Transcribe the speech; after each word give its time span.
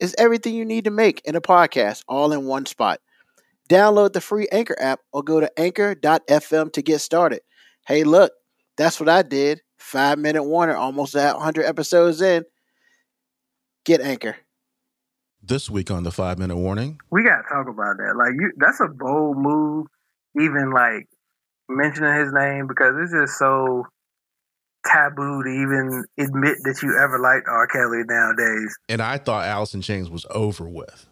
It's 0.00 0.14
everything 0.18 0.54
you 0.54 0.64
need 0.64 0.84
to 0.84 0.90
make 0.90 1.22
in 1.24 1.36
a 1.36 1.40
podcast 1.40 2.02
all 2.08 2.32
in 2.32 2.44
one 2.44 2.66
spot. 2.66 3.00
Download 3.70 4.12
the 4.12 4.20
free 4.20 4.48
Anchor 4.52 4.76
app 4.78 5.00
or 5.12 5.22
go 5.22 5.40
to 5.40 5.50
anchor.fm 5.58 6.72
to 6.72 6.82
get 6.82 7.00
started. 7.00 7.40
Hey, 7.86 8.04
look, 8.04 8.32
that's 8.76 9.00
what 9.00 9.08
I 9.08 9.22
did. 9.22 9.60
Five 9.78 10.18
minute 10.18 10.44
warning, 10.44 10.76
almost 10.76 11.14
at 11.14 11.34
100 11.34 11.64
episodes 11.64 12.20
in. 12.20 12.44
Get 13.84 14.00
Anchor. 14.00 14.36
This 15.42 15.68
week 15.68 15.90
on 15.90 16.04
the 16.04 16.10
five 16.10 16.38
minute 16.38 16.56
warning, 16.56 16.98
we 17.10 17.22
gotta 17.22 17.42
talk 17.42 17.68
about 17.68 17.98
that. 17.98 18.14
Like, 18.16 18.32
you, 18.32 18.52
that's 18.56 18.80
a 18.80 18.88
bold 18.88 19.36
move. 19.36 19.86
Even 20.40 20.70
like 20.70 21.06
mentioning 21.68 22.14
his 22.14 22.32
name 22.32 22.66
because 22.66 22.94
it's 22.98 23.12
just 23.12 23.38
so 23.38 23.84
taboo 24.86 25.42
to 25.42 25.48
even 25.48 26.04
admit 26.18 26.56
that 26.64 26.80
you 26.82 26.96
ever 26.98 27.18
liked 27.18 27.46
R. 27.48 27.66
Kelly 27.66 28.02
nowadays. 28.06 28.76
and 28.88 29.00
I 29.00 29.18
thought 29.18 29.46
Alice 29.46 29.74
in 29.74 29.82
Chains 29.82 30.10
was 30.10 30.26
over 30.30 30.68
with, 30.68 31.06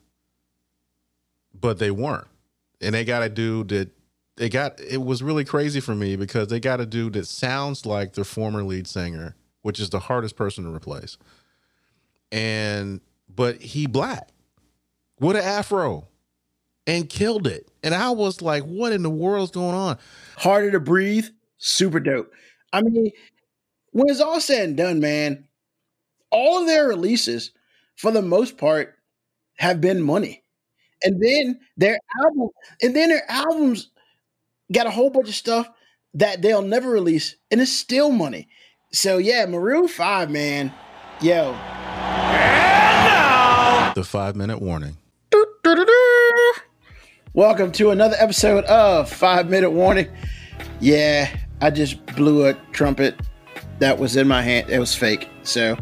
but 1.58 1.78
they 1.78 1.90
weren't. 1.90 2.28
And 2.80 2.94
they 2.94 3.04
got 3.04 3.22
a 3.22 3.28
dude 3.28 3.68
that 3.68 3.90
they 4.36 4.48
got. 4.48 4.80
It 4.80 5.02
was 5.02 5.22
really 5.22 5.44
crazy 5.44 5.80
for 5.80 5.94
me 5.94 6.16
because 6.16 6.48
they 6.48 6.58
got 6.60 6.80
a 6.80 6.86
dude 6.86 7.12
that 7.12 7.26
sounds 7.26 7.86
like 7.86 8.14
their 8.14 8.24
former 8.24 8.62
lead 8.64 8.86
singer, 8.86 9.36
which 9.62 9.78
is 9.78 9.90
the 9.90 10.00
hardest 10.00 10.36
person 10.36 10.64
to 10.64 10.74
replace. 10.74 11.16
And 12.32 13.00
but 13.34 13.60
he 13.60 13.86
black 13.86 14.30
with 15.20 15.36
an 15.36 15.44
afro 15.44 16.08
and 16.86 17.08
killed 17.08 17.46
it. 17.46 17.68
And 17.82 17.94
I 17.94 18.10
was 18.10 18.42
like, 18.42 18.64
what 18.64 18.92
in 18.92 19.02
the 19.02 19.10
world's 19.10 19.52
going 19.52 19.74
on? 19.74 19.98
Harder 20.36 20.70
to 20.72 20.80
breathe, 20.80 21.26
super 21.58 22.00
dope. 22.00 22.32
I 22.72 22.82
mean, 22.82 23.10
when 23.92 24.08
it's 24.08 24.20
all 24.20 24.40
said 24.40 24.68
and 24.68 24.76
done, 24.76 25.00
man, 25.00 25.46
all 26.30 26.60
of 26.60 26.66
their 26.66 26.88
releases, 26.88 27.52
for 27.96 28.10
the 28.10 28.22
most 28.22 28.56
part, 28.56 28.96
have 29.56 29.80
been 29.80 30.02
money. 30.02 30.42
And 31.04 31.22
then 31.22 31.60
their 31.76 31.98
album, 32.24 32.48
and 32.80 32.96
then 32.96 33.10
their 33.10 33.30
albums 33.30 33.90
got 34.72 34.86
a 34.86 34.90
whole 34.90 35.10
bunch 35.10 35.28
of 35.28 35.34
stuff 35.34 35.68
that 36.14 36.40
they'll 36.40 36.62
never 36.62 36.90
release, 36.90 37.36
and 37.50 37.60
it's 37.60 37.72
still 37.72 38.10
money. 38.10 38.48
So 38.92 39.18
yeah, 39.18 39.44
Maroon 39.46 39.88
Five, 39.88 40.30
man, 40.30 40.72
yo, 41.20 41.52
The 43.94 44.04
five 44.04 44.36
minute 44.36 44.62
warning. 44.62 44.96
Welcome 47.34 47.72
to 47.72 47.90
another 47.90 48.16
episode 48.18 48.64
of 48.64 49.10
Five 49.10 49.48
Minute 49.48 49.70
Warning. 49.70 50.08
Yeah, 50.80 51.34
I 51.60 51.70
just 51.70 52.04
blew 52.14 52.46
a 52.46 52.54
trumpet 52.72 53.16
that 53.82 53.98
was 53.98 54.16
in 54.16 54.28
my 54.28 54.40
hand. 54.42 54.70
It 54.70 54.78
was 54.78 54.94
fake. 54.94 55.28
So, 55.42 55.76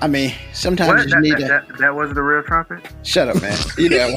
I 0.00 0.06
mean, 0.06 0.32
sometimes 0.52 0.88
What? 0.88 1.04
you 1.04 1.10
That, 1.10 1.20
need 1.20 1.32
that, 1.32 1.66
to 1.66 1.72
that, 1.72 1.78
that 1.78 1.94
was 1.94 2.14
the 2.14 2.22
real 2.22 2.42
trumpet? 2.44 2.80
shut 3.02 3.28
up, 3.28 3.42
man. 3.42 3.56
You 3.76 3.88
know, 3.90 3.96
it 3.96 4.12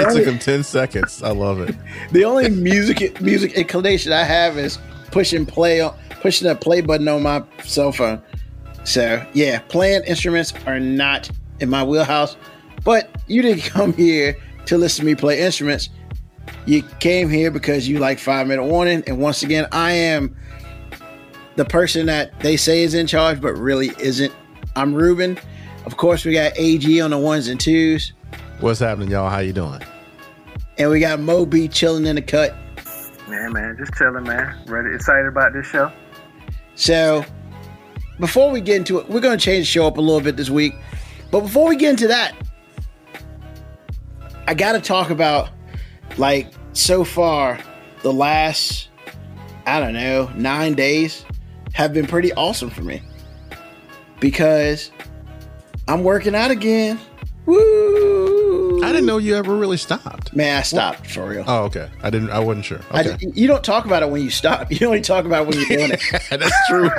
only- 0.00 0.14
took 0.14 0.26
him 0.26 0.38
10 0.38 0.62
seconds. 0.62 1.22
I 1.22 1.30
love 1.30 1.60
it. 1.60 1.76
the 2.12 2.24
only 2.24 2.48
music 2.48 3.20
music 3.20 3.52
inclination 3.52 4.12
I 4.12 4.24
have 4.24 4.56
is 4.58 4.78
pushing 5.10 5.44
play 5.46 5.80
on 5.80 5.94
pushing 6.20 6.48
the 6.48 6.54
play 6.54 6.80
button 6.80 7.06
on 7.08 7.22
my 7.22 7.42
cell 7.64 7.92
phone. 7.92 8.22
So 8.84 9.24
yeah, 9.34 9.60
playing 9.68 10.04
instruments 10.04 10.52
are 10.66 10.80
not 10.80 11.30
in 11.60 11.68
my 11.68 11.84
wheelhouse. 11.84 12.36
But 12.84 13.10
you 13.26 13.42
didn't 13.42 13.62
come 13.72 13.92
here 13.92 14.36
to 14.66 14.78
listen 14.78 15.02
to 15.04 15.06
me 15.06 15.14
play 15.14 15.40
instruments. 15.42 15.90
You 16.66 16.82
came 17.00 17.28
here 17.28 17.50
because 17.50 17.88
you 17.88 17.98
like 17.98 18.18
five 18.18 18.46
minute 18.46 18.64
warning. 18.64 19.02
And 19.06 19.18
once 19.18 19.42
again, 19.42 19.66
I 19.72 19.92
am 19.92 20.36
the 21.56 21.64
person 21.64 22.06
that 22.06 22.38
they 22.40 22.56
say 22.56 22.82
is 22.82 22.94
in 22.94 23.06
charge, 23.06 23.40
but 23.40 23.54
really 23.54 23.90
isn't. 23.98 24.32
I'm 24.76 24.94
Ruben. 24.94 25.38
Of 25.86 25.96
course, 25.96 26.24
we 26.24 26.32
got 26.32 26.52
AG 26.56 27.00
on 27.00 27.10
the 27.10 27.18
ones 27.18 27.48
and 27.48 27.58
twos, 27.58 28.12
What's 28.60 28.80
happening, 28.80 29.10
y'all? 29.10 29.30
How 29.30 29.38
you 29.38 29.52
doing? 29.52 29.80
and 30.78 30.90
we 30.90 31.00
got 31.00 31.18
Moby 31.20 31.68
chilling 31.68 32.06
in 32.06 32.14
the 32.16 32.22
cut. 32.22 32.54
Yeah, 33.28 33.48
man, 33.48 33.76
just 33.78 33.92
chilling, 33.94 34.24
man. 34.24 34.56
Ready, 34.66 34.94
excited 34.94 35.26
about 35.26 35.52
this 35.52 35.66
show? 35.66 35.92
So, 36.76 37.24
before 38.20 38.50
we 38.50 38.60
get 38.60 38.76
into 38.76 38.98
it, 38.98 39.08
we're 39.08 39.20
going 39.20 39.36
to 39.36 39.44
change 39.44 39.62
the 39.66 39.70
show 39.70 39.86
up 39.86 39.96
a 39.96 40.00
little 40.00 40.20
bit 40.20 40.36
this 40.36 40.50
week. 40.50 40.74
But 41.30 41.40
before 41.40 41.68
we 41.68 41.76
get 41.76 41.90
into 41.90 42.08
that, 42.08 42.34
I 44.46 44.54
got 44.54 44.72
to 44.72 44.80
talk 44.80 45.10
about, 45.10 45.50
like, 46.16 46.52
so 46.72 47.04
far, 47.04 47.58
the 48.02 48.12
last, 48.12 48.88
I 49.66 49.80
don't 49.80 49.94
know, 49.94 50.30
nine 50.34 50.74
days 50.74 51.24
have 51.74 51.92
been 51.92 52.06
pretty 52.06 52.32
awesome 52.32 52.70
for 52.70 52.82
me. 52.82 53.02
Because 54.20 54.90
I'm 55.86 56.02
working 56.02 56.34
out 56.34 56.50
again. 56.50 56.98
Woo! 57.46 58.37
I 58.82 58.92
didn't 58.92 59.06
know 59.06 59.18
you 59.18 59.36
ever 59.36 59.56
really 59.56 59.76
stopped. 59.76 60.34
Man, 60.34 60.58
I 60.58 60.62
stopped 60.62 61.06
for 61.06 61.28
real. 61.28 61.44
Oh, 61.46 61.64
okay. 61.64 61.88
I 62.02 62.10
didn't. 62.10 62.30
I 62.30 62.38
wasn't 62.38 62.64
sure. 62.64 62.80
Okay, 62.92 63.16
di- 63.16 63.32
you 63.34 63.46
don't 63.46 63.64
talk 63.64 63.84
about 63.84 64.02
it 64.02 64.10
when 64.10 64.22
you 64.22 64.30
stop. 64.30 64.70
You 64.70 64.86
only 64.86 65.00
talk 65.00 65.24
about 65.24 65.42
it 65.42 65.48
when 65.48 65.58
you're 65.58 65.78
doing 65.78 65.90
it. 65.92 66.00
that's 66.30 66.68
true. 66.68 66.90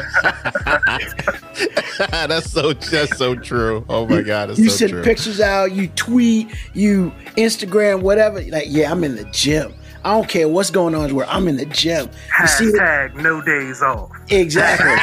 that's 2.27 2.51
so. 2.51 2.73
That's 2.73 3.17
so 3.17 3.35
true. 3.35 3.85
Oh 3.89 4.05
my 4.07 4.21
god, 4.21 4.49
that's 4.49 4.59
you 4.59 4.69
so 4.69 4.77
send 4.77 4.91
true. 4.91 5.03
pictures 5.03 5.39
out, 5.39 5.71
you 5.71 5.87
tweet, 5.89 6.53
you 6.73 7.13
Instagram, 7.37 8.01
whatever. 8.01 8.41
Like, 8.41 8.67
yeah, 8.67 8.91
I'm 8.91 9.03
in 9.03 9.15
the 9.15 9.25
gym. 9.25 9.73
I 10.03 10.13
don't 10.13 10.29
care 10.29 10.47
what's 10.47 10.71
going 10.71 10.95
on. 10.95 11.13
Where 11.13 11.27
I'm 11.27 11.47
in 11.47 11.57
the 11.57 11.65
gym. 11.65 12.09
You 12.39 12.47
see 12.47 12.65
it? 12.65 12.75
Hashtag 12.75 13.15
no 13.15 13.41
days 13.41 13.81
off. 13.81 14.11
Exactly. 14.29 14.95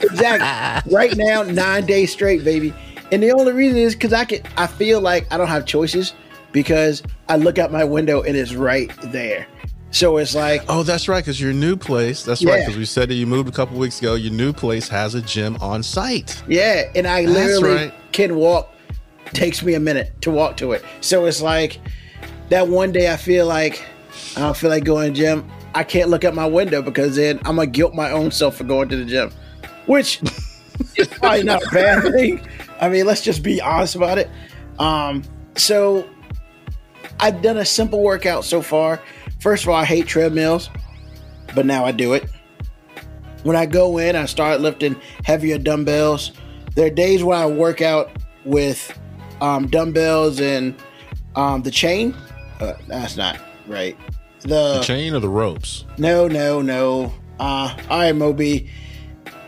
exactly. 0.00 0.92
Right 0.94 1.14
now, 1.16 1.42
nine 1.42 1.84
days 1.84 2.12
straight, 2.12 2.44
baby. 2.44 2.74
And 3.12 3.22
the 3.22 3.32
only 3.32 3.52
reason 3.52 3.78
is 3.78 3.94
because 3.94 4.12
I 4.12 4.24
can. 4.24 4.40
I 4.56 4.66
feel 4.66 5.00
like 5.00 5.32
I 5.32 5.36
don't 5.36 5.48
have 5.48 5.66
choices 5.66 6.14
because 6.52 7.02
I 7.28 7.36
look 7.36 7.58
out 7.58 7.70
my 7.72 7.84
window 7.84 8.22
and 8.22 8.36
it's 8.36 8.54
right 8.54 8.90
there. 9.04 9.46
So 9.90 10.16
it's 10.16 10.34
like, 10.34 10.62
Oh, 10.68 10.82
that's 10.82 11.06
right. 11.08 11.22
Because 11.22 11.40
your 11.40 11.52
new 11.52 11.76
place. 11.76 12.24
That's 12.24 12.44
right. 12.44 12.60
Because 12.60 12.76
we 12.76 12.84
said 12.84 13.08
that 13.10 13.14
you 13.14 13.26
moved 13.26 13.48
a 13.48 13.52
couple 13.52 13.78
weeks 13.78 14.00
ago. 14.00 14.14
Your 14.14 14.32
new 14.32 14.52
place 14.52 14.88
has 14.88 15.14
a 15.14 15.22
gym 15.22 15.56
on 15.60 15.82
site. 15.84 16.42
yeah, 16.48 16.90
and 16.96 17.06
I 17.06 17.24
That's 17.26 17.34
literally 17.60 17.74
right. 17.86 17.94
can 18.12 18.34
walk. 18.36 18.70
Takes 19.32 19.62
me 19.62 19.74
a 19.74 19.80
minute 19.80 20.12
to 20.22 20.30
walk 20.30 20.56
to 20.58 20.72
it. 20.72 20.84
So 21.00 21.26
it's 21.26 21.40
like 21.40 21.80
that 22.50 22.66
one 22.68 22.90
day 22.92 23.12
I 23.12 23.16
feel 23.16 23.46
like 23.46 23.84
I 24.36 24.40
don't 24.40 24.56
feel 24.56 24.70
like 24.70 24.84
going 24.84 25.12
to 25.14 25.20
gym. 25.20 25.48
I 25.76 25.82
can't 25.84 26.08
look 26.08 26.24
out 26.24 26.34
my 26.34 26.46
window 26.46 26.82
because 26.82 27.16
then 27.16 27.38
I'm 27.38 27.56
gonna 27.56 27.66
guilt 27.66 27.94
my 27.94 28.10
own 28.10 28.30
self 28.30 28.56
for 28.56 28.64
going 28.64 28.88
to 28.90 28.96
the 28.96 29.04
gym, 29.04 29.30
which 29.86 30.20
is 30.96 31.08
probably 31.08 31.42
not 31.44 31.62
a 31.64 31.70
bad 31.70 32.02
thing. 32.12 32.46
I 32.80 32.88
mean, 32.88 33.06
let's 33.06 33.20
just 33.20 33.42
be 33.42 33.60
honest 33.60 33.94
about 33.94 34.18
it. 34.18 34.30
Um, 34.78 35.22
so 35.56 36.08
I've 37.20 37.42
done 37.42 37.58
a 37.58 37.64
simple 37.64 38.02
workout 38.02 38.44
so 38.44 38.62
far. 38.62 39.00
First 39.40 39.64
of 39.64 39.70
all, 39.70 39.76
I 39.76 39.84
hate 39.84 40.06
treadmills, 40.06 40.70
but 41.54 41.66
now 41.66 41.84
I 41.84 41.92
do 41.92 42.14
it. 42.14 42.28
When 43.42 43.56
I 43.56 43.66
go 43.66 43.98
in, 43.98 44.16
I 44.16 44.24
start 44.24 44.60
lifting 44.60 44.96
heavier 45.24 45.58
dumbbells. 45.58 46.32
There 46.74 46.86
are 46.86 46.90
days 46.90 47.22
where 47.22 47.38
I 47.38 47.46
work 47.46 47.82
out 47.82 48.10
with 48.44 48.98
um, 49.40 49.68
dumbbells 49.68 50.40
and 50.40 50.74
um, 51.36 51.62
the 51.62 51.70
chain. 51.70 52.14
Uh, 52.60 52.74
that's 52.88 53.16
not 53.16 53.38
right. 53.66 53.96
The 54.40 54.80
chain 54.80 55.14
or 55.14 55.20
the 55.20 55.28
ropes? 55.28 55.84
No, 55.98 56.28
no, 56.28 56.62
no. 56.62 57.12
Uh, 57.38 57.76
all 57.90 57.98
right, 57.98 58.14
Moby. 58.14 58.70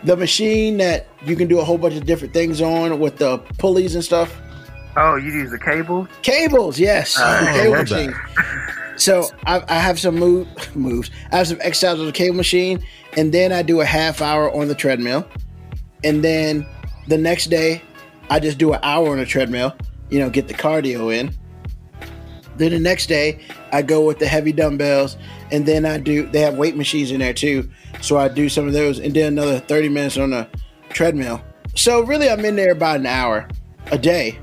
The 0.03 0.15
machine 0.15 0.77
that 0.77 1.06
you 1.29 1.35
can 1.35 1.47
do 1.47 1.59
a 1.59 1.63
whole 1.63 1.77
bunch 1.77 1.95
of 1.95 2.05
different 2.05 2.33
things 2.33 2.61
on 2.61 2.99
with 2.99 3.17
the 3.17 3.37
pulleys 3.57 3.95
and 3.95 4.03
stuff. 4.03 4.39
Oh, 4.95 5.15
you 5.15 5.31
use 5.31 5.51
the 5.51 5.59
cable? 5.59 6.07
Cables, 6.23 6.79
yes. 6.79 7.15
The 7.15 7.23
I 7.23 7.53
cable 7.53 7.75
machine. 7.75 8.13
So 8.97 9.29
I, 9.45 9.63
I 9.69 9.75
have 9.79 9.99
some 9.99 10.15
move, 10.15 10.47
moves. 10.75 11.11
I 11.31 11.37
have 11.37 11.47
some 11.47 11.59
exercises 11.61 11.99
on 11.99 12.07
the 12.07 12.11
cable 12.11 12.35
machine, 12.35 12.83
and 13.15 13.31
then 13.31 13.51
I 13.51 13.61
do 13.61 13.81
a 13.81 13.85
half 13.85 14.21
hour 14.21 14.51
on 14.51 14.67
the 14.67 14.75
treadmill, 14.75 15.27
and 16.03 16.23
then 16.23 16.65
the 17.07 17.17
next 17.17 17.45
day 17.47 17.83
I 18.29 18.39
just 18.39 18.57
do 18.57 18.73
an 18.73 18.79
hour 18.81 19.11
on 19.11 19.17
the 19.17 19.25
treadmill. 19.25 19.75
You 20.09 20.19
know, 20.19 20.29
get 20.29 20.47
the 20.47 20.53
cardio 20.53 21.15
in. 21.15 21.35
Then 22.55 22.71
the 22.71 22.79
next 22.79 23.05
day 23.05 23.39
I 23.71 23.83
go 23.83 24.03
with 24.03 24.17
the 24.17 24.25
heavy 24.25 24.51
dumbbells, 24.51 25.15
and 25.51 25.65
then 25.65 25.85
I 25.85 25.99
do. 25.99 26.27
They 26.27 26.41
have 26.41 26.57
weight 26.57 26.75
machines 26.75 27.11
in 27.11 27.19
there 27.19 27.33
too, 27.33 27.69
so 28.01 28.17
I 28.17 28.29
do 28.29 28.49
some 28.49 28.65
of 28.65 28.73
those, 28.73 28.97
and 28.97 29.13
then 29.13 29.33
another 29.33 29.59
thirty 29.59 29.89
minutes 29.89 30.17
on 30.17 30.31
the 30.31 30.47
treadmill. 30.89 31.41
So 31.75 32.01
really, 32.01 32.29
I'm 32.29 32.43
in 32.45 32.55
there 32.55 32.71
about 32.71 32.99
an 32.99 33.05
hour 33.05 33.47
a 33.91 33.97
day. 33.97 34.39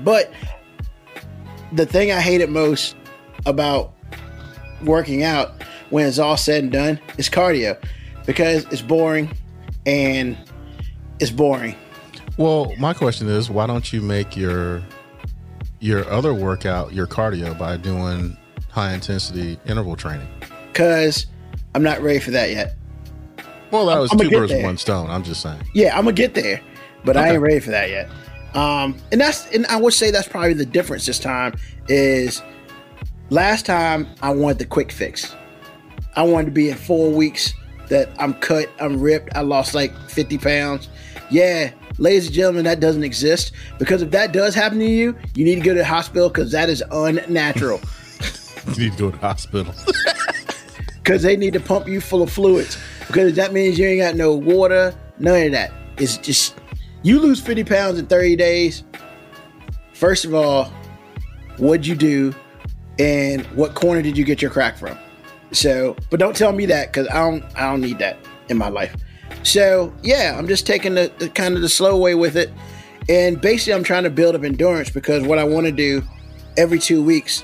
But 0.00 0.32
the 1.72 1.86
thing 1.86 2.10
I 2.10 2.20
hated 2.20 2.50
most 2.50 2.96
about 3.46 3.94
working 4.84 5.22
out 5.22 5.62
when 5.90 6.06
it's 6.06 6.18
all 6.18 6.36
said 6.36 6.64
and 6.64 6.72
done 6.72 7.00
is 7.18 7.28
cardio 7.28 7.80
because 8.26 8.64
it's 8.66 8.82
boring 8.82 9.30
and 9.86 10.36
it's 11.18 11.30
boring. 11.30 11.76
Well, 12.36 12.72
my 12.78 12.94
question 12.94 13.28
is, 13.28 13.50
why 13.50 13.66
don't 13.66 13.92
you 13.92 14.00
make 14.00 14.36
your 14.36 14.82
your 15.80 16.08
other 16.10 16.34
workout 16.34 16.92
your 16.92 17.06
cardio 17.06 17.58
by 17.58 17.76
doing 17.76 18.36
high 18.70 18.94
intensity 18.94 19.58
interval 19.66 19.96
training? 19.96 20.28
Because 20.72 21.26
I'm 21.74 21.82
not 21.82 22.00
ready 22.00 22.18
for 22.18 22.30
that 22.30 22.50
yet. 22.50 22.76
Well, 23.70 23.86
that 23.86 23.98
was 23.98 24.10
I'm- 24.10 24.20
I'ma 24.20 24.30
two 24.30 24.36
birds 24.36 24.52
with 24.52 24.64
one 24.64 24.76
stone. 24.76 25.10
I'm 25.10 25.22
just 25.22 25.40
saying. 25.42 25.60
Yeah, 25.74 25.96
I'm 25.96 26.04
gonna 26.04 26.12
get 26.12 26.34
there, 26.34 26.60
but 27.04 27.16
I 27.16 27.30
ain't 27.32 27.40
ready 27.42 27.60
for 27.60 27.70
that 27.70 27.90
yet. 27.90 28.08
Um, 28.54 28.96
and 29.12 29.20
that's 29.20 29.46
and 29.54 29.66
I 29.66 29.76
would 29.76 29.94
say 29.94 30.10
that's 30.10 30.26
probably 30.26 30.54
the 30.54 30.66
difference 30.66 31.06
this 31.06 31.20
time 31.20 31.54
is 31.88 32.42
last 33.30 33.64
time 33.64 34.08
I 34.22 34.30
wanted 34.30 34.58
the 34.58 34.66
quick 34.66 34.90
fix. 34.90 35.34
I 36.16 36.22
wanted 36.22 36.46
to 36.46 36.50
be 36.50 36.70
in 36.70 36.76
four 36.76 37.10
weeks 37.12 37.54
that 37.88 38.08
I'm 38.18 38.34
cut, 38.34 38.68
I'm 38.80 39.00
ripped, 39.00 39.36
I 39.36 39.42
lost 39.42 39.74
like 39.74 39.96
50 40.08 40.38
pounds. 40.38 40.88
Yeah, 41.30 41.70
ladies 41.98 42.26
and 42.26 42.34
gentlemen, 42.34 42.64
that 42.64 42.80
doesn't 42.80 43.04
exist 43.04 43.52
because 43.78 44.02
if 44.02 44.10
that 44.10 44.32
does 44.32 44.54
happen 44.54 44.80
to 44.80 44.86
you, 44.86 45.16
you 45.34 45.44
need 45.44 45.56
to 45.56 45.60
go 45.60 45.72
to 45.72 45.78
the 45.78 45.84
hospital 45.84 46.28
because 46.28 46.50
that 46.52 46.68
is 46.68 46.82
unnatural. 46.90 47.80
You 48.76 48.84
need 48.84 48.92
to 48.92 48.98
go 48.98 49.10
to 49.10 49.16
the 49.16 49.26
hospital. 49.26 49.74
because 51.02 51.22
they 51.22 51.34
need 51.34 51.54
to 51.54 51.60
pump 51.60 51.88
you 51.88 51.98
full 51.98 52.22
of 52.22 52.30
fluids 52.30 52.76
because 53.10 53.34
that 53.34 53.52
means 53.52 53.76
you 53.76 53.86
ain't 53.86 54.00
got 54.00 54.14
no 54.14 54.34
water, 54.34 54.94
none 55.18 55.42
of 55.42 55.52
that. 55.52 55.72
It's 55.96 56.16
just 56.16 56.54
you 57.02 57.18
lose 57.18 57.40
50 57.40 57.64
pounds 57.64 57.98
in 57.98 58.06
30 58.06 58.36
days. 58.36 58.84
First 59.94 60.24
of 60.24 60.32
all, 60.32 60.72
what'd 61.56 61.84
you 61.84 61.96
do 61.96 62.32
and 63.00 63.44
what 63.56 63.74
corner 63.74 64.00
did 64.00 64.16
you 64.16 64.24
get 64.24 64.40
your 64.40 64.50
crack 64.50 64.78
from? 64.78 64.96
So, 65.50 65.96
but 66.10 66.20
don't 66.20 66.36
tell 66.36 66.52
me 66.52 66.66
that 66.66 66.92
because 66.92 67.08
I 67.08 67.14
don't 67.14 67.44
I 67.56 67.70
don't 67.70 67.80
need 67.80 67.98
that 67.98 68.16
in 68.48 68.56
my 68.56 68.68
life. 68.68 68.94
So 69.42 69.92
yeah, 70.02 70.36
I'm 70.38 70.46
just 70.46 70.64
taking 70.64 70.94
the, 70.94 71.12
the 71.18 71.28
kind 71.28 71.56
of 71.56 71.62
the 71.62 71.68
slow 71.68 71.98
way 71.98 72.14
with 72.14 72.36
it. 72.36 72.52
And 73.08 73.40
basically 73.40 73.74
I'm 73.74 73.82
trying 73.82 74.04
to 74.04 74.10
build 74.10 74.36
up 74.36 74.44
endurance 74.44 74.88
because 74.88 75.24
what 75.24 75.40
I 75.40 75.44
want 75.44 75.66
to 75.66 75.72
do 75.72 76.02
every 76.56 76.78
two 76.78 77.02
weeks, 77.02 77.42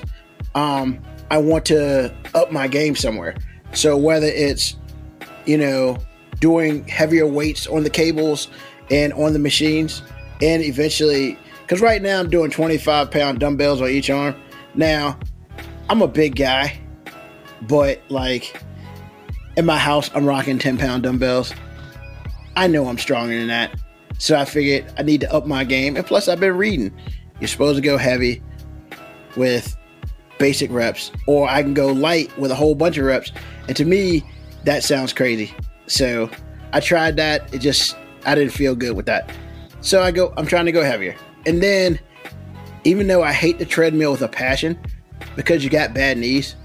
um, 0.55 0.99
I 1.29 1.39
want 1.39 1.65
to 1.65 2.15
up 2.33 2.53
my 2.53 2.69
game 2.69 2.95
somewhere. 2.95 3.35
So 3.73 3.97
whether 3.97 4.27
it's, 4.27 4.77
you 5.47 5.57
know, 5.57 5.97
doing 6.39 6.87
heavier 6.87 7.25
weights 7.25 7.65
on 7.67 7.83
the 7.83 7.89
cables 7.89 8.47
and 8.91 9.13
on 9.13 9.33
the 9.33 9.39
machines, 9.39 10.03
and 10.41 10.61
eventually, 10.63 11.37
because 11.61 11.81
right 11.81 12.01
now 12.01 12.19
I'm 12.19 12.29
doing 12.29 12.51
25 12.51 13.09
pound 13.09 13.39
dumbbells 13.39 13.81
on 13.81 13.89
each 13.89 14.09
arm. 14.09 14.35
Now, 14.75 15.17
I'm 15.89 16.01
a 16.01 16.07
big 16.07 16.35
guy, 16.35 16.79
but 17.63 18.01
like 18.09 18.61
in 19.55 19.65
my 19.65 19.77
house, 19.77 20.11
I'm 20.13 20.25
rocking 20.25 20.59
10 20.59 20.77
pound 20.77 21.03
dumbbells. 21.03 21.53
I 22.55 22.67
know 22.67 22.87
I'm 22.87 22.97
stronger 22.97 23.37
than 23.37 23.47
that. 23.47 23.75
So 24.19 24.35
I 24.35 24.45
figured 24.45 24.91
I 24.97 25.03
need 25.03 25.21
to 25.21 25.33
up 25.33 25.45
my 25.45 25.63
game. 25.63 25.95
And 25.95 26.05
plus, 26.05 26.27
I've 26.27 26.39
been 26.39 26.57
reading. 26.57 26.91
You're 27.39 27.47
supposed 27.47 27.75
to 27.75 27.81
go 27.81 27.97
heavy 27.97 28.41
with 29.35 29.77
basic 30.39 30.71
reps, 30.71 31.11
or 31.27 31.47
I 31.47 31.61
can 31.61 31.73
go 31.73 31.87
light 31.87 32.35
with 32.37 32.51
a 32.51 32.55
whole 32.55 32.75
bunch 32.75 32.97
of 32.97 33.05
reps. 33.05 33.31
And 33.67 33.75
to 33.77 33.85
me, 33.85 34.23
that 34.65 34.83
sounds 34.83 35.13
crazy. 35.13 35.53
So 35.87 36.29
I 36.73 36.79
tried 36.79 37.15
that. 37.17 37.53
It 37.53 37.59
just, 37.59 37.95
I 38.25 38.35
didn't 38.35 38.53
feel 38.53 38.75
good 38.75 38.95
with 38.95 39.05
that. 39.05 39.31
So 39.81 40.01
I 40.01 40.11
go, 40.11 40.33
I'm 40.37 40.45
trying 40.45 40.65
to 40.65 40.71
go 40.71 40.83
heavier. 40.83 41.15
And 41.45 41.61
then, 41.61 41.99
even 42.83 43.07
though 43.07 43.23
I 43.23 43.33
hate 43.33 43.59
the 43.59 43.65
treadmill 43.65 44.11
with 44.11 44.21
a 44.21 44.27
passion 44.27 44.79
because 45.35 45.63
you 45.63 45.69
got 45.69 45.93
bad 45.93 46.17
knees, 46.17 46.55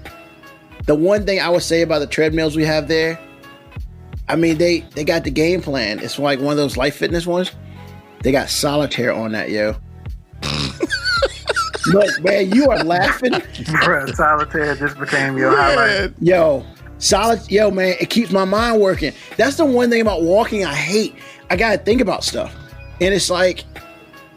the 0.85 0.95
one 0.95 1.25
thing 1.25 1.39
I 1.39 1.49
would 1.49 1.63
say 1.63 1.81
about 1.81 1.99
the 1.99 2.07
treadmills 2.07 2.55
we 2.55 2.65
have 2.65 2.87
there, 2.87 3.19
I 4.27 4.35
mean, 4.35 4.57
they, 4.57 4.81
they 4.95 5.03
got 5.03 5.23
the 5.23 5.31
game 5.31 5.61
plan. 5.61 5.99
It's 5.99 6.17
like 6.17 6.39
one 6.39 6.51
of 6.51 6.57
those 6.57 6.77
life 6.77 6.95
fitness 6.95 7.25
ones. 7.25 7.51
They 8.21 8.31
got 8.31 8.49
solitaire 8.49 9.13
on 9.13 9.33
that, 9.33 9.49
yo. 9.49 9.75
Look, 11.87 12.23
man, 12.23 12.51
you 12.53 12.69
are 12.69 12.83
laughing. 12.83 13.31
Bruh, 13.31 14.13
solitaire 14.15 14.75
just 14.75 14.97
became 14.97 15.37
your 15.37 15.55
highlight. 15.55 16.13
Yo, 16.21 16.65
solid. 17.03 17.49
Yo, 17.51 17.69
man, 17.69 17.95
it 17.99 18.09
keeps 18.09 18.31
my 18.31 18.45
mind 18.45 18.81
working. 18.81 19.13
That's 19.37 19.57
the 19.57 19.65
one 19.65 19.89
thing 19.89 20.01
about 20.01 20.23
walking 20.23 20.65
I 20.65 20.73
hate. 20.73 21.15
I 21.49 21.55
gotta 21.55 21.77
think 21.77 22.01
about 22.01 22.23
stuff, 22.23 22.55
and 23.01 23.13
it's 23.13 23.29
like 23.29 23.65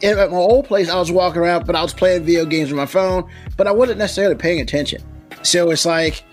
at 0.02 0.30
my 0.30 0.36
old 0.36 0.66
place, 0.66 0.90
I 0.90 0.98
was 0.98 1.10
walking 1.10 1.40
around, 1.40 1.66
but 1.66 1.74
I 1.74 1.82
was 1.82 1.94
playing 1.94 2.24
video 2.24 2.44
games 2.44 2.70
on 2.70 2.76
my 2.76 2.86
phone, 2.86 3.30
but 3.56 3.66
I 3.66 3.72
wasn't 3.72 3.98
necessarily 3.98 4.34
paying 4.34 4.60
attention. 4.60 5.02
So 5.42 5.70
it's 5.70 5.86
like, 5.86 6.24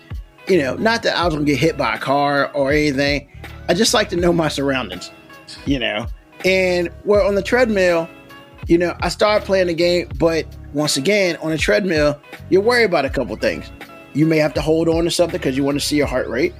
you 0.48 0.58
know, 0.58 0.74
not 0.74 1.02
that 1.04 1.16
I 1.16 1.24
was 1.24 1.34
gonna 1.34 1.46
get 1.46 1.58
hit 1.58 1.76
by 1.76 1.94
a 1.94 1.98
car 1.98 2.50
or 2.52 2.72
anything. 2.72 3.28
I 3.68 3.74
just 3.74 3.94
like 3.94 4.10
to 4.10 4.16
know 4.16 4.32
my 4.32 4.48
surroundings, 4.48 5.10
you 5.64 5.78
know. 5.78 6.06
And 6.44 6.88
where 7.04 7.22
on 7.22 7.34
the 7.34 7.42
treadmill, 7.42 8.08
you 8.66 8.76
know, 8.76 8.94
I 9.00 9.08
started 9.08 9.46
playing 9.46 9.68
the 9.68 9.74
game, 9.74 10.08
but 10.18 10.46
once 10.72 10.96
again, 10.96 11.36
on 11.36 11.52
a 11.52 11.58
treadmill, 11.58 12.20
you're 12.50 12.62
worried 12.62 12.84
about 12.84 13.04
a 13.04 13.10
couple 13.10 13.36
things. 13.36 13.70
You 14.14 14.26
may 14.26 14.38
have 14.38 14.54
to 14.54 14.62
hold 14.62 14.88
on 14.88 15.04
to 15.04 15.10
something 15.10 15.38
because 15.38 15.56
you 15.56 15.64
want 15.64 15.78
to 15.78 15.84
see 15.84 15.96
your 15.96 16.06
heart 16.06 16.28
rate, 16.28 16.54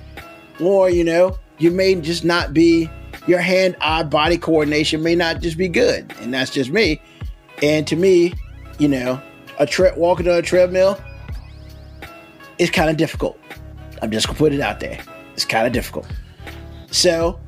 or 0.60 0.90
you 0.90 1.04
know, 1.04 1.38
you 1.58 1.70
may 1.70 1.94
just 1.94 2.24
not 2.24 2.52
be 2.52 2.90
your 3.26 3.40
hand-eye 3.40 4.02
body 4.02 4.36
coordination 4.36 5.02
may 5.02 5.14
not 5.14 5.40
just 5.40 5.56
be 5.56 5.68
good, 5.68 6.12
and 6.20 6.34
that's 6.34 6.50
just 6.50 6.70
me. 6.70 7.00
And 7.62 7.86
to 7.86 7.96
me, 7.96 8.34
you 8.78 8.88
know, 8.88 9.20
a 9.58 9.66
tre- 9.66 9.92
walking 9.96 10.28
on 10.28 10.34
a 10.34 10.42
treadmill 10.42 11.00
is 12.58 12.70
kind 12.70 12.90
of 12.90 12.96
difficult. 12.96 13.38
I'm 14.02 14.10
just 14.10 14.26
gonna 14.26 14.38
put 14.38 14.52
it 14.52 14.60
out 14.60 14.80
there. 14.80 14.98
It's 15.32 15.44
kind 15.44 15.66
of 15.66 15.72
difficult. 15.72 16.06
So 16.90 17.40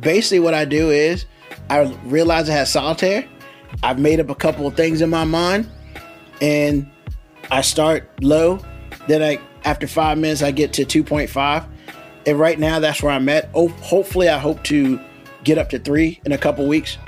basically, 0.00 0.40
what 0.40 0.54
I 0.54 0.64
do 0.64 0.90
is 0.90 1.24
I 1.70 1.82
realize 2.04 2.50
I 2.50 2.54
have 2.54 2.68
solitaire. 2.68 3.26
I've 3.82 3.98
made 3.98 4.20
up 4.20 4.28
a 4.28 4.34
couple 4.34 4.66
of 4.66 4.74
things 4.74 5.00
in 5.00 5.08
my 5.08 5.24
mind, 5.24 5.70
and 6.40 6.90
I 7.50 7.62
start 7.62 8.10
low. 8.20 8.58
Then 9.08 9.22
I, 9.22 9.40
after 9.64 9.86
five 9.86 10.18
minutes, 10.18 10.42
I 10.42 10.50
get 10.50 10.72
to 10.74 10.84
2.5, 10.84 11.66
and 12.26 12.38
right 12.38 12.58
now 12.58 12.78
that's 12.78 13.02
where 13.02 13.12
I'm 13.12 13.28
at. 13.28 13.48
Oh, 13.54 13.68
hopefully, 13.68 14.28
I 14.28 14.38
hope 14.38 14.62
to 14.64 15.00
get 15.44 15.58
up 15.58 15.70
to 15.70 15.78
three 15.78 16.20
in 16.24 16.32
a 16.32 16.38
couple 16.38 16.66
weeks. 16.66 16.98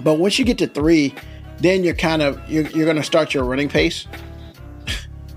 But 0.00 0.14
once 0.14 0.38
you 0.38 0.44
get 0.44 0.58
to 0.58 0.66
three, 0.66 1.14
then 1.58 1.84
you're 1.84 1.94
kind 1.94 2.22
of 2.22 2.40
you're, 2.48 2.66
you're 2.68 2.86
going 2.86 2.96
to 2.96 3.02
start 3.02 3.34
your 3.34 3.44
running 3.44 3.68
pace 3.68 4.06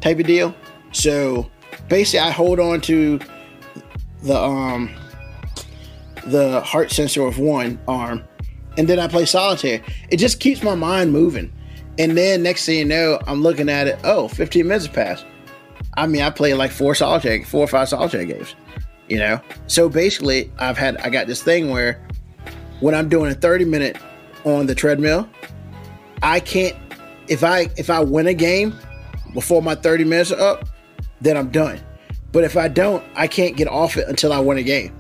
type 0.02 0.20
of 0.20 0.26
deal. 0.26 0.56
So 0.92 1.50
basically, 1.90 2.20
I 2.20 2.32
hold 2.32 2.60
on 2.60 2.82
to 2.82 3.20
the 4.22 4.40
um 4.40 4.90
the 6.26 6.62
heart 6.62 6.92
sensor 6.92 7.26
of 7.26 7.38
one 7.38 7.80
arm, 7.88 8.24
and 8.78 8.88
then 8.88 9.00
I 9.00 9.08
play 9.08 9.26
solitaire. 9.26 9.82
It 10.10 10.18
just 10.18 10.40
keeps 10.40 10.64
my 10.64 10.76
mind 10.76 11.12
moving. 11.12 11.52
And 12.00 12.18
then 12.18 12.42
next 12.42 12.66
thing 12.66 12.80
you 12.80 12.86
know, 12.86 13.20
I'm 13.28 13.44
looking 13.44 13.70
at 13.70 13.88
it. 13.88 14.00
Oh, 14.04 14.28
15 14.28 14.68
minutes 14.68 14.88
passed. 14.88 15.26
I 15.96 16.08
mean, 16.08 16.22
I 16.22 16.30
play 16.30 16.54
like 16.54 16.72
four 16.72 16.96
solitaire, 16.96 17.44
four 17.46 17.64
or 17.64 17.68
five 17.68 17.90
solitaire 17.90 18.26
games. 18.26 18.56
You 19.10 19.18
know, 19.18 19.42
so 19.68 19.90
basically, 19.90 20.52
I've 20.60 20.78
had 20.78 20.98
I 20.98 21.10
got 21.10 21.28
this 21.28 21.44
thing 21.44 21.70
where 21.70 22.02
when 22.80 22.96
I'm 22.96 23.10
doing 23.10 23.32
a 23.32 23.36
30 23.36 23.66
minute 23.66 23.98
on 24.46 24.66
the 24.66 24.74
treadmill, 24.74 25.28
I 26.22 26.40
can't 26.40 26.76
if 27.28 27.44
I 27.44 27.70
if 27.78 27.90
I 27.90 28.00
win 28.02 28.28
a 28.28 28.34
game 28.34 28.78
before 29.34 29.62
my 29.62 29.76
30 29.76 30.04
minutes 30.06 30.32
are 30.32 30.40
up, 30.40 30.68
then 31.22 31.38
I'm 31.38 31.50
done. 31.50 31.80
But 32.32 32.44
if 32.44 32.58
I 32.58 32.68
don't, 32.68 33.04
I 33.16 33.28
can't 33.28 33.56
get 33.56 33.68
off 33.68 33.98
it 33.98 34.08
until 34.08 34.34
I 34.34 34.40
win 34.40 34.58
a 34.58 34.64
game. 34.64 34.96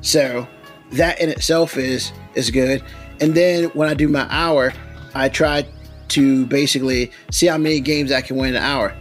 So 0.00 0.46
that 0.92 1.20
in 1.20 1.28
itself 1.28 1.76
is 1.76 2.12
is 2.34 2.50
good. 2.50 2.82
And 3.20 3.34
then 3.34 3.64
when 3.70 3.88
I 3.88 3.94
do 3.94 4.08
my 4.08 4.26
hour, 4.30 4.72
I 5.14 5.28
try 5.28 5.66
to 6.08 6.46
basically 6.46 7.10
see 7.30 7.46
how 7.46 7.58
many 7.58 7.80
games 7.80 8.12
I 8.12 8.20
can 8.20 8.36
win 8.36 8.50
in 8.50 8.56
an 8.56 8.62
hour. 8.62 8.94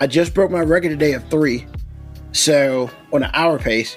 I 0.00 0.06
just 0.06 0.34
broke 0.34 0.50
my 0.50 0.60
record 0.60 0.90
today 0.90 1.12
of 1.12 1.28
three. 1.30 1.66
So 2.32 2.90
on 3.12 3.22
an 3.22 3.30
hour 3.32 3.58
pace. 3.58 3.96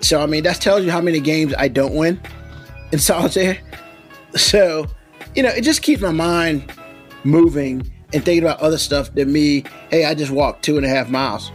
So 0.00 0.20
I 0.20 0.26
mean 0.26 0.42
that 0.44 0.60
tells 0.60 0.84
you 0.84 0.90
how 0.90 1.00
many 1.00 1.20
games 1.20 1.54
I 1.58 1.68
don't 1.68 1.94
win 1.94 2.20
in 2.92 2.98
solitaire. 2.98 3.58
So, 4.34 4.86
you 5.34 5.42
know, 5.42 5.50
it 5.50 5.62
just 5.62 5.82
keeps 5.82 6.02
my 6.02 6.12
mind 6.12 6.72
moving 7.24 7.90
and 8.12 8.24
thinking 8.24 8.42
about 8.42 8.60
other 8.60 8.78
stuff 8.78 9.12
than 9.14 9.32
me. 9.32 9.64
Hey, 9.90 10.04
I 10.04 10.14
just 10.14 10.30
walked 10.30 10.64
two 10.64 10.76
and 10.76 10.86
a 10.86 10.88
half 10.88 11.10
miles, 11.10 11.50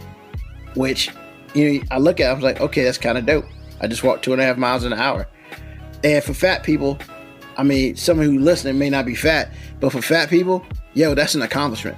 which 0.74 1.10
you 1.54 1.80
know 1.80 1.84
I 1.90 1.98
look 1.98 2.20
at. 2.20 2.30
I 2.30 2.34
was 2.34 2.44
like, 2.44 2.60
okay, 2.60 2.84
that's 2.84 2.98
kind 2.98 3.18
of 3.18 3.26
dope. 3.26 3.46
I 3.80 3.86
just 3.86 4.04
walked 4.04 4.24
two 4.24 4.32
and 4.32 4.40
a 4.40 4.44
half 4.44 4.56
miles 4.56 4.84
in 4.84 4.92
an 4.92 4.98
hour. 5.00 5.26
And 6.02 6.22
for 6.22 6.34
fat 6.34 6.62
people, 6.62 6.98
I 7.56 7.62
mean, 7.62 7.96
someone 7.96 8.26
who 8.26 8.38
listening 8.38 8.78
may 8.78 8.90
not 8.90 9.06
be 9.06 9.14
fat, 9.14 9.52
but 9.80 9.90
for 9.90 10.02
fat 10.02 10.28
people, 10.28 10.64
yo, 10.94 11.14
that's 11.14 11.34
an 11.34 11.42
accomplishment. 11.42 11.96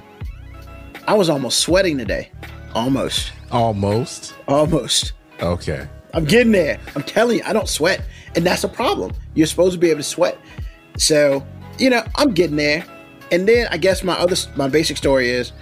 I 1.07 1.15
was 1.15 1.29
almost 1.29 1.61
sweating 1.61 1.99
today, 1.99 2.31
almost, 2.75 3.33
Almost. 3.53 4.35
almost. 4.49 5.13
Okay. 5.41 5.87
I'm 6.15 6.25
getting 6.25 6.53
there. 6.53 6.79
I'm 6.95 7.03
telling 7.03 7.39
you, 7.39 7.43
I 7.45 7.53
don't 7.53 7.69
sweat. 7.69 8.03
and 8.35 8.45
that's 8.47 8.65
a 8.65 8.69
problem. 8.69 9.13
You're 9.35 9.47
supposed 9.47 9.73
to 9.75 9.79
be 9.79 9.91
able 9.91 10.01
to 10.01 10.05
sweat. 10.05 10.39
So, 10.99 11.47
you 11.79 11.91
know, 11.91 12.03
I'm 12.17 12.33
getting 12.33 12.57
there. 12.57 12.85
And 13.33 13.47
then 13.49 13.69
I 13.71 13.77
guess 13.77 14.03
my 14.03 14.15
other 14.15 14.37
my 14.57 14.69
basic 14.69 14.97
story 14.97 15.29
is 15.31 15.53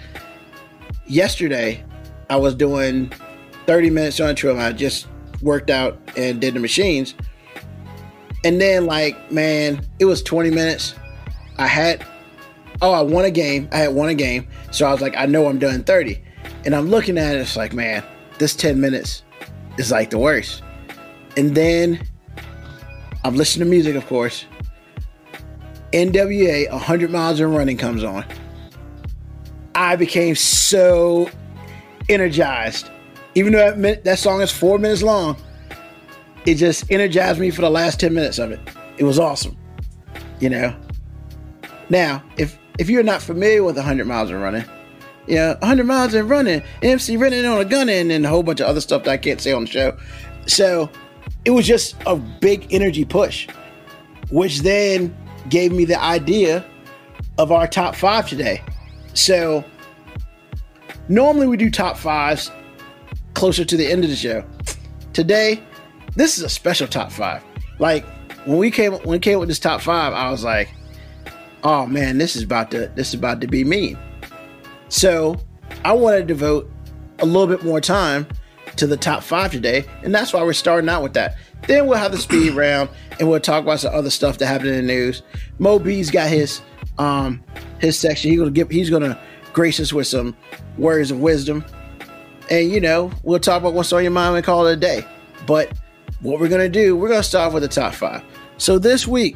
yesterday 1.07 1.83
I 2.29 2.37
was 2.37 2.55
doing 2.55 3.11
30 3.65 3.89
minutes 3.89 4.19
on 4.19 4.29
a 4.29 4.33
trail. 4.33 4.57
I 4.59 4.71
just 4.71 5.07
worked 5.41 5.69
out 5.69 5.97
and 6.15 6.39
did 6.39 6.53
the 6.53 6.59
machines. 6.59 7.15
And 8.43 8.61
then 8.61 8.85
like, 8.85 9.31
man, 9.31 9.85
it 9.99 10.05
was 10.05 10.21
20 10.23 10.51
minutes. 10.51 10.93
I 11.57 11.67
had 11.67 12.05
oh, 12.81 12.91
I 12.91 13.01
won 13.01 13.25
a 13.25 13.31
game. 13.31 13.69
I 13.71 13.77
had 13.77 13.93
won 13.93 14.09
a 14.09 14.15
game. 14.15 14.47
So 14.71 14.85
I 14.85 14.91
was 14.91 15.01
like, 15.01 15.15
I 15.17 15.25
know 15.25 15.47
I'm 15.47 15.59
done 15.59 15.83
30. 15.83 16.21
And 16.65 16.75
I'm 16.75 16.89
looking 16.89 17.17
at 17.17 17.35
it, 17.35 17.39
it's 17.39 17.55
like, 17.55 17.73
man, 17.73 18.03
this 18.39 18.55
10 18.55 18.79
minutes 18.79 19.23
is 19.77 19.91
like 19.91 20.09
the 20.09 20.17
worst. 20.17 20.63
And 21.37 21.55
then 21.55 22.01
I'm 23.23 23.35
listening 23.35 23.67
to 23.67 23.69
music, 23.69 23.95
of 23.95 24.05
course. 24.07 24.45
NWA 25.91 26.69
100 26.71 27.11
Miles 27.11 27.39
and 27.39 27.55
Running 27.55 27.77
comes 27.77 28.03
on. 28.03 28.25
I 29.75 29.95
became 29.95 30.35
so 30.35 31.29
energized. 32.09 32.89
Even 33.35 33.53
though 33.53 33.71
that, 33.71 34.03
that 34.03 34.19
song 34.19 34.41
is 34.41 34.51
four 34.51 34.79
minutes 34.79 35.03
long, 35.03 35.37
it 36.45 36.55
just 36.55 36.89
energized 36.91 37.39
me 37.39 37.49
for 37.49 37.61
the 37.61 37.69
last 37.69 37.99
10 37.99 38.13
minutes 38.13 38.39
of 38.39 38.51
it. 38.51 38.59
It 38.97 39.03
was 39.03 39.19
awesome. 39.19 39.57
You 40.39 40.49
know? 40.49 40.75
Now, 41.89 42.23
if 42.37 42.57
if 42.77 42.89
you're 42.89 43.03
not 43.03 43.21
familiar 43.21 43.63
with 43.63 43.75
100 43.75 44.05
miles 44.05 44.29
and 44.29 44.41
running, 44.41 44.65
yeah, 45.27 45.53
100 45.59 45.85
miles 45.85 46.13
and 46.13 46.29
running, 46.29 46.61
MC 46.81 47.17
running 47.17 47.45
on 47.45 47.59
a 47.59 47.65
gun 47.65 47.89
and, 47.89 48.11
and 48.11 48.25
a 48.25 48.29
whole 48.29 48.43
bunch 48.43 48.59
of 48.59 48.67
other 48.67 48.81
stuff 48.81 49.03
that 49.03 49.11
I 49.11 49.17
can't 49.17 49.41
say 49.41 49.51
on 49.51 49.65
the 49.65 49.71
show. 49.71 49.97
So 50.45 50.89
it 51.45 51.51
was 51.51 51.65
just 51.65 51.95
a 52.05 52.15
big 52.15 52.67
energy 52.71 53.05
push, 53.05 53.47
which 54.29 54.59
then 54.59 55.15
gave 55.49 55.71
me 55.71 55.85
the 55.85 56.01
idea 56.01 56.65
of 57.37 57.51
our 57.51 57.67
top 57.67 57.95
five 57.95 58.27
today. 58.27 58.63
So 59.13 59.63
normally 61.07 61.47
we 61.47 61.57
do 61.57 61.69
top 61.69 61.97
fives 61.97 62.51
closer 63.33 63.65
to 63.65 63.77
the 63.77 63.85
end 63.85 64.03
of 64.03 64.09
the 64.09 64.15
show. 64.15 64.43
Today, 65.13 65.63
this 66.15 66.37
is 66.37 66.43
a 66.43 66.49
special 66.49 66.87
top 66.87 67.11
five. 67.11 67.43
Like 67.79 68.05
when 68.45 68.57
we 68.57 68.71
came 68.71 68.93
when 68.93 69.09
we 69.09 69.19
came 69.19 69.39
with 69.39 69.49
this 69.49 69.59
top 69.59 69.81
five, 69.81 70.13
I 70.13 70.29
was 70.29 70.43
like, 70.43 70.69
oh 71.65 71.87
man, 71.87 72.17
this 72.19 72.37
is 72.37 72.43
about 72.43 72.71
to 72.71 72.87
this 72.95 73.09
is 73.09 73.15
about 73.15 73.41
to 73.41 73.47
be 73.47 73.65
mean. 73.65 73.97
So 74.87 75.35
I 75.83 75.91
want 75.91 76.17
to 76.17 76.23
devote 76.23 76.71
a 77.19 77.25
little 77.25 77.47
bit 77.47 77.65
more 77.65 77.81
time 77.81 78.27
to 78.77 78.87
the 78.87 78.95
top 78.95 79.23
five 79.23 79.51
today, 79.51 79.83
and 80.03 80.13
that's 80.13 80.31
why 80.31 80.43
we're 80.43 80.53
starting 80.53 80.89
out 80.89 81.01
with 81.03 81.13
that. 81.13 81.35
Then 81.67 81.87
we'll 81.87 81.97
have 81.97 82.11
the 82.11 82.17
speed 82.19 82.53
round, 82.55 82.89
and 83.19 83.27
we'll 83.27 83.39
talk 83.39 83.63
about 83.63 83.79
some 83.79 83.93
other 83.93 84.11
stuff 84.11 84.37
that 84.37 84.45
happened 84.45 84.69
in 84.69 84.75
the 84.75 84.93
news. 84.93 85.23
Moby's 85.57 86.11
got 86.11 86.29
his 86.29 86.61
um 86.97 87.43
his 87.79 87.99
section. 87.99 88.29
He's 88.29 88.39
gonna 88.39 88.51
give 88.51 88.69
he's 88.69 88.89
gonna 88.89 89.19
grace 89.51 89.79
us 89.79 89.91
with 89.91 90.07
some 90.07 90.37
words 90.77 91.09
of 91.09 91.19
wisdom, 91.19 91.65
and 92.51 92.69
you 92.69 92.79
know 92.79 93.11
we'll 93.23 93.39
talk 93.39 93.59
about 93.59 93.73
what's 93.73 93.91
on 93.91 94.03
your 94.03 94.11
mind 94.11 94.35
and 94.35 94.45
call 94.45 94.67
it 94.67 94.73
a 94.73 94.77
day. 94.77 95.03
But 95.47 95.73
what 96.21 96.39
we're 96.39 96.47
gonna 96.47 96.69
do, 96.69 96.95
we're 96.95 97.09
gonna 97.09 97.23
start 97.23 97.53
with 97.53 97.63
the 97.63 97.69
top 97.69 97.95
five. 97.95 98.23
So 98.57 98.77
this 98.77 99.07
week, 99.07 99.35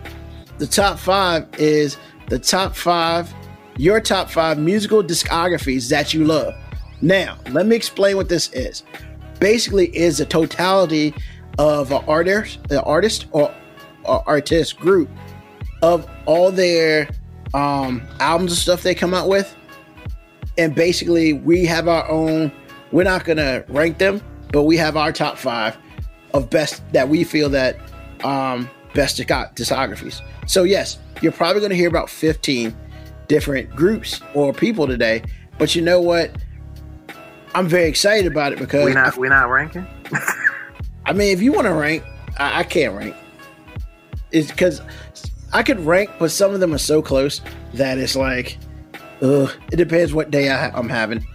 the 0.60 0.68
top 0.68 1.00
five 1.00 1.48
is 1.58 1.98
the 2.30 2.40
top 2.40 2.76
five, 2.76 3.34
your 3.78 4.00
top 4.00 4.30
five 4.30 4.58
musical 4.58 5.04
discographies 5.04 5.90
that 5.90 6.14
you 6.14 6.26
love. 6.26 6.54
Now, 7.02 7.38
let 7.50 7.66
me 7.66 7.76
explain 7.76 8.18
what 8.18 8.30
this 8.30 8.52
is. 8.54 8.84
Basically, 9.40 9.88
is 9.96 10.18
the 10.18 10.26
totality 10.26 11.14
of 11.58 11.92
an 11.92 12.04
artist, 12.08 12.60
the 12.68 12.82
artist 12.84 13.26
or, 13.32 13.54
or 14.04 14.24
artist 14.28 14.78
group 14.78 15.10
of 15.82 16.10
all 16.26 16.52
their 16.52 17.10
um, 17.54 18.02
albums 18.20 18.52
and 18.52 18.60
stuff 18.60 18.84
they 18.84 18.94
come 18.94 19.14
out 19.14 19.28
with, 19.28 19.56
and 20.58 20.76
basically 20.76 21.34
we 21.34 21.66
have 21.66 21.88
our 21.88 22.08
own. 22.10 22.52
We're 22.92 23.04
not 23.04 23.24
gonna 23.24 23.64
rank 23.70 23.98
them, 23.98 24.22
but 24.52 24.64
we 24.64 24.76
have 24.78 24.98
our 24.98 25.12
top 25.12 25.38
five 25.38 25.78
of 26.34 26.50
best 26.50 26.82
that 26.92 27.08
we 27.08 27.24
feel 27.24 27.50
that 27.50 27.78
um, 28.24 28.70
best 28.94 29.18
discographies. 29.18 30.22
So 30.48 30.64
yes, 30.64 30.98
you're 31.22 31.32
probably 31.32 31.60
going 31.60 31.72
to 31.72 31.76
hear 31.76 31.88
about 31.88 32.10
15 32.10 32.76
different 33.28 33.70
groups 33.76 34.22
or 34.34 34.54
people 34.54 34.88
today. 34.88 35.24
But 35.58 35.76
you 35.76 35.82
know 35.82 36.02
what? 36.02 36.32
I'm 37.56 37.68
very 37.68 37.88
excited 37.88 38.32
about 38.32 38.54
it 38.54 38.60
because 38.60 38.86
we're 38.86 38.94
not 38.94 39.18
we're 39.18 39.30
not 39.30 39.50
ranking. 39.50 39.88
I 41.06 41.14
mean, 41.14 41.34
if 41.34 41.42
you 41.42 41.52
want 41.52 41.66
to 41.66 41.74
rank, 41.74 42.04
I, 42.38 42.60
I 42.60 42.64
can't 42.64 42.96
rank. 42.96 43.16
It's 44.32 44.52
because 44.52 44.82
I 45.52 45.64
could 45.64 45.80
rank, 45.80 46.12
but 46.20 46.32
some 46.32 46.54
of 46.54 46.60
them 46.60 46.74
are 46.74 46.80
so 46.80 47.02
close 47.02 47.42
that 47.74 47.98
it's 47.98 48.16
like, 48.16 48.58
ugh. 49.22 49.52
It 49.72 49.78
depends 49.78 50.14
what 50.14 50.30
day 50.30 50.52
I, 50.52 50.70
I'm 50.70 50.90
having. 50.90 51.26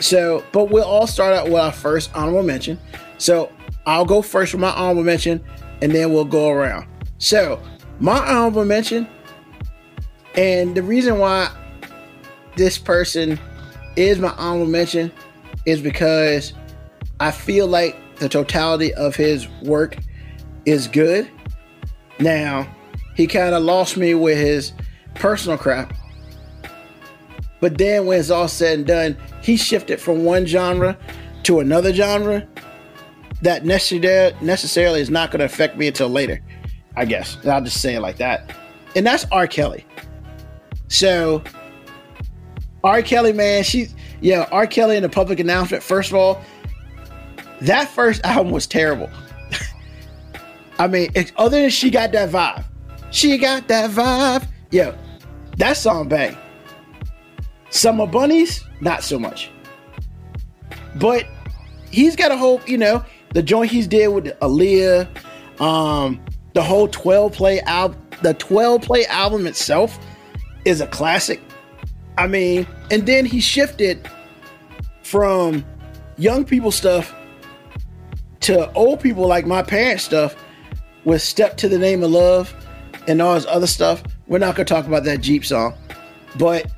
So, 0.00 0.44
but 0.52 0.70
we'll 0.70 0.84
all 0.84 1.06
start 1.06 1.34
out 1.34 1.46
with 1.46 1.54
our 1.54 1.72
first 1.72 2.14
honorable 2.14 2.42
mention. 2.42 2.78
So 3.16 3.50
I'll 3.86 4.04
go 4.04 4.20
first 4.20 4.52
with 4.52 4.60
my 4.60 4.70
honorable 4.70 5.04
mention, 5.04 5.42
and 5.80 5.92
then 5.92 6.12
we'll 6.12 6.26
go 6.26 6.50
around. 6.50 6.86
So 7.16 7.62
my 7.98 8.18
honorable 8.18 8.66
mention 8.66 9.08
and 10.36 10.74
the 10.74 10.82
reason 10.82 11.18
why 11.18 11.50
this 12.56 12.78
person 12.78 13.38
is 13.96 14.18
my 14.18 14.30
honorable 14.36 14.70
mention 14.70 15.12
is 15.64 15.80
because 15.80 16.52
I 17.20 17.30
feel 17.30 17.66
like 17.66 17.96
the 18.16 18.28
totality 18.28 18.92
of 18.94 19.16
his 19.16 19.48
work 19.62 19.96
is 20.64 20.88
good. 20.88 21.30
Now, 22.18 22.68
he 23.14 23.26
kind 23.26 23.54
of 23.54 23.62
lost 23.62 23.96
me 23.96 24.14
with 24.14 24.36
his 24.36 24.72
personal 25.14 25.56
crap. 25.56 25.94
But 27.60 27.78
then 27.78 28.04
when 28.04 28.20
it's 28.20 28.30
all 28.30 28.48
said 28.48 28.78
and 28.78 28.86
done, 28.86 29.16
he 29.42 29.56
shifted 29.56 30.00
from 30.00 30.24
one 30.24 30.44
genre 30.44 30.98
to 31.44 31.60
another 31.60 31.94
genre 31.94 32.46
that 33.40 33.64
necessarily 33.64 35.00
is 35.00 35.08
not 35.08 35.30
going 35.30 35.38
to 35.38 35.46
affect 35.46 35.78
me 35.78 35.86
until 35.86 36.08
later, 36.08 36.42
I 36.96 37.06
guess. 37.06 37.38
I'll 37.46 37.62
just 37.62 37.80
say 37.80 37.94
it 37.94 38.00
like 38.00 38.18
that. 38.18 38.54
And 38.94 39.06
that's 39.06 39.24
R. 39.32 39.46
Kelly. 39.46 39.85
So, 40.88 41.42
R. 42.84 43.02
Kelly, 43.02 43.32
man, 43.32 43.64
she, 43.64 43.88
yeah, 44.20 44.48
R. 44.52 44.66
Kelly 44.66 44.96
in 44.96 45.02
the 45.02 45.08
public 45.08 45.40
announcement. 45.40 45.82
First 45.82 46.10
of 46.10 46.16
all, 46.16 46.42
that 47.62 47.88
first 47.88 48.20
album 48.24 48.52
was 48.52 48.66
terrible. 48.66 49.10
I 50.78 50.86
mean, 50.86 51.10
other 51.36 51.60
than 51.60 51.70
she 51.70 51.90
got 51.90 52.12
that 52.12 52.30
vibe, 52.30 52.64
she 53.10 53.38
got 53.38 53.68
that 53.68 53.90
vibe. 53.90 54.46
Yeah, 54.70 54.94
that 55.56 55.76
song 55.76 56.08
bang. 56.08 56.36
Summer 57.70 58.06
Bunnies, 58.06 58.64
not 58.80 59.02
so 59.02 59.18
much. 59.18 59.50
But 60.96 61.26
he's 61.90 62.16
got 62.16 62.30
a 62.30 62.36
whole, 62.36 62.60
you 62.66 62.78
know, 62.78 63.04
the 63.34 63.42
joint 63.42 63.70
he's 63.70 63.86
did 63.86 64.08
with 64.08 64.26
Aaliyah, 64.40 65.08
um, 65.60 66.24
the 66.54 66.62
whole 66.62 66.88
12 66.88 67.32
play 67.32 67.60
album, 67.60 68.00
the 68.22 68.34
12 68.34 68.82
play 68.82 69.04
album 69.06 69.46
itself 69.46 69.98
is 70.66 70.80
a 70.80 70.86
classic. 70.88 71.40
I 72.18 72.26
mean, 72.26 72.66
and 72.90 73.06
then 73.06 73.24
he 73.24 73.40
shifted 73.40 74.10
from 75.02 75.64
young 76.18 76.44
people 76.44 76.72
stuff 76.72 77.14
to 78.40 78.70
old 78.72 79.00
people 79.00 79.26
like 79.26 79.46
my 79.46 79.62
parents 79.62 80.04
stuff 80.04 80.34
with 81.04 81.22
Step 81.22 81.56
to 81.58 81.68
the 81.68 81.78
Name 81.78 82.02
of 82.02 82.10
Love 82.10 82.54
and 83.06 83.22
all 83.22 83.36
his 83.36 83.46
other 83.46 83.66
stuff. 83.66 84.02
We're 84.26 84.38
not 84.38 84.56
going 84.56 84.66
to 84.66 84.74
talk 84.74 84.86
about 84.86 85.04
that 85.04 85.20
Jeep 85.20 85.44
song. 85.44 85.74
But, 86.36 86.70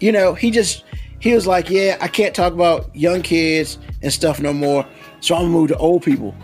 you 0.00 0.10
know, 0.10 0.34
he 0.34 0.50
just, 0.50 0.84
he 1.20 1.32
was 1.32 1.46
like, 1.46 1.70
yeah, 1.70 1.96
I 2.00 2.08
can't 2.08 2.34
talk 2.34 2.52
about 2.52 2.94
young 2.94 3.22
kids 3.22 3.78
and 4.02 4.12
stuff 4.12 4.40
no 4.40 4.52
more. 4.52 4.84
So 5.20 5.36
I'm 5.36 5.42
going 5.42 5.52
to 5.52 5.58
move 5.58 5.68
to 5.68 5.76
old 5.76 6.02
people. 6.02 6.34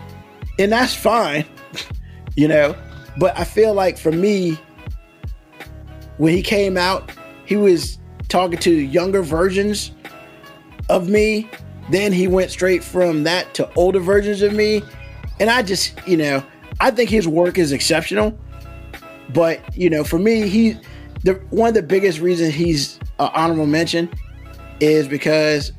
And 0.57 0.71
that's 0.71 0.95
fine, 0.95 1.45
you 2.35 2.47
know. 2.47 2.75
But 3.17 3.37
I 3.37 3.43
feel 3.43 3.73
like 3.73 3.97
for 3.97 4.11
me, 4.11 4.57
when 6.17 6.33
he 6.33 6.41
came 6.41 6.77
out, 6.77 7.11
he 7.45 7.55
was 7.55 7.99
talking 8.29 8.59
to 8.59 8.71
younger 8.71 9.21
versions 9.21 9.91
of 10.89 11.09
me. 11.09 11.49
Then 11.89 12.13
he 12.13 12.27
went 12.27 12.51
straight 12.51 12.83
from 12.83 13.23
that 13.23 13.53
to 13.55 13.71
older 13.75 13.99
versions 13.99 14.41
of 14.41 14.53
me. 14.53 14.81
And 15.39 15.49
I 15.49 15.61
just, 15.61 15.99
you 16.07 16.17
know, 16.17 16.43
I 16.79 16.91
think 16.91 17.09
his 17.09 17.27
work 17.27 17.57
is 17.57 17.71
exceptional. 17.71 18.37
But, 19.29 19.75
you 19.75 19.89
know, 19.89 20.03
for 20.03 20.19
me, 20.19 20.47
he 20.47 20.77
the 21.23 21.33
one 21.49 21.69
of 21.69 21.73
the 21.73 21.83
biggest 21.83 22.19
reasons 22.19 22.53
he's 22.53 22.99
an 23.19 23.29
honorable 23.33 23.65
mention 23.65 24.09
is 24.79 25.07
because 25.07 25.71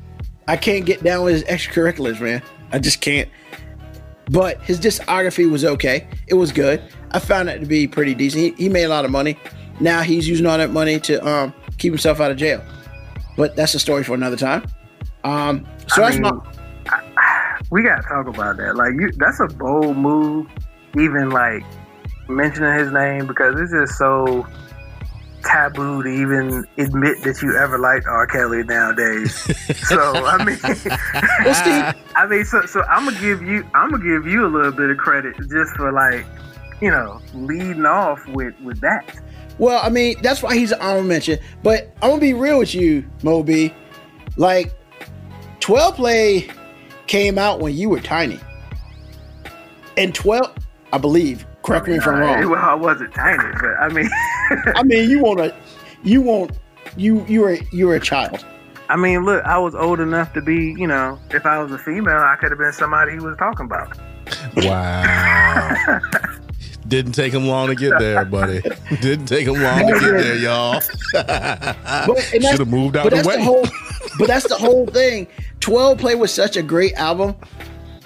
I 0.47 0.57
can't 0.57 0.85
get 0.85 1.03
down 1.03 1.23
with 1.23 1.33
his 1.35 1.43
extracurriculars, 1.43 2.19
man. 2.19 2.41
I 2.71 2.79
just 2.79 3.01
can't. 3.01 3.29
But 4.31 4.61
his 4.61 4.79
discography 4.79 5.49
was 5.49 5.63
okay. 5.63 6.07
It 6.27 6.33
was 6.33 6.51
good. 6.51 6.81
I 7.11 7.19
found 7.19 7.49
it 7.49 7.59
to 7.59 7.65
be 7.65 7.87
pretty 7.87 8.15
decent. 8.15 8.57
He, 8.57 8.63
he 8.63 8.69
made 8.69 8.85
a 8.85 8.89
lot 8.89 9.05
of 9.05 9.11
money. 9.11 9.37
Now 9.79 10.01
he's 10.01 10.27
using 10.27 10.45
all 10.45 10.57
that 10.57 10.71
money 10.71 10.99
to 11.01 11.25
um, 11.27 11.53
keep 11.77 11.91
himself 11.91 12.19
out 12.19 12.31
of 12.31 12.37
jail. 12.37 12.63
But 13.37 13.55
that's 13.55 13.73
a 13.73 13.79
story 13.79 14.03
for 14.03 14.13
another 14.13 14.37
time. 14.37 14.65
Um, 15.23 15.65
so 15.87 16.03
I 16.03 16.11
that's 16.11 16.21
mean, 16.21 16.41
my. 16.85 17.59
we 17.71 17.83
gotta 17.83 18.03
talk 18.03 18.27
about 18.27 18.57
that. 18.57 18.75
Like, 18.75 18.93
you, 18.93 19.11
that's 19.17 19.39
a 19.39 19.47
bold 19.47 19.97
move. 19.97 20.47
Even 20.97 21.29
like 21.29 21.63
mentioning 22.29 22.73
his 22.79 22.91
name 22.91 23.27
because 23.27 23.59
it's 23.59 23.71
just 23.71 23.97
so 23.97 24.47
taboo 25.45 26.01
to 26.01 26.09
even 26.09 26.65
admit 26.77 27.21
that 27.23 27.41
you 27.41 27.55
ever 27.55 27.77
liked 27.77 28.07
R. 28.07 28.27
Kelly 28.27 28.63
nowadays. 28.63 29.33
so 29.87 30.25
I 30.25 30.43
mean, 30.43 30.57
I 32.15 32.27
mean, 32.27 32.45
so 32.45 32.65
so 32.65 32.81
I'm 32.83 33.05
gonna 33.05 33.19
give 33.19 33.41
you 33.41 33.65
I'm 33.73 33.91
gonna 33.91 34.03
give 34.03 34.25
you 34.25 34.45
a 34.45 34.49
little 34.49 34.71
bit 34.71 34.89
of 34.89 34.97
credit 34.97 35.35
just 35.37 35.75
for 35.75 35.91
like, 35.91 36.25
you 36.81 36.89
know, 36.89 37.21
leading 37.33 37.85
off 37.85 38.25
with 38.27 38.59
with 38.61 38.81
that. 38.81 39.15
Well, 39.57 39.79
I 39.83 39.89
mean, 39.89 40.15
that's 40.21 40.43
why 40.43 40.55
he's 40.55 40.71
an 40.71 40.81
honorable 40.81 41.07
mention. 41.07 41.39
But 41.63 41.95
I'm 42.01 42.09
gonna 42.09 42.21
be 42.21 42.33
real 42.33 42.59
with 42.59 42.75
you, 42.75 43.05
Moby. 43.23 43.73
Like, 44.37 44.73
12 45.61 45.95
play 45.95 46.49
came 47.07 47.37
out 47.37 47.59
when 47.59 47.73
you 47.73 47.89
were 47.89 48.01
tiny, 48.01 48.39
and 49.97 50.13
12, 50.13 50.53
I 50.91 50.97
believe. 50.97 51.45
Correct 51.63 51.87
me 51.87 51.95
if 51.95 52.05
I'm 52.05 52.19
wrong. 52.19 52.49
Well, 52.49 52.63
I 52.63 52.75
wasn't 52.75 53.13
tiny, 53.13 53.51
but 53.59 53.73
I 53.79 53.89
mean, 53.89 54.09
I 54.75 54.83
mean, 54.83 55.09
you 55.09 55.19
want 55.23 55.39
to, 55.39 55.55
you 56.03 56.21
want, 56.21 56.51
you 56.95 57.25
you 57.27 57.41
were 57.41 57.57
you 57.71 57.87
were 57.87 57.95
a 57.95 57.99
child. 57.99 58.45
I 58.87 58.95
mean, 58.97 59.25
look, 59.25 59.43
I 59.45 59.57
was 59.57 59.73
old 59.73 59.99
enough 59.99 60.33
to 60.33 60.41
be, 60.41 60.75
you 60.77 60.85
know, 60.85 61.19
if 61.31 61.45
I 61.45 61.61
was 61.61 61.71
a 61.71 61.79
female, 61.79 62.17
I 62.17 62.35
could 62.35 62.51
have 62.51 62.59
been 62.59 62.71
somebody 62.71 63.13
he 63.13 63.19
was 63.19 63.35
talking 63.37 63.65
about. 63.65 63.97
Wow. 64.57 65.99
Didn't 66.87 67.13
take 67.13 67.33
him 67.33 67.47
long 67.47 67.67
to 67.67 67.75
get 67.75 67.97
there, 67.97 68.25
buddy. 68.25 68.61
Didn't 69.01 69.25
take 69.25 69.47
him 69.47 69.55
long 69.55 69.87
to 69.87 69.99
get 69.99 70.11
there, 70.11 70.35
y'all. 70.35 70.79
Should 71.13 72.59
have 72.59 72.67
moved 72.67 72.95
out 72.95 73.03
but 73.03 73.09
the 73.09 73.15
that's 73.17 73.27
way. 73.27 73.37
The 73.37 73.43
whole, 73.43 73.65
but 74.19 74.27
that's 74.27 74.47
the 74.47 74.55
whole 74.55 74.85
thing. 74.85 75.27
12 75.61 75.97
Play 75.97 76.15
was 76.15 76.31
such 76.31 76.57
a 76.57 76.61
great 76.61 76.93
album 76.93 77.35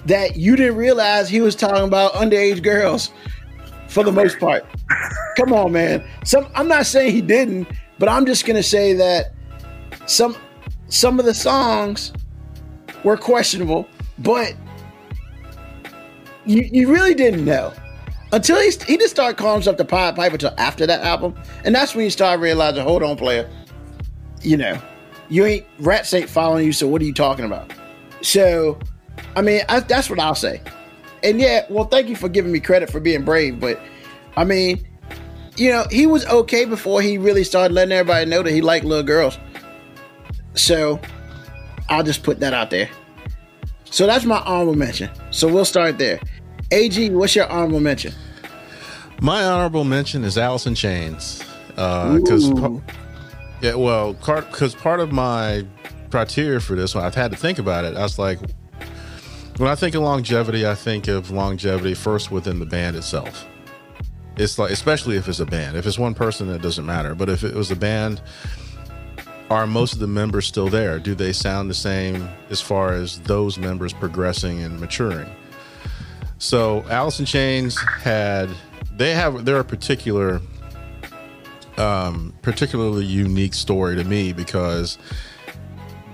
that 0.06 0.36
you 0.36 0.56
didn't 0.56 0.76
realize 0.76 1.28
he 1.28 1.42
was 1.42 1.54
talking 1.54 1.84
about 1.84 2.12
underage 2.14 2.62
girls 2.62 3.10
for 3.88 4.02
the 4.02 4.12
most 4.12 4.38
part. 4.38 4.64
Come 5.36 5.52
on, 5.52 5.72
man. 5.72 6.02
Some 6.24 6.46
I'm 6.54 6.68
not 6.68 6.86
saying 6.86 7.12
he 7.12 7.20
didn't, 7.20 7.68
but 7.98 8.08
I'm 8.08 8.24
just 8.24 8.46
gonna 8.46 8.62
say 8.62 8.94
that 8.94 9.34
some 10.06 10.36
some 10.88 11.20
of 11.20 11.26
the 11.26 11.34
songs 11.34 12.12
were 13.04 13.18
questionable, 13.18 13.86
but 14.18 14.54
you 16.46 16.62
you 16.72 16.90
really 16.90 17.14
didn't 17.14 17.44
know 17.44 17.74
until 18.32 18.60
he 18.60 18.70
he 18.70 18.96
didn't 18.96 19.10
start 19.10 19.36
calling 19.36 19.56
himself 19.56 19.76
the 19.76 19.84
Pied 19.84 20.16
Piper 20.16 20.34
until 20.34 20.54
after 20.58 20.86
that 20.86 21.02
album, 21.02 21.34
and 21.64 21.74
that's 21.74 21.94
when 21.94 22.04
you 22.04 22.10
start 22.10 22.40
realizing, 22.40 22.82
hold 22.82 23.02
on, 23.02 23.16
player, 23.16 23.48
you 24.42 24.56
know, 24.56 24.80
you 25.28 25.44
ain't 25.44 25.66
rats 25.78 26.12
ain't 26.14 26.28
following 26.28 26.66
you, 26.66 26.72
so 26.72 26.86
what 26.88 27.02
are 27.02 27.04
you 27.04 27.14
talking 27.14 27.44
about? 27.44 27.72
So, 28.22 28.78
I 29.36 29.42
mean, 29.42 29.62
I, 29.68 29.80
that's 29.80 30.10
what 30.10 30.20
I'll 30.20 30.34
say. 30.34 30.60
And 31.22 31.40
yeah, 31.40 31.66
well, 31.68 31.84
thank 31.84 32.08
you 32.08 32.16
for 32.16 32.28
giving 32.28 32.52
me 32.52 32.60
credit 32.60 32.90
for 32.90 33.00
being 33.00 33.24
brave, 33.24 33.60
but 33.60 33.80
I 34.36 34.44
mean, 34.44 34.86
you 35.56 35.70
know, 35.70 35.84
he 35.90 36.06
was 36.06 36.24
okay 36.26 36.64
before 36.64 37.02
he 37.02 37.18
really 37.18 37.44
started 37.44 37.74
letting 37.74 37.92
everybody 37.92 38.28
know 38.28 38.42
that 38.42 38.50
he 38.50 38.62
liked 38.62 38.84
little 38.84 39.04
girls. 39.04 39.38
So, 40.54 41.00
I'll 41.88 42.04
just 42.04 42.22
put 42.22 42.40
that 42.40 42.54
out 42.54 42.70
there. 42.70 42.88
So 43.90 44.06
that's 44.06 44.24
my 44.24 44.38
honorable 44.42 44.76
mention. 44.76 45.10
So 45.30 45.52
we'll 45.52 45.64
start 45.64 45.98
there. 45.98 46.20
AG, 46.72 47.10
what's 47.10 47.34
your 47.34 47.48
honorable 47.48 47.80
mention? 47.80 48.14
My 49.20 49.44
honorable 49.44 49.84
mention 49.84 50.24
is 50.24 50.38
Alice 50.38 50.66
in 50.66 50.74
Chains. 50.74 51.44
Uh, 51.76 52.18
because, 52.18 52.48
Ooh. 52.50 52.82
yeah, 53.60 53.74
well, 53.74 54.14
because 54.14 54.74
part 54.74 55.00
of 55.00 55.12
my 55.12 55.66
criteria 56.10 56.60
for 56.60 56.74
this 56.74 56.94
one, 56.94 57.04
I've 57.04 57.14
had 57.14 57.30
to 57.32 57.36
think 57.36 57.58
about 57.58 57.84
it. 57.84 57.96
I 57.96 58.02
was 58.02 58.18
like, 58.18 58.38
when 59.56 59.68
I 59.68 59.74
think 59.74 59.94
of 59.94 60.02
longevity, 60.02 60.66
I 60.66 60.74
think 60.74 61.08
of 61.08 61.30
longevity 61.30 61.94
first 61.94 62.30
within 62.30 62.58
the 62.58 62.66
band 62.66 62.96
itself. 62.96 63.46
It's 64.36 64.58
like, 64.58 64.70
especially 64.70 65.16
if 65.16 65.28
it's 65.28 65.40
a 65.40 65.46
band. 65.46 65.76
If 65.76 65.86
it's 65.86 65.98
one 65.98 66.14
person, 66.14 66.48
it 66.48 66.62
doesn't 66.62 66.86
matter. 66.86 67.14
But 67.14 67.28
if 67.28 67.44
it 67.44 67.54
was 67.54 67.70
a 67.70 67.76
band, 67.76 68.22
are 69.50 69.66
most 69.66 69.92
of 69.92 69.98
the 69.98 70.06
members 70.06 70.46
still 70.46 70.68
there? 70.68 70.98
Do 70.98 71.14
they 71.14 71.32
sound 71.32 71.68
the 71.68 71.74
same 71.74 72.28
as 72.48 72.60
far 72.60 72.94
as 72.94 73.20
those 73.20 73.58
members 73.58 73.92
progressing 73.92 74.62
and 74.62 74.80
maturing? 74.80 75.28
So 76.40 76.84
Alice 76.88 77.20
in 77.20 77.26
Chains 77.26 77.78
had 77.78 78.48
they 78.96 79.12
have 79.12 79.44
they're 79.44 79.60
a 79.60 79.64
particular 79.64 80.40
um 81.76 82.34
particularly 82.40 83.04
unique 83.04 83.52
story 83.52 83.94
to 83.96 84.04
me 84.04 84.32
because 84.32 84.96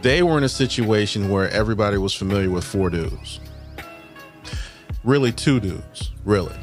they 0.02 0.24
were 0.24 0.36
in 0.36 0.42
a 0.42 0.48
situation 0.48 1.30
where 1.30 1.48
everybody 1.50 1.96
was 1.96 2.12
familiar 2.12 2.50
with 2.50 2.64
four 2.64 2.90
dudes. 2.90 3.40
Really 5.04 5.30
two 5.30 5.60
dudes, 5.60 6.10
really. 6.24 6.56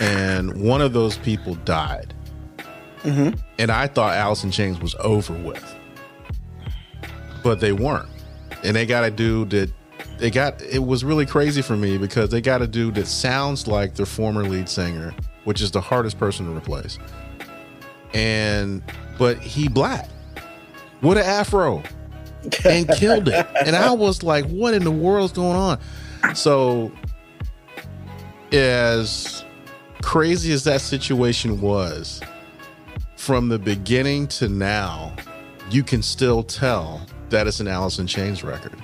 And 0.00 0.60
one 0.60 0.80
of 0.80 0.92
those 0.92 1.16
people 1.18 1.54
died. 1.54 2.12
Mm-hmm. 3.04 3.38
And 3.60 3.70
I 3.70 3.86
thought 3.86 4.16
Allison 4.16 4.48
in 4.48 4.52
Chains 4.52 4.80
was 4.80 4.96
over 4.96 5.34
with. 5.34 5.64
But 7.44 7.60
they 7.60 7.72
weren't. 7.72 8.08
And 8.64 8.74
they 8.74 8.86
got 8.86 9.04
a 9.04 9.10
dude 9.10 9.50
that 9.50 9.70
they 10.18 10.30
got 10.30 10.60
it 10.62 10.84
was 10.84 11.04
really 11.04 11.26
crazy 11.26 11.62
for 11.62 11.76
me 11.76 11.98
because 11.98 12.30
they 12.30 12.40
got 12.40 12.62
a 12.62 12.66
dude 12.66 12.94
that 12.96 13.06
sounds 13.06 13.66
like 13.66 13.94
their 13.94 14.06
former 14.06 14.44
lead 14.44 14.68
singer, 14.68 15.14
which 15.44 15.60
is 15.60 15.70
the 15.70 15.80
hardest 15.80 16.18
person 16.18 16.46
to 16.46 16.56
replace. 16.56 16.98
And 18.12 18.82
but 19.18 19.38
he 19.38 19.68
black 19.68 20.08
with 21.02 21.18
an 21.18 21.24
afro 21.24 21.82
and 22.64 22.88
killed 22.96 23.28
it. 23.28 23.46
And 23.64 23.76
I 23.76 23.92
was 23.92 24.22
like, 24.22 24.46
what 24.46 24.74
in 24.74 24.84
the 24.84 24.90
world's 24.90 25.32
going 25.32 25.56
on? 25.56 26.34
So 26.34 26.92
as 28.52 29.44
crazy 30.02 30.52
as 30.52 30.64
that 30.64 30.80
situation 30.80 31.60
was, 31.60 32.20
from 33.16 33.48
the 33.48 33.58
beginning 33.58 34.28
to 34.28 34.48
now, 34.48 35.14
you 35.70 35.82
can 35.82 36.02
still 36.02 36.42
tell 36.42 37.04
that 37.30 37.46
it's 37.46 37.60
an 37.60 37.68
Alice 37.68 37.98
in 37.98 38.06
Chains 38.06 38.44
record. 38.44 38.78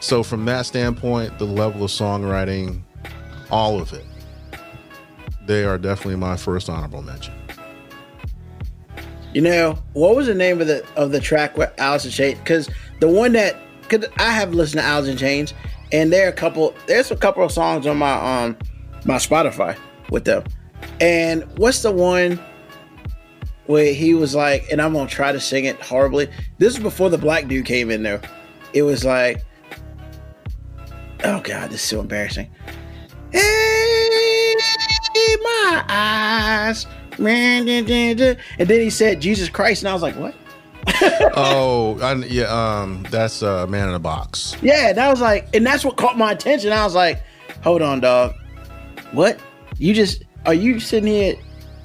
So 0.00 0.22
from 0.22 0.46
that 0.46 0.66
standpoint, 0.66 1.38
the 1.38 1.44
level 1.44 1.84
of 1.84 1.90
songwriting, 1.90 2.82
all 3.50 3.80
of 3.80 3.92
it, 3.92 4.04
they 5.46 5.64
are 5.64 5.78
definitely 5.78 6.16
my 6.16 6.36
first 6.36 6.68
honorable 6.68 7.02
mention. 7.02 7.34
You 9.34 9.42
know, 9.42 9.78
what 9.92 10.16
was 10.16 10.26
the 10.26 10.34
name 10.34 10.60
of 10.60 10.66
the 10.66 10.84
of 10.96 11.12
the 11.12 11.20
track 11.20 11.56
with 11.56 11.72
Alice 11.78 12.04
in 12.04 12.10
Chains? 12.10 12.38
Because 12.38 12.68
the 12.98 13.08
one 13.08 13.32
that, 13.34 13.56
cause 13.88 14.04
I 14.18 14.30
have 14.30 14.54
listened 14.54 14.80
to 14.80 14.86
Alice 14.86 15.08
in 15.08 15.16
Chains, 15.16 15.54
and 15.92 16.12
there 16.12 16.26
are 16.26 16.30
a 16.30 16.32
couple. 16.32 16.74
There's 16.86 17.10
a 17.10 17.16
couple 17.16 17.44
of 17.44 17.52
songs 17.52 17.86
on 17.86 17.98
my 17.98 18.12
um 18.12 18.56
my 19.04 19.16
Spotify 19.16 19.76
with 20.10 20.24
them. 20.24 20.44
And 21.00 21.44
what's 21.58 21.82
the 21.82 21.92
one 21.92 22.40
where 23.66 23.92
he 23.94 24.14
was 24.14 24.34
like, 24.34 24.66
and 24.72 24.82
I'm 24.82 24.94
gonna 24.94 25.08
try 25.08 25.30
to 25.30 25.38
sing 25.38 25.64
it 25.66 25.80
horribly. 25.80 26.28
This 26.58 26.76
is 26.76 26.82
before 26.82 27.08
the 27.08 27.18
black 27.18 27.46
dude 27.46 27.66
came 27.66 27.90
in 27.90 28.02
there. 28.02 28.20
It 28.72 28.82
was 28.82 29.04
like, 29.04 29.44
oh 31.24 31.40
god, 31.40 31.70
this 31.70 31.82
is 31.82 31.88
so 31.88 32.00
embarrassing. 32.00 32.50
Hey, 33.32 34.54
my 35.42 35.84
eyes. 35.88 36.86
And 37.18 37.68
then 37.68 38.80
he 38.80 38.90
said 38.90 39.20
Jesus 39.20 39.48
Christ, 39.48 39.82
and 39.82 39.88
I 39.88 39.92
was 39.92 40.02
like, 40.02 40.16
what? 40.16 40.34
oh, 41.36 41.98
I, 42.00 42.14
yeah, 42.26 42.44
um, 42.44 43.04
that's 43.10 43.42
uh, 43.42 43.66
Man 43.66 43.88
in 43.88 43.94
a 43.94 43.98
Box. 43.98 44.56
Yeah, 44.62 44.88
and 44.88 44.98
I 44.98 45.10
was 45.10 45.20
like, 45.20 45.54
and 45.54 45.66
that's 45.66 45.84
what 45.84 45.96
caught 45.96 46.16
my 46.16 46.32
attention. 46.32 46.72
I 46.72 46.84
was 46.84 46.94
like, 46.94 47.22
hold 47.62 47.82
on, 47.82 48.00
dog. 48.00 48.34
What? 49.12 49.38
You 49.76 49.92
just 49.92 50.24
are 50.46 50.54
you 50.54 50.80
sitting 50.80 51.08
here? 51.08 51.36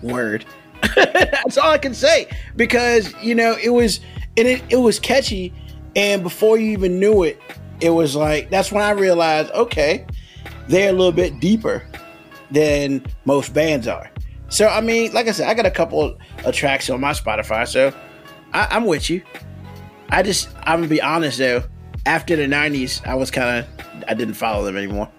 Word. 0.01 0.45
that's 0.95 1.57
all 1.57 1.71
I 1.71 1.77
can 1.77 1.93
say 1.93 2.29
because 2.55 3.13
you 3.21 3.35
know 3.35 3.57
it 3.61 3.69
was 3.69 3.99
and 4.37 4.47
it, 4.47 4.63
it 4.69 4.77
was 4.77 4.99
catchy, 4.99 5.53
and 5.95 6.23
before 6.23 6.57
you 6.57 6.71
even 6.71 6.99
knew 6.99 7.23
it, 7.23 7.39
it 7.81 7.89
was 7.89 8.15
like 8.15 8.49
that's 8.49 8.71
when 8.71 8.83
I 8.83 8.91
realized 8.91 9.51
okay, 9.51 10.05
they're 10.67 10.89
a 10.89 10.93
little 10.93 11.11
bit 11.11 11.39
deeper 11.39 11.85
than 12.51 13.05
most 13.25 13.53
bands 13.53 13.87
are. 13.87 14.09
So 14.49 14.67
I 14.67 14.81
mean, 14.81 15.13
like 15.13 15.27
I 15.27 15.31
said, 15.31 15.47
I 15.47 15.53
got 15.53 15.65
a 15.65 15.71
couple 15.71 16.17
of 16.45 16.55
tracks 16.55 16.89
on 16.89 17.01
my 17.01 17.11
Spotify, 17.11 17.67
so 17.67 17.93
I, 18.53 18.67
I'm 18.71 18.85
with 18.85 19.09
you. 19.09 19.21
I 20.09 20.23
just 20.23 20.49
I'm 20.63 20.79
gonna 20.79 20.87
be 20.87 21.01
honest 21.01 21.37
though. 21.37 21.63
After 22.05 22.35
the 22.35 22.43
'90s, 22.43 23.05
I 23.07 23.15
was 23.15 23.31
kind 23.31 23.65
of 23.65 24.03
I 24.07 24.13
didn't 24.13 24.35
follow 24.35 24.63
them 24.63 24.77
anymore. 24.77 25.09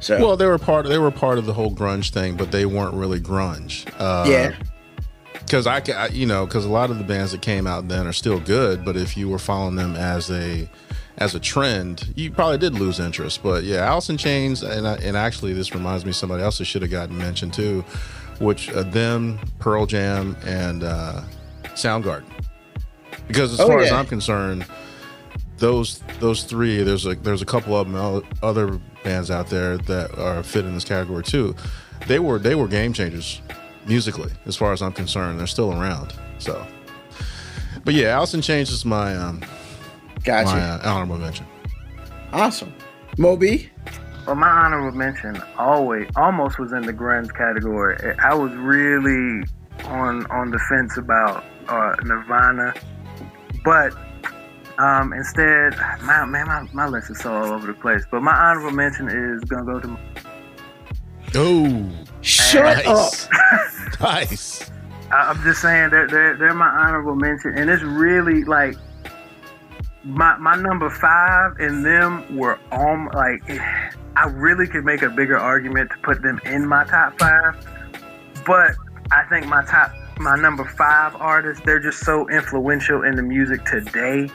So 0.00 0.18
Well, 0.18 0.36
they 0.36 0.46
were 0.46 0.58
part. 0.58 0.86
They 0.86 0.98
were 0.98 1.10
part 1.10 1.38
of 1.38 1.46
the 1.46 1.52
whole 1.52 1.74
grunge 1.74 2.10
thing, 2.10 2.36
but 2.36 2.52
they 2.52 2.66
weren't 2.66 2.94
really 2.94 3.20
grunge. 3.20 3.90
Uh, 3.98 4.28
yeah, 4.28 4.54
because 5.34 5.66
I, 5.66 5.82
I, 5.94 6.08
you 6.08 6.26
know, 6.26 6.46
because 6.46 6.64
a 6.64 6.70
lot 6.70 6.90
of 6.90 6.98
the 6.98 7.04
bands 7.04 7.32
that 7.32 7.42
came 7.42 7.66
out 7.66 7.88
then 7.88 8.06
are 8.06 8.12
still 8.12 8.40
good, 8.40 8.84
but 8.84 8.96
if 8.96 9.16
you 9.16 9.28
were 9.28 9.38
following 9.38 9.76
them 9.76 9.96
as 9.96 10.30
a 10.30 10.68
as 11.18 11.34
a 11.34 11.40
trend, 11.40 12.12
you 12.16 12.30
probably 12.30 12.58
did 12.58 12.74
lose 12.74 12.98
interest. 13.00 13.42
But 13.42 13.64
yeah, 13.64 14.00
in 14.08 14.16
Chains, 14.16 14.62
and 14.62 14.86
I, 14.86 14.94
and 14.96 15.16
actually, 15.16 15.52
this 15.52 15.74
reminds 15.74 16.04
me 16.04 16.10
of 16.10 16.16
somebody 16.16 16.42
else 16.42 16.58
that 16.58 16.64
should 16.64 16.82
have 16.82 16.90
gotten 16.90 17.16
mentioned 17.18 17.52
too, 17.52 17.84
which 18.38 18.70
uh, 18.70 18.82
them, 18.84 19.38
Pearl 19.58 19.86
Jam, 19.86 20.36
and 20.46 20.82
uh, 20.82 21.22
Soundgarden. 21.74 22.24
Because 23.28 23.52
as 23.52 23.60
Oh, 23.60 23.66
far 23.66 23.80
as. 23.80 23.92
I'm 23.92 24.06
concerned, 24.06 24.64
those 25.58 26.02
those 26.20 26.44
three, 26.44 26.82
there's 26.82 27.06
a 27.06 27.14
there's 27.16 27.42
a 27.42 27.46
couple 27.46 27.76
of 27.76 27.90
them, 27.90 28.24
other 28.42 28.80
bands 29.04 29.30
out 29.30 29.48
there 29.48 29.78
that 29.78 30.16
are 30.18 30.42
fit 30.42 30.64
in 30.64 30.74
this 30.74 30.84
category 30.84 31.22
too. 31.22 31.54
They 32.06 32.18
were 32.18 32.38
they 32.38 32.54
were 32.54 32.66
game 32.66 32.92
changers 32.92 33.40
musically, 33.86 34.32
as 34.46 34.56
far 34.56 34.72
as 34.72 34.80
I'm 34.82 34.92
concerned. 34.92 35.38
They're 35.38 35.46
still 35.46 35.72
around. 35.72 36.14
So, 36.38 36.66
but 37.84 37.94
yeah, 37.94 38.18
in 38.34 38.40
Chains 38.40 38.70
is 38.70 38.84
my 38.84 39.14
um 39.14 39.42
Gotcha. 40.24 40.50
my 40.50 40.60
uh, 40.60 40.80
honorable 40.94 41.18
mention. 41.18 41.46
Awesome. 42.32 42.72
Moby. 43.18 43.70
Well, 44.26 44.36
my 44.36 44.48
honorable 44.48 44.96
mention 44.96 45.42
always 45.58 46.08
almost 46.16 46.58
was 46.58 46.72
in 46.72 46.82
the 46.82 46.92
grunge 46.92 47.34
category. 47.34 47.96
I 48.22 48.34
was 48.34 48.52
really 48.52 49.44
on 49.86 50.26
on 50.26 50.50
the 50.50 50.58
fence 50.68 50.96
about 50.96 51.44
uh, 51.68 51.96
Nirvana, 52.04 52.74
but 53.64 53.92
um, 54.78 55.12
instead, 55.12 55.76
my 56.02 56.24
man, 56.26 56.46
my, 56.46 56.68
my 56.72 56.86
list 56.86 57.10
is 57.10 57.18
so 57.18 57.32
all 57.34 57.46
over 57.52 57.66
the 57.66 57.74
place. 57.74 58.04
But 58.10 58.22
my 58.22 58.32
honorable 58.34 58.70
mention 58.72 59.08
is 59.08 59.42
gonna 59.44 59.64
go 59.64 59.80
to 59.80 59.98
Oh, 61.34 61.88
Shut 62.22 62.86
up. 62.86 62.86
nice. 62.86 63.28
nice. 64.00 64.70
I- 65.10 65.30
I'm 65.30 65.42
just 65.42 65.60
saying 65.62 65.90
they're, 65.90 66.06
they're 66.08 66.36
they're 66.36 66.54
my 66.54 66.68
honorable 66.68 67.14
mention, 67.16 67.56
and 67.56 67.68
it's 67.70 67.82
really 67.82 68.44
like 68.44 68.76
my 70.04 70.36
my 70.38 70.56
number 70.56 70.88
five 70.88 71.56
and 71.58 71.84
them 71.84 72.36
were 72.36 72.58
on 72.72 73.08
like 73.14 73.42
I 74.16 74.26
really 74.26 74.66
could 74.66 74.84
make 74.84 75.02
a 75.02 75.10
bigger 75.10 75.36
argument 75.36 75.90
to 75.90 75.98
put 75.98 76.22
them 76.22 76.40
in 76.44 76.66
my 76.66 76.84
top 76.84 77.18
five, 77.18 77.66
but 78.46 78.74
I 79.10 79.24
think 79.24 79.46
my 79.46 79.64
top 79.64 79.92
my 80.18 80.36
number 80.36 80.64
five 80.64 81.14
artists 81.16 81.62
they're 81.64 81.80
just 81.80 82.00
so 82.00 82.28
influential 82.28 83.02
in 83.04 83.16
the 83.16 83.22
music 83.22 83.64
today 83.64 84.28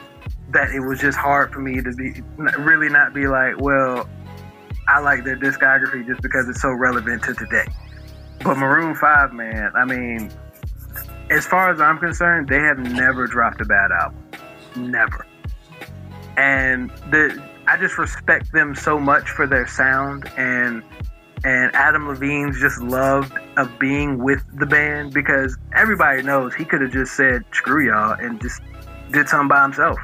that 0.51 0.69
it 0.69 0.80
was 0.80 0.99
just 0.99 1.17
hard 1.17 1.51
for 1.51 1.60
me 1.60 1.82
to 1.82 1.91
be 1.93 2.21
really 2.60 2.89
not 2.89 3.13
be 3.13 3.28
like 3.28 3.60
well 3.60 4.08
I 4.88 4.99
like 4.99 5.23
their 5.23 5.38
discography 5.38 6.06
just 6.06 6.21
because 6.21 6.47
it's 6.47 6.62
so 6.62 6.71
relevant 6.71 7.23
to 7.23 7.34
today. 7.34 7.65
But 8.43 8.58
Maroon 8.58 8.93
Five, 8.93 9.34
man, 9.34 9.71
I 9.75 9.84
mean, 9.84 10.32
as 11.32 11.45
far 11.47 11.71
as 11.71 11.82
I'm 11.82 11.97
concerned, 11.97 12.47
they 12.47 12.60
have 12.60 12.78
never 12.78 13.25
dropped 13.25 13.62
a 13.62 13.65
bad 13.65 13.89
album. 13.91 14.23
Never. 14.75 15.25
And 16.38 16.89
the 17.12 17.41
I 17.67 17.78
just 17.78 17.98
respect 17.98 18.52
them 18.52 18.76
so 18.76 19.00
much 19.00 19.30
for 19.30 19.48
their 19.48 19.67
sound 19.67 20.30
and 20.38 20.84
and 21.43 21.76
Adam 21.76 22.08
Levine's 22.08 22.60
just 22.60 22.82
loved 22.82 23.34
of 23.58 23.78
being 23.78 24.24
with 24.24 24.43
the 24.58 24.65
band 24.65 25.13
because 25.13 25.58
everybody 25.76 26.24
knows 26.24 26.56
he 26.56 26.65
could 26.65 26.82
have 26.82 26.91
just 26.91 27.15
said 27.15 27.43
screw 27.52 27.86
y'all 27.86 28.13
and 28.19 28.41
just 28.41 28.62
did 29.12 29.30
something 29.30 29.48
by 29.48 29.62
himself. 29.62 29.98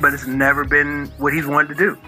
But 0.00 0.14
it's 0.14 0.26
never 0.26 0.64
been 0.64 1.12
what 1.18 1.34
he's 1.34 1.46
wanted 1.46 1.68
to 1.68 1.74
do. 1.74 1.98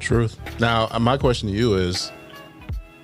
Truth. 0.00 0.38
Now, 0.60 0.88
uh, 0.90 0.98
my 1.00 1.18
question 1.18 1.48
to 1.48 1.54
you 1.54 1.74
is, 1.74 2.12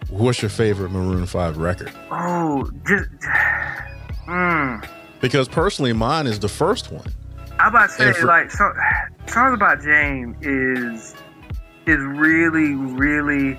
what's 0.09 0.41
your 0.41 0.49
favorite 0.49 0.91
Maroon 0.91 1.27
Five 1.27 1.59
record? 1.59 1.93
Oh, 2.11 2.71
just 2.87 3.11
mm. 4.27 4.89
Because 5.23 5.49
personally, 5.49 5.95
mine 5.95 6.27
is 6.27 6.39
the 6.39 6.49
first 6.49 6.93
one. 6.93 7.07
I 7.59 7.69
about 7.69 7.89
to 7.89 7.95
say 7.95 8.13
for- 8.13 8.27
like 8.27 8.51
so, 8.51 8.71
songs 9.27 9.55
about 9.55 9.81
Jane 9.81 10.37
is 10.43 11.15
is 11.87 11.99
really 12.01 12.75
really 12.75 13.59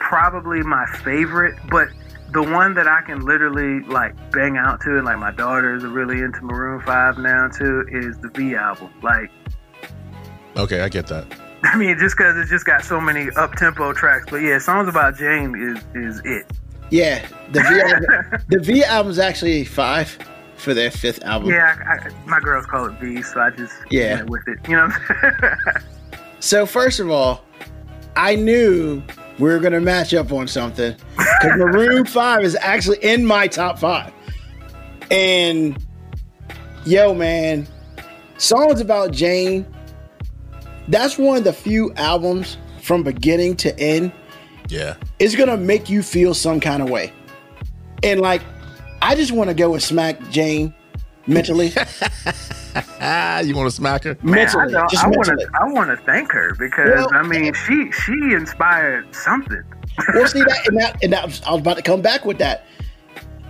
probably 0.00 0.62
my 0.62 0.86
favorite, 1.04 1.54
but 1.70 1.88
the 2.32 2.42
one 2.42 2.74
that 2.74 2.88
I 2.88 3.02
can 3.02 3.24
literally 3.24 3.80
like 3.88 4.14
bang 4.32 4.56
out 4.56 4.80
to, 4.82 4.96
and 4.96 5.04
like 5.04 5.18
my 5.18 5.30
daughters 5.30 5.84
are 5.84 5.88
really 5.88 6.20
into 6.20 6.40
Maroon 6.42 6.80
Five 6.80 7.18
now 7.18 7.48
too, 7.48 7.84
is 7.90 8.18
the 8.18 8.28
V 8.30 8.54
album. 8.56 8.90
Like, 9.02 9.30
Okay, 10.56 10.80
I 10.80 10.88
get 10.88 11.06
that. 11.08 11.26
I 11.62 11.76
mean, 11.76 11.98
just 11.98 12.16
because 12.16 12.36
it's 12.38 12.48
just 12.50 12.64
got 12.64 12.84
so 12.84 13.00
many 13.00 13.28
up 13.36 13.52
tempo 13.54 13.92
tracks, 13.92 14.26
but 14.30 14.38
yeah, 14.38 14.58
songs 14.58 14.88
about 14.88 15.16
Jane 15.18 15.54
is 15.54 15.84
is 15.94 16.22
it. 16.24 16.46
Yeah, 16.90 17.26
the 17.52 17.60
V 17.60 17.80
album, 18.30 18.44
the 18.48 18.58
V 18.60 18.84
album's 18.84 19.18
actually 19.18 19.64
five 19.64 20.16
for 20.56 20.74
their 20.74 20.90
fifth 20.90 21.22
album. 21.24 21.50
Yeah, 21.50 21.76
I, 21.86 22.06
I, 22.08 22.10
my 22.26 22.40
girls 22.40 22.66
call 22.66 22.86
it 22.86 22.92
V, 23.00 23.22
so 23.22 23.40
I 23.40 23.50
just 23.50 23.74
Yeah. 23.90 24.16
went 24.16 24.30
with 24.30 24.48
it. 24.48 24.58
You 24.68 24.76
know. 24.76 24.88
What 24.88 25.00
I'm 25.22 25.38
saying? 25.52 25.82
So 26.40 26.66
first 26.66 27.00
of 27.00 27.10
all, 27.10 27.42
I 28.14 28.36
knew 28.36 29.02
we 29.38 29.48
were 29.50 29.58
gonna 29.58 29.80
match 29.80 30.12
up 30.14 30.30
on 30.32 30.46
something 30.46 30.94
because 31.16 31.52
Maroon 31.56 32.04
Five 32.04 32.44
is 32.44 32.56
actually 32.60 32.98
in 33.02 33.24
my 33.24 33.48
top 33.48 33.78
five. 33.78 34.12
And 35.10 35.76
yo, 36.84 37.14
man, 37.14 37.66
songs 38.38 38.80
about 38.80 39.12
Jane. 39.12 39.66
That's 40.88 41.18
one 41.18 41.38
of 41.38 41.44
the 41.44 41.52
few 41.52 41.92
albums 41.94 42.58
from 42.82 43.02
beginning 43.02 43.56
to 43.56 43.76
end 43.80 44.12
Yeah. 44.68 44.94
it's 45.18 45.34
gonna 45.34 45.56
make 45.56 45.88
you 45.90 46.02
feel 46.02 46.32
some 46.34 46.60
kind 46.60 46.82
of 46.82 46.90
way. 46.90 47.12
And 48.04 48.20
like, 48.20 48.42
I 49.02 49.14
just 49.14 49.32
want 49.32 49.48
to 49.50 49.54
go 49.54 49.74
and 49.74 49.82
smack 49.82 50.20
Jane 50.30 50.74
mentally. 51.26 51.72
Ah, 53.00 53.40
you 53.44 53.54
want 53.56 53.68
to 53.70 53.74
smack 53.74 54.04
her? 54.04 54.16
Man, 54.22 54.34
mentally, 54.34 54.74
I, 54.74 54.86
I 55.02 55.08
want 55.08 55.26
to. 55.26 55.48
I 55.60 55.64
want 55.68 55.90
to 55.98 56.04
thank 56.04 56.32
her 56.32 56.54
because 56.58 56.88
Well, 56.94 57.08
I 57.14 57.22
mean, 57.22 57.52
she 57.54 57.90
she 57.92 58.12
inspired 58.34 59.14
something. 59.14 59.62
well, 60.14 60.26
see 60.26 60.40
that, 60.40 60.66
and 60.68 60.78
that, 60.78 61.02
and 61.02 61.12
that 61.12 61.22
I 61.46 61.52
was 61.52 61.60
about 61.60 61.76
to 61.76 61.82
come 61.82 62.02
back 62.02 62.24
with 62.24 62.38
that. 62.38 62.64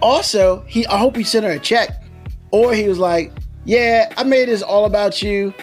Also, 0.02 0.60
he, 0.66 0.86
I 0.86 0.98
hope 0.98 1.16
he 1.16 1.24
sent 1.24 1.44
her 1.44 1.52
a 1.52 1.58
check, 1.58 2.02
or 2.50 2.74
he 2.74 2.88
was 2.88 2.98
like, 2.98 3.32
"Yeah, 3.64 4.12
I 4.16 4.24
made 4.24 4.48
this 4.48 4.62
all 4.62 4.84
about 4.84 5.22
you." 5.22 5.54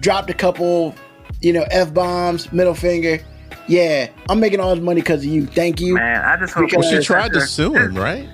Dropped 0.00 0.28
a 0.30 0.34
couple, 0.34 0.94
you 1.40 1.52
know, 1.52 1.64
f 1.70 1.92
bombs, 1.94 2.52
middle 2.52 2.74
finger. 2.74 3.18
Yeah, 3.66 4.08
I'm 4.28 4.40
making 4.40 4.60
all 4.60 4.74
this 4.74 4.84
money 4.84 5.00
because 5.00 5.20
of 5.20 5.26
you. 5.30 5.46
Thank 5.46 5.80
you. 5.80 5.94
Man, 5.94 6.22
I 6.24 6.36
just 6.36 6.52
hope. 6.54 6.66
Because- 6.68 6.84
Well, 6.84 7.00
she 7.00 7.06
tried 7.06 7.32
to 7.32 7.40
sue 7.42 7.74
him, 7.74 7.94
right? 7.94 8.28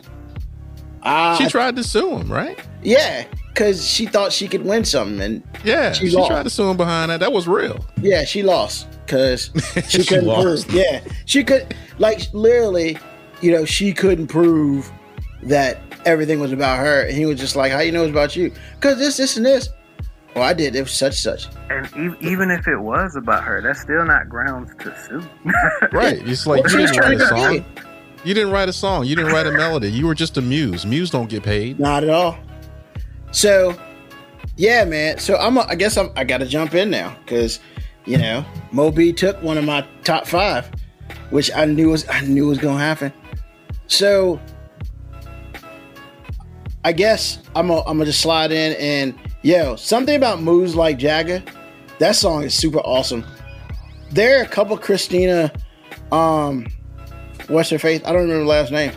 Uh, 1.02 1.36
She 1.36 1.46
tried 1.48 1.76
to 1.76 1.84
sue 1.84 2.16
him, 2.16 2.30
right? 2.30 2.58
yeah, 2.82 3.24
because 3.48 3.86
she 3.86 4.06
thought 4.06 4.32
she 4.32 4.48
could 4.48 4.64
win 4.64 4.84
something, 4.84 5.20
and 5.20 5.42
Yeah, 5.64 5.92
She 5.92 6.08
she, 6.10 6.16
tried 6.26 6.44
to 6.44 6.50
sue 6.50 6.70
him 6.70 6.76
behind 6.76 7.10
that. 7.10 7.20
That 7.20 7.32
was 7.32 7.46
real. 7.48 7.84
Yeah, 8.00 8.24
she 8.24 8.42
lost 8.42 8.86
because 9.06 9.50
she 9.88 10.02
She 10.02 10.04
couldn't 10.04 10.26
lost. 10.26 10.68
prove. 10.68 10.74
Yeah, 10.76 11.00
she 11.26 11.42
could 11.44 11.74
like 11.98 12.22
literally, 12.32 12.98
you 13.40 13.50
know, 13.52 13.64
she 13.64 13.92
couldn't 13.92 14.28
prove 14.28 14.90
that 15.42 15.78
everything 16.06 16.38
was 16.40 16.52
about 16.52 16.78
her, 16.78 17.02
and 17.02 17.16
he 17.16 17.26
was 17.26 17.38
just 17.38 17.56
like, 17.56 17.72
"How 17.72 17.80
you 17.80 17.92
know 17.92 18.02
it's 18.04 18.10
about 18.10 18.36
you? 18.36 18.52
Because 18.76 18.98
this, 18.98 19.16
this, 19.16 19.36
and 19.36 19.44
this." 19.46 19.68
Well, 20.34 20.44
I 20.44 20.52
did. 20.52 20.76
It 20.76 20.82
was 20.82 20.92
such, 20.92 21.18
such. 21.20 21.48
And 21.70 21.86
e- 21.96 22.16
even 22.30 22.50
if 22.52 22.68
it 22.68 22.76
was 22.78 23.16
about 23.16 23.42
her, 23.42 23.60
that's 23.60 23.80
still 23.80 24.04
not 24.06 24.28
grounds 24.28 24.70
to 24.78 24.94
sue. 25.08 25.22
Right. 25.92 26.26
It's 26.26 26.46
like 26.46 26.62
Well, 26.62 26.72
you 26.72 26.78
she 26.78 26.82
was 26.82 26.92
trying 26.92 27.10
to 27.10 27.16
a 27.16 27.18
get 27.18 27.28
song. 27.28 27.64
You 28.22 28.34
didn't 28.34 28.50
write 28.50 28.68
a 28.68 28.72
song. 28.72 29.06
You 29.06 29.16
didn't 29.16 29.32
write 29.32 29.46
a 29.46 29.52
melody. 29.52 29.90
You 29.90 30.06
were 30.06 30.14
just 30.14 30.36
a 30.36 30.42
muse. 30.42 30.84
Muse 30.84 31.10
don't 31.10 31.30
get 31.30 31.42
paid. 31.42 31.80
Not 31.80 32.04
at 32.04 32.10
all. 32.10 32.38
So, 33.32 33.74
yeah, 34.56 34.84
man. 34.84 35.18
So 35.18 35.36
I'm. 35.36 35.56
A, 35.56 35.62
I 35.62 35.74
guess 35.74 35.96
I'm. 35.96 36.10
I 36.16 36.24
got 36.24 36.38
to 36.38 36.46
jump 36.46 36.74
in 36.74 36.90
now 36.90 37.16
because, 37.24 37.60
you 38.04 38.18
know, 38.18 38.44
Moby 38.72 39.12
took 39.12 39.40
one 39.42 39.56
of 39.56 39.64
my 39.64 39.86
top 40.04 40.26
five, 40.26 40.70
which 41.30 41.50
I 41.54 41.64
knew 41.64 41.90
was 41.90 42.06
I 42.08 42.20
knew 42.20 42.46
was 42.46 42.58
gonna 42.58 42.78
happen. 42.78 43.12
So, 43.86 44.38
I 46.84 46.92
guess 46.92 47.38
I'm. 47.54 47.68
Gonna, 47.68 47.80
I'm 47.80 47.96
gonna 47.96 48.06
just 48.06 48.20
slide 48.20 48.52
in 48.52 48.74
and 48.74 49.14
yo 49.42 49.76
something 49.76 50.16
about 50.16 50.42
moves 50.42 50.74
like 50.74 50.98
Jagger. 50.98 51.42
That 52.00 52.16
song 52.16 52.44
is 52.44 52.54
super 52.54 52.80
awesome. 52.80 53.24
There 54.10 54.40
are 54.40 54.42
a 54.42 54.48
couple 54.48 54.76
Christina, 54.76 55.52
um, 56.10 56.66
what's 57.50 57.70
her 57.70 57.78
face? 57.78 58.00
I 58.04 58.12
don't 58.12 58.22
remember 58.22 58.44
the 58.44 58.48
last 58.48 58.72
name. 58.72 58.92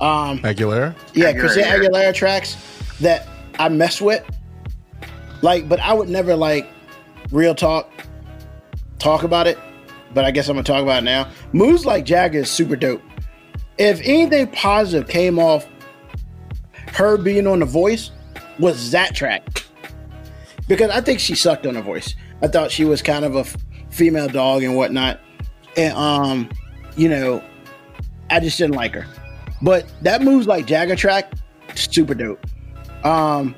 Um, 0.00 0.38
Aguilera. 0.40 0.94
yeah, 1.14 1.32
Aguilera. 1.32 1.40
Christina 1.40 1.66
Aguilera 1.66 2.14
tracks 2.14 2.56
that 3.00 3.26
I 3.58 3.68
mess 3.68 4.00
with. 4.00 4.24
Like, 5.42 5.68
but 5.68 5.80
I 5.80 5.92
would 5.92 6.08
never 6.08 6.36
like 6.36 6.68
real 7.30 7.54
talk 7.54 7.90
talk 8.98 9.22
about 9.22 9.46
it. 9.46 9.58
But 10.14 10.24
I 10.24 10.30
guess 10.30 10.48
I'm 10.48 10.54
gonna 10.54 10.64
talk 10.64 10.82
about 10.82 10.98
it 11.02 11.04
now. 11.06 11.28
Moves 11.52 11.86
like 11.86 12.04
Jagger 12.04 12.40
is 12.40 12.50
super 12.50 12.76
dope. 12.76 13.02
If 13.78 14.00
anything 14.00 14.48
positive 14.48 15.08
came 15.08 15.38
off 15.38 15.66
her 16.88 17.16
being 17.16 17.46
on 17.46 17.60
the 17.60 17.66
voice, 17.66 18.10
was 18.58 18.90
that 18.90 19.14
track. 19.14 19.64
Because 20.68 20.90
I 20.90 21.00
think 21.00 21.18
she 21.20 21.34
sucked 21.34 21.66
on 21.66 21.74
the 21.74 21.82
voice. 21.82 22.14
I 22.42 22.48
thought 22.48 22.70
she 22.70 22.84
was 22.84 23.02
kind 23.02 23.24
of 23.24 23.34
a 23.34 23.40
f- 23.40 23.56
female 23.90 24.28
dog 24.28 24.62
and 24.62 24.76
whatnot. 24.76 25.20
And 25.76 25.94
um, 25.94 26.50
you 26.96 27.08
know, 27.08 27.42
I 28.32 28.40
just 28.40 28.56
didn't 28.56 28.76
like 28.76 28.94
her. 28.94 29.06
But 29.60 29.86
that 30.00 30.22
moves 30.22 30.46
like 30.46 30.66
Jagger 30.66 30.96
track, 30.96 31.34
super 31.74 32.14
dope. 32.14 32.44
Um, 33.04 33.54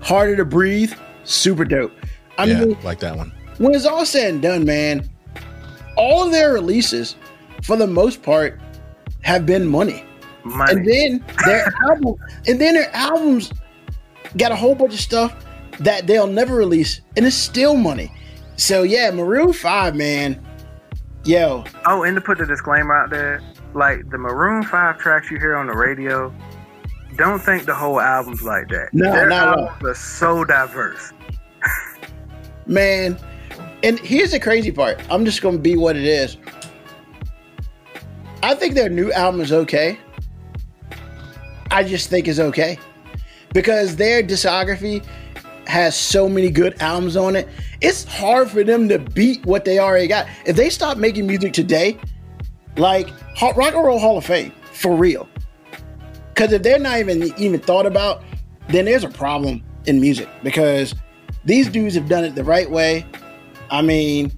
harder 0.00 0.36
to 0.36 0.44
breathe, 0.44 0.92
super 1.24 1.64
dope. 1.64 1.92
I 2.38 2.44
yeah, 2.44 2.64
mean, 2.64 2.78
like 2.82 3.00
that 3.00 3.16
one. 3.16 3.32
when 3.58 3.74
it's 3.74 3.84
all 3.84 4.06
said 4.06 4.34
and 4.34 4.42
done, 4.42 4.64
man, 4.64 5.10
all 5.96 6.24
of 6.24 6.30
their 6.30 6.52
releases, 6.52 7.16
for 7.64 7.76
the 7.76 7.86
most 7.86 8.22
part, 8.22 8.60
have 9.22 9.44
been 9.44 9.66
money. 9.66 10.04
Money. 10.44 10.72
And 10.72 10.86
then 10.86 11.24
their 11.44 11.72
album, 11.90 12.14
and 12.46 12.60
then 12.60 12.74
their 12.74 12.94
albums 12.94 13.52
got 14.36 14.52
a 14.52 14.56
whole 14.56 14.76
bunch 14.76 14.94
of 14.94 15.00
stuff 15.00 15.44
that 15.80 16.06
they'll 16.06 16.28
never 16.28 16.54
release, 16.54 17.00
and 17.16 17.26
it's 17.26 17.36
still 17.36 17.76
money. 17.76 18.12
So 18.56 18.84
yeah, 18.84 19.10
Maroon 19.10 19.52
Five, 19.52 19.96
man, 19.96 20.40
Yo, 21.24 21.64
Oh, 21.86 22.02
and 22.04 22.14
to 22.16 22.20
put 22.20 22.38
the 22.38 22.46
disclaimer 22.46 22.94
out 22.94 23.10
there, 23.10 23.40
like 23.74 24.08
the 24.10 24.18
Maroon 24.18 24.62
Five 24.62 24.98
tracks 24.98 25.30
you 25.30 25.38
hear 25.38 25.54
on 25.56 25.66
the 25.66 25.74
radio, 25.74 26.32
don't 27.16 27.38
think 27.40 27.66
the 27.66 27.74
whole 27.74 28.00
album's 28.00 28.42
like 28.42 28.68
that. 28.68 28.88
No, 28.92 29.12
Their 29.12 29.28
not 29.28 29.48
at 29.48 29.58
all. 29.58 29.64
albums 29.68 29.84
are 29.90 29.94
so 29.94 30.44
diverse. 30.44 31.12
man. 32.66 33.18
And 33.82 33.98
here's 34.00 34.32
the 34.32 34.40
crazy 34.40 34.70
part. 34.72 35.00
I'm 35.10 35.24
just 35.24 35.42
gonna 35.42 35.58
be 35.58 35.76
what 35.76 35.96
it 35.96 36.04
is. 36.04 36.36
I 38.42 38.54
think 38.54 38.74
their 38.74 38.88
new 38.88 39.12
album 39.12 39.40
is 39.42 39.52
okay. 39.52 39.98
I 41.70 41.84
just 41.84 42.08
think 42.08 42.28
it's 42.28 42.38
okay. 42.38 42.78
Because 43.52 43.96
their 43.96 44.22
discography 44.22 45.04
has 45.66 45.94
so 45.96 46.28
many 46.28 46.50
good 46.50 46.80
albums 46.80 47.16
on 47.16 47.36
it. 47.36 47.48
It's 47.80 48.04
hard 48.04 48.50
for 48.50 48.62
them 48.62 48.88
to 48.88 48.98
beat 48.98 49.44
what 49.46 49.64
they 49.64 49.78
already 49.78 50.06
got. 50.06 50.26
If 50.44 50.56
they 50.56 50.70
stop 50.70 50.98
making 50.98 51.26
music 51.26 51.52
today, 51.52 51.98
like 52.76 53.08
Rock 53.40 53.74
and 53.74 53.84
Roll 53.84 53.98
Hall 53.98 54.18
of 54.18 54.24
Fame, 54.24 54.52
for 54.72 54.94
real. 54.94 55.28
Because 56.34 56.52
if 56.52 56.62
they're 56.62 56.78
not 56.78 56.98
even 56.98 57.22
even 57.38 57.60
thought 57.60 57.86
about, 57.86 58.22
then 58.68 58.84
there's 58.84 59.04
a 59.04 59.08
problem 59.08 59.62
in 59.86 60.00
music. 60.00 60.28
Because 60.42 60.94
these 61.44 61.68
dudes 61.68 61.94
have 61.94 62.08
done 62.08 62.24
it 62.24 62.34
the 62.34 62.44
right 62.44 62.70
way. 62.70 63.06
I 63.70 63.82
mean, 63.82 64.32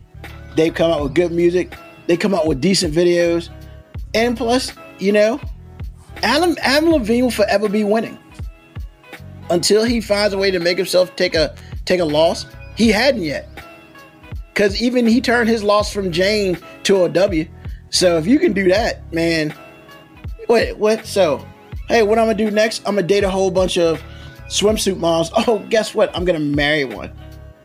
they've 0.56 0.74
come 0.74 0.90
out 0.90 1.02
with 1.02 1.14
good 1.14 1.32
music. 1.32 1.76
They 2.06 2.16
come 2.16 2.34
out 2.34 2.46
with 2.46 2.60
decent 2.60 2.94
videos, 2.94 3.48
and 4.14 4.36
plus, 4.36 4.72
you 4.98 5.12
know, 5.12 5.40
Adam 6.22 6.56
Adam 6.60 6.90
Levine 6.90 7.24
will 7.24 7.30
forever 7.30 7.68
be 7.68 7.84
winning 7.84 8.18
until 9.50 9.84
he 9.84 10.00
finds 10.00 10.34
a 10.34 10.38
way 10.38 10.50
to 10.50 10.58
make 10.58 10.76
himself 10.76 11.14
take 11.16 11.34
a 11.34 11.54
take 11.84 12.00
a 12.00 12.04
loss. 12.04 12.46
He 12.76 12.90
hadn't 12.90 13.22
yet, 13.22 13.48
because 14.52 14.80
even 14.80 15.06
he 15.06 15.20
turned 15.20 15.48
his 15.48 15.62
loss 15.62 15.92
from 15.92 16.10
Jane 16.10 16.58
to 16.84 17.04
a 17.04 17.08
W. 17.08 17.46
So 17.90 18.16
if 18.18 18.26
you 18.26 18.38
can 18.38 18.52
do 18.52 18.68
that, 18.68 19.12
man, 19.12 19.54
wait, 20.48 20.76
what? 20.78 21.04
So 21.04 21.46
hey, 21.88 22.02
what 22.02 22.18
I'm 22.18 22.26
gonna 22.26 22.38
do 22.38 22.50
next? 22.50 22.80
I'm 22.86 22.94
gonna 22.94 23.06
date 23.06 23.24
a 23.24 23.30
whole 23.30 23.50
bunch 23.50 23.76
of 23.78 24.02
swimsuit 24.46 24.98
moms. 24.98 25.30
Oh, 25.46 25.58
guess 25.68 25.94
what? 25.94 26.14
I'm 26.16 26.24
gonna 26.24 26.40
marry 26.40 26.84
one 26.84 27.12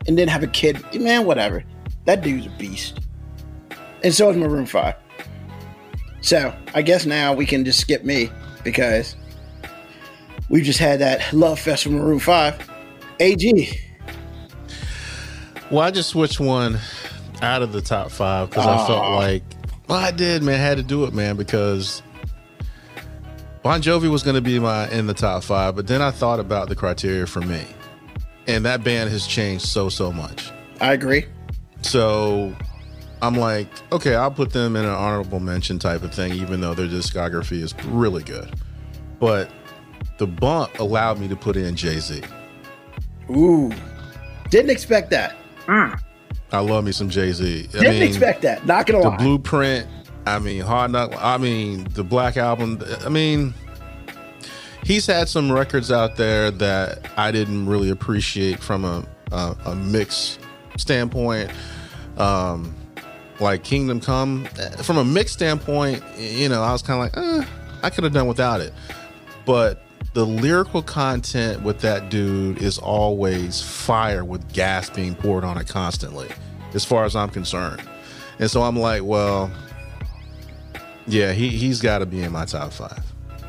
and 0.06 0.18
then 0.18 0.28
have 0.28 0.42
a 0.42 0.48
kid. 0.48 0.82
Man, 0.94 1.24
whatever. 1.24 1.64
That 2.04 2.22
dude's 2.22 2.46
a 2.46 2.50
beast. 2.50 3.00
And 4.02 4.14
so 4.14 4.30
is 4.30 4.36
Maroon 4.36 4.66
5. 4.66 4.94
So 6.20 6.54
I 6.74 6.82
guess 6.82 7.06
now 7.06 7.32
we 7.32 7.46
can 7.46 7.64
just 7.64 7.80
skip 7.80 8.04
me 8.04 8.30
because 8.64 9.16
we've 10.48 10.64
just 10.64 10.78
had 10.78 10.98
that 11.00 11.32
love 11.32 11.58
fest 11.58 11.84
from 11.84 11.94
Maroon 11.94 12.18
5. 12.18 12.70
AG. 13.20 13.80
Well, 15.70 15.80
I 15.80 15.90
just 15.90 16.08
switched 16.08 16.40
one 16.40 16.78
out 17.42 17.62
of 17.62 17.72
the 17.72 17.82
top 17.82 18.10
five 18.10 18.48
because 18.48 18.66
I 18.66 18.86
felt 18.86 19.12
like, 19.12 19.42
well, 19.86 19.98
I 19.98 20.10
did, 20.10 20.42
man. 20.42 20.58
had 20.58 20.78
to 20.78 20.82
do 20.82 21.04
it, 21.04 21.12
man, 21.12 21.36
because 21.36 22.02
Bon 23.62 23.82
Jovi 23.82 24.10
was 24.10 24.22
going 24.22 24.36
to 24.36 24.40
be 24.40 24.58
my 24.58 24.88
in 24.90 25.06
the 25.06 25.14
top 25.14 25.44
five, 25.44 25.76
but 25.76 25.86
then 25.86 26.00
I 26.00 26.10
thought 26.10 26.40
about 26.40 26.68
the 26.68 26.74
criteria 26.74 27.26
for 27.26 27.40
me, 27.40 27.66
and 28.46 28.64
that 28.64 28.82
band 28.82 29.10
has 29.10 29.26
changed 29.26 29.66
so 29.66 29.88
so 29.88 30.10
much. 30.10 30.50
I 30.80 30.94
agree. 30.94 31.26
So 31.82 32.56
I'm 33.20 33.34
like, 33.34 33.68
okay, 33.92 34.14
I'll 34.14 34.30
put 34.30 34.52
them 34.52 34.74
in 34.74 34.84
an 34.84 34.90
honorable 34.90 35.40
mention 35.40 35.78
type 35.78 36.02
of 36.02 36.14
thing, 36.14 36.32
even 36.32 36.60
though 36.60 36.74
their 36.74 36.86
discography 36.86 37.60
is 37.62 37.74
really 37.84 38.22
good. 38.22 38.54
But 39.20 39.50
the 40.18 40.26
bump 40.26 40.78
allowed 40.78 41.18
me 41.18 41.28
to 41.28 41.36
put 41.36 41.56
in 41.56 41.76
Jay 41.76 41.98
Z. 41.98 42.22
Ooh. 43.30 43.70
Didn't 44.50 44.70
expect 44.70 45.10
that. 45.10 45.36
Mm. 45.68 46.00
I 46.50 46.60
love 46.60 46.84
me 46.84 46.92
some 46.92 47.10
Jay 47.10 47.32
Z. 47.32 47.68
Didn't 47.72 48.02
expect 48.02 48.42
that. 48.42 48.64
Not 48.66 48.86
gonna 48.86 49.02
the 49.02 49.08
lie. 49.10 49.16
blueprint. 49.18 49.86
I 50.26 50.38
mean, 50.38 50.62
hard 50.62 50.90
knock. 50.92 51.12
I 51.16 51.36
mean, 51.38 51.86
the 51.92 52.02
Black 52.04 52.36
Album. 52.36 52.82
I 53.04 53.08
mean, 53.08 53.54
he's 54.84 55.06
had 55.06 55.28
some 55.28 55.52
records 55.52 55.92
out 55.92 56.16
there 56.16 56.50
that 56.50 57.10
I 57.16 57.30
didn't 57.32 57.66
really 57.66 57.90
appreciate 57.90 58.60
from 58.60 58.84
a 58.84 59.04
a, 59.30 59.56
a 59.66 59.74
mix 59.74 60.38
standpoint. 60.76 61.50
Um, 62.16 62.74
like 63.40 63.62
Kingdom 63.62 64.00
Come, 64.00 64.46
from 64.82 64.96
a 64.96 65.04
mix 65.04 65.32
standpoint, 65.32 66.02
you 66.18 66.48
know, 66.48 66.60
I 66.62 66.72
was 66.72 66.82
kind 66.82 67.00
of 67.00 67.14
like, 67.14 67.44
eh, 67.44 67.46
I 67.84 67.90
could 67.90 68.02
have 68.02 68.12
done 68.12 68.26
without 68.26 68.60
it. 68.60 68.72
But 69.46 69.80
the 70.18 70.26
lyrical 70.26 70.82
content 70.82 71.62
with 71.62 71.78
that 71.78 72.10
dude 72.10 72.60
is 72.60 72.76
always 72.76 73.62
fire 73.62 74.24
with 74.24 74.52
gas 74.52 74.90
being 74.90 75.14
poured 75.14 75.44
on 75.44 75.56
it 75.56 75.68
constantly, 75.68 76.28
as 76.74 76.84
far 76.84 77.04
as 77.04 77.14
I'm 77.14 77.28
concerned. 77.28 77.88
And 78.40 78.50
so 78.50 78.62
I'm 78.62 78.74
like, 78.74 79.04
well, 79.04 79.48
yeah, 81.06 81.30
he 81.30 81.50
he's 81.50 81.80
got 81.80 81.98
to 81.98 82.06
be 82.06 82.20
in 82.20 82.32
my 82.32 82.46
top 82.46 82.72
five. 82.72 83.00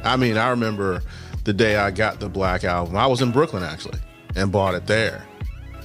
I 0.03 0.15
mean, 0.15 0.37
I 0.37 0.49
remember 0.49 1.01
the 1.43 1.53
day 1.53 1.75
I 1.75 1.89
got 1.89 2.19
the 2.19 2.29
Black 2.29 2.63
album. 2.63 2.95
I 2.97 3.07
was 3.07 3.23
in 3.23 3.31
Brooklyn 3.31 3.63
actually 3.63 3.97
and 4.35 4.51
bought 4.51 4.75
it 4.75 4.85
there, 4.85 5.25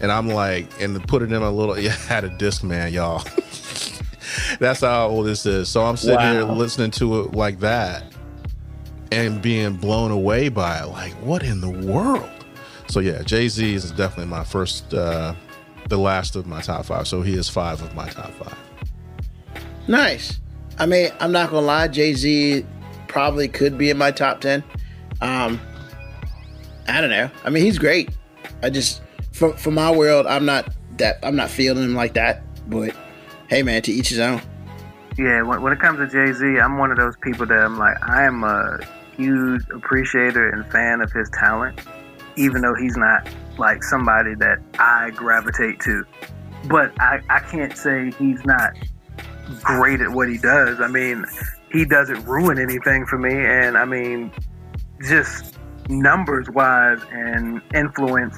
and 0.02 0.12
I'm 0.12 0.28
like, 0.28 0.68
and 0.82 1.02
put 1.08 1.22
it 1.22 1.32
in 1.32 1.40
a 1.40 1.50
little. 1.50 1.78
Yeah, 1.80 1.92
I 1.92 2.12
had 2.12 2.24
a 2.24 2.36
disc 2.36 2.62
man, 2.62 2.92
y'all. 2.92 3.24
That's 4.60 4.82
how 4.82 5.08
old 5.08 5.24
this 5.24 5.46
is. 5.46 5.70
So 5.70 5.82
I'm 5.82 5.96
sitting 5.96 6.20
here 6.20 6.44
listening 6.44 6.90
to 6.90 7.22
it 7.22 7.32
like 7.32 7.60
that 7.60 8.13
and 9.12 9.40
being 9.40 9.76
blown 9.76 10.10
away 10.10 10.48
by 10.48 10.82
it. 10.82 10.86
Like, 10.86 11.12
what 11.14 11.42
in 11.42 11.60
the 11.60 11.70
world? 11.70 12.28
So 12.88 13.00
yeah, 13.00 13.22
Jay 13.22 13.48
Z 13.48 13.74
is 13.74 13.90
definitely 13.92 14.26
my 14.26 14.44
first, 14.44 14.92
uh, 14.92 15.34
the 15.88 15.98
last 15.98 16.36
of 16.36 16.46
my 16.46 16.60
top 16.60 16.84
five. 16.86 17.08
So 17.08 17.22
he 17.22 17.34
is 17.34 17.48
five 17.48 17.82
of 17.82 17.94
my 17.94 18.08
top 18.08 18.30
five. 18.32 18.58
Nice. 19.88 20.40
I 20.78 20.86
mean, 20.86 21.10
I'm 21.20 21.32
not 21.32 21.50
gonna 21.50 21.66
lie, 21.66 21.88
Jay 21.88 22.14
Z 22.14 22.66
probably 23.08 23.48
could 23.48 23.78
be 23.78 23.90
in 23.90 23.98
my 23.98 24.10
top 24.10 24.40
ten. 24.40 24.64
Um, 25.20 25.60
I 26.88 27.00
don't 27.00 27.10
know. 27.10 27.30
I 27.44 27.50
mean, 27.50 27.64
he's 27.64 27.78
great. 27.78 28.10
I 28.62 28.70
just 28.70 29.02
for 29.32 29.52
for 29.56 29.70
my 29.70 29.90
world, 29.90 30.26
I'm 30.26 30.44
not 30.44 30.72
that 30.98 31.18
I'm 31.22 31.36
not 31.36 31.50
feeling 31.50 31.84
him 31.84 31.94
like 31.94 32.14
that. 32.14 32.42
But 32.68 32.94
hey, 33.48 33.62
man, 33.62 33.82
to 33.82 33.92
each 33.92 34.08
his 34.08 34.18
own. 34.18 34.40
Yeah, 35.16 35.42
when, 35.42 35.62
when 35.62 35.72
it 35.72 35.78
comes 35.78 35.98
to 35.98 36.06
Jay 36.08 36.32
Z, 36.32 36.58
I'm 36.58 36.78
one 36.78 36.90
of 36.90 36.96
those 36.96 37.16
people 37.22 37.46
that 37.46 37.58
I'm 37.58 37.78
like, 37.78 37.96
I 38.02 38.24
am 38.24 38.42
a 38.42 38.78
huge 39.16 39.62
appreciator 39.70 40.48
and 40.50 40.66
fan 40.72 41.00
of 41.00 41.12
his 41.12 41.30
talent, 41.30 41.80
even 42.36 42.62
though 42.62 42.74
he's 42.74 42.96
not 42.96 43.28
like 43.56 43.84
somebody 43.84 44.34
that 44.36 44.58
I 44.78 45.10
gravitate 45.10 45.80
to. 45.80 46.04
But 46.68 46.98
I, 47.00 47.20
I 47.30 47.40
can't 47.40 47.76
say 47.76 48.10
he's 48.18 48.44
not 48.44 48.72
great 49.62 50.00
at 50.00 50.10
what 50.10 50.28
he 50.28 50.38
does. 50.38 50.80
I 50.80 50.88
mean, 50.88 51.24
he 51.70 51.84
doesn't 51.84 52.24
ruin 52.24 52.58
anything 52.58 53.06
for 53.06 53.18
me. 53.18 53.34
And 53.34 53.76
I 53.78 53.84
mean, 53.84 54.32
just 55.06 55.56
numbers 55.88 56.50
wise 56.50 57.00
and 57.12 57.60
influence, 57.72 58.36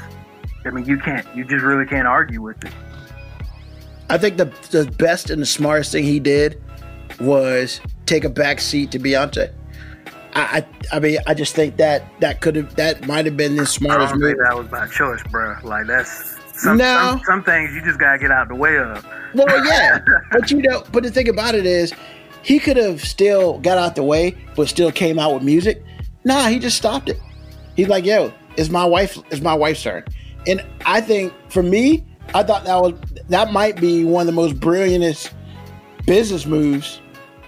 I 0.67 0.71
mean, 0.71 0.85
you 0.85 0.99
can't, 0.99 1.27
you 1.35 1.45
just 1.45 1.65
really 1.65 1.87
can't 1.87 2.07
argue 2.07 2.43
with 2.43 2.63
it. 2.65 2.73
I 4.09 4.19
think 4.19 4.37
the 4.37 4.45
the 4.71 4.91
best 4.99 5.31
and 5.31 5.43
the 5.43 5.47
smartest 5.47 5.91
thing 5.91 6.05
he 6.05 6.21
did 6.21 6.63
was 7.21 7.81
take 8.07 8.25
a 8.25 8.29
back 8.29 8.61
seat 8.61 8.91
to 8.93 8.99
Beyonce. 8.99 9.53
I 10.35 10.65
I, 10.93 10.97
I 10.97 11.01
mean, 11.01 11.19
I 11.27 11.35
just 11.35 11.55
think 11.55 11.77
that 11.79 12.05
that 12.21 12.41
could 12.41 12.57
have 12.57 12.77
that 12.77 13.07
might 13.07 13.25
have 13.27 13.37
been 13.37 13.57
the 13.57 13.67
smartest 13.67 14.15
move. 14.17 14.37
that 14.43 14.57
was 14.57 14.69
by 14.69 14.87
choice, 14.89 15.23
bro. 15.31 15.57
Like 15.63 15.87
that's 15.87 16.37
some, 16.61 16.77
No. 16.79 17.11
some 17.13 17.21
some 17.27 17.43
things 17.45 17.73
you 17.75 17.83
just 17.83 17.99
gotta 17.99 18.19
get 18.19 18.31
out 18.31 18.49
the 18.49 18.55
way 18.55 18.77
of. 18.79 19.05
Well, 19.35 19.65
yeah, 19.67 19.99
but 20.33 20.51
you 20.51 20.63
know, 20.63 20.83
but 20.93 21.03
the 21.03 21.11
thing 21.11 21.29
about 21.29 21.55
it 21.55 21.67
is, 21.67 21.93
he 22.43 22.59
could 22.59 22.77
have 22.77 23.03
still 23.05 23.59
got 23.61 23.77
out 23.79 23.97
the 23.97 24.03
way, 24.03 24.37
but 24.55 24.69
still 24.69 24.93
came 24.93 25.19
out 25.19 25.35
with 25.35 25.43
music. 25.43 25.83
Nah, 26.25 26.49
he 26.49 26.59
just 26.59 26.77
stopped 26.77 27.09
it. 27.09 27.19
He's 27.75 27.89
like, 27.89 28.05
"Yo, 28.05 28.33
it's 28.57 28.71
my 28.71 28.85
wife. 28.85 29.19
It's 29.31 29.41
my 29.43 29.55
wife's 29.55 29.83
turn." 29.83 30.05
And 30.47 30.65
I 30.85 31.01
think 31.01 31.33
for 31.49 31.63
me, 31.63 32.05
I 32.35 32.43
thought 32.43 32.65
that 32.65 32.77
was 32.81 32.95
that 33.29 33.53
might 33.53 33.81
be 33.81 34.05
one 34.05 34.23
of 34.23 34.27
the 34.27 34.33
most 34.33 34.59
brilliantest 34.61 35.33
business 36.07 36.47
moves 36.47 37.01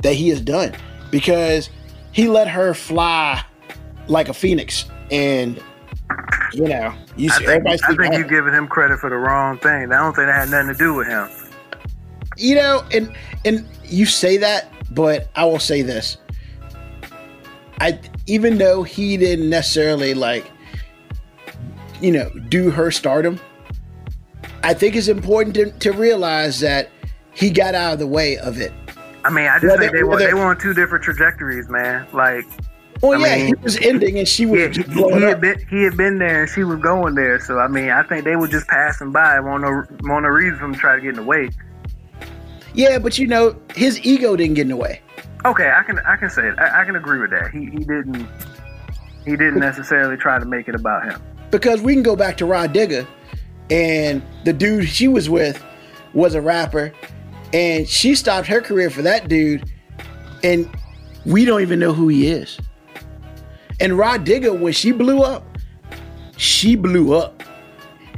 that 0.03 0.15
he 0.15 0.29
has 0.29 0.41
done 0.41 0.75
because 1.11 1.71
he 2.13 2.29
let 2.29 2.49
her 2.49 2.75
fly 2.75 3.43
like 4.09 4.29
a 4.29 4.35
phoenix, 4.35 4.87
and 5.11 5.63
you 6.53 6.67
know, 6.69 6.95
you 7.17 7.31
I 7.33 7.39
think, 7.39 7.67
I 7.67 7.77
think 7.77 8.15
you're 8.15 8.25
giving 8.25 8.53
him 8.55 8.67
credit 8.69 8.99
for 8.99 9.11
the 9.11 9.17
wrong 9.17 9.59
thing. 9.59 9.93
I 9.93 9.99
don't 9.99 10.15
think 10.15 10.27
that 10.29 10.35
had 10.35 10.51
nothing 10.51 10.73
to 10.73 10.79
do 10.79 10.95
with 10.95 11.07
him. 11.07 11.29
you 12.37 12.55
know 12.55 12.85
and 12.93 13.15
and 13.45 13.67
you 13.85 14.07
say 14.07 14.37
that 14.37 14.73
but 14.95 15.29
i 15.35 15.45
will 15.45 15.59
say 15.59 15.83
this 15.83 16.19
i 17.81 17.99
even 18.27 18.59
though 18.59 18.83
he 18.85 19.17
didn't 19.17 19.51
necessarily 19.51 20.15
like 20.15 20.51
you 22.01 22.13
know 22.13 22.31
do 22.49 22.71
her 22.71 22.91
stardom 22.93 23.41
i 24.63 24.73
think 24.73 24.95
it's 24.95 25.09
important 25.09 25.55
to, 25.55 25.71
to 25.81 25.91
realize 25.93 26.61
that 26.61 26.91
he 27.39 27.51
got 27.51 27.75
out 27.75 27.93
of 27.95 27.99
the 27.99 28.07
way 28.07 28.37
of 28.39 28.59
it 28.61 28.73
I 29.25 29.31
mean, 29.31 29.47
I 29.47 29.59
just 29.59 29.65
Whether- 29.65 29.79
think 29.83 29.93
they 29.93 30.03
were, 30.05 30.19
they 30.19 30.33
were 30.35 30.47
on 30.47 30.59
two 30.59 30.73
different 30.73 31.05
trajectories, 31.05 31.69
man. 31.69 32.07
Like, 32.15 32.45
well 33.03 33.21
I 33.23 33.27
yeah 33.29 33.37
mean, 33.37 33.47
he 33.47 33.55
was 33.63 33.77
ending 33.79 34.19
and 34.19 34.27
she 34.27 34.47
was 34.47 34.61
yeah, 34.61 34.67
he, 34.69 34.73
just 34.73 34.89
he 34.89 34.95
blowing 34.95 35.23
had 35.23 35.41
been 35.41 35.59
he 35.69 35.83
had 35.83 35.97
been 35.97 36.19
there 36.19 36.43
and 36.43 36.51
she 36.51 36.65
was 36.65 36.79
going 36.81 37.15
there. 37.15 37.39
So 37.41 37.59
I 37.59 37.69
mean, 37.69 37.91
I 37.91 38.03
think 38.05 38.25
they 38.25 38.37
were 38.37 38.49
just 38.49 38.67
passing 38.69 39.13
by. 39.13 39.39
Want 39.41 39.63
no 39.63 39.71
want 40.09 40.23
no 40.23 40.29
reason 40.31 40.59
for 40.59 40.65
him 40.67 40.75
to 40.75 40.79
try 40.81 40.97
to 40.97 41.03
get 41.03 41.11
in 41.11 41.17
the 41.17 41.23
way. 41.23 41.49
Yeah, 42.75 42.99
but 42.99 43.19
you 43.19 43.27
know, 43.27 43.57
his 43.75 44.01
ego 44.05 44.35
didn't 44.37 44.55
get 44.55 44.63
in 44.63 44.69
the 44.69 44.77
way. 44.77 45.01
Okay, 45.45 45.71
I 45.71 45.83
can 45.83 45.99
I 46.01 46.17
can 46.17 46.31
say 46.31 46.49
it. 46.49 46.59
I, 46.59 46.83
I 46.83 46.85
can 46.85 46.97
agree 46.97 47.19
with 47.19 47.31
that. 47.31 47.51
He 47.51 47.67
he 47.67 47.79
didn't 47.79 48.27
he 49.25 49.33
didn't 49.33 49.61
necessarily 49.61 50.17
try 50.17 50.39
to 50.39 50.45
make 50.45 50.69
it 50.69 50.75
about 50.75 51.05
him. 51.05 51.21
Because 51.51 51.81
we 51.83 51.93
can 51.95 52.03
go 52.03 52.17
back 52.17 52.37
to 52.39 52.47
Rod 52.47 52.73
Digger, 52.73 53.07
and 53.71 54.23
the 54.45 54.53
dude 54.53 54.89
she 54.89 55.07
was 55.09 55.29
with 55.29 55.63
was 56.15 56.35
a 56.35 56.41
rapper, 56.41 56.93
and 57.53 57.89
she 57.89 58.15
stopped 58.15 58.47
her 58.49 58.61
career 58.61 58.91
for 58.91 59.03
that 59.03 59.29
dude, 59.29 59.65
and 60.43 60.69
we 61.25 61.45
don't 61.45 61.63
even 61.63 61.79
know 61.79 61.93
who 61.93 62.09
he 62.09 62.29
is. 62.29 62.59
And 63.81 63.97
Rah 63.97 64.19
Digga, 64.19 64.59
when 64.59 64.73
she 64.73 64.93
blew 64.93 65.23
up, 65.23 65.45
she 66.37 66.75
blew 66.77 67.15
up, 67.15 67.43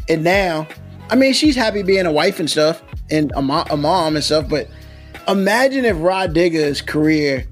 and 0.09 0.25
now, 0.25 0.67
I 1.11 1.17
mean, 1.17 1.33
she's 1.33 1.57
happy 1.57 1.83
being 1.83 2.07
a 2.07 2.13
wife 2.13 2.41
and 2.41 2.51
stuff, 2.51 2.83
and 3.11 3.33
a, 3.35 3.43
mo- 3.43 3.65
a 3.71 3.77
mom 3.77 4.17
and 4.17 4.25
stuff. 4.25 4.49
But 4.49 4.69
imagine 5.29 5.85
if 5.85 5.97
Rah 6.01 6.27
Digga's 6.27 6.81
career 6.81 7.47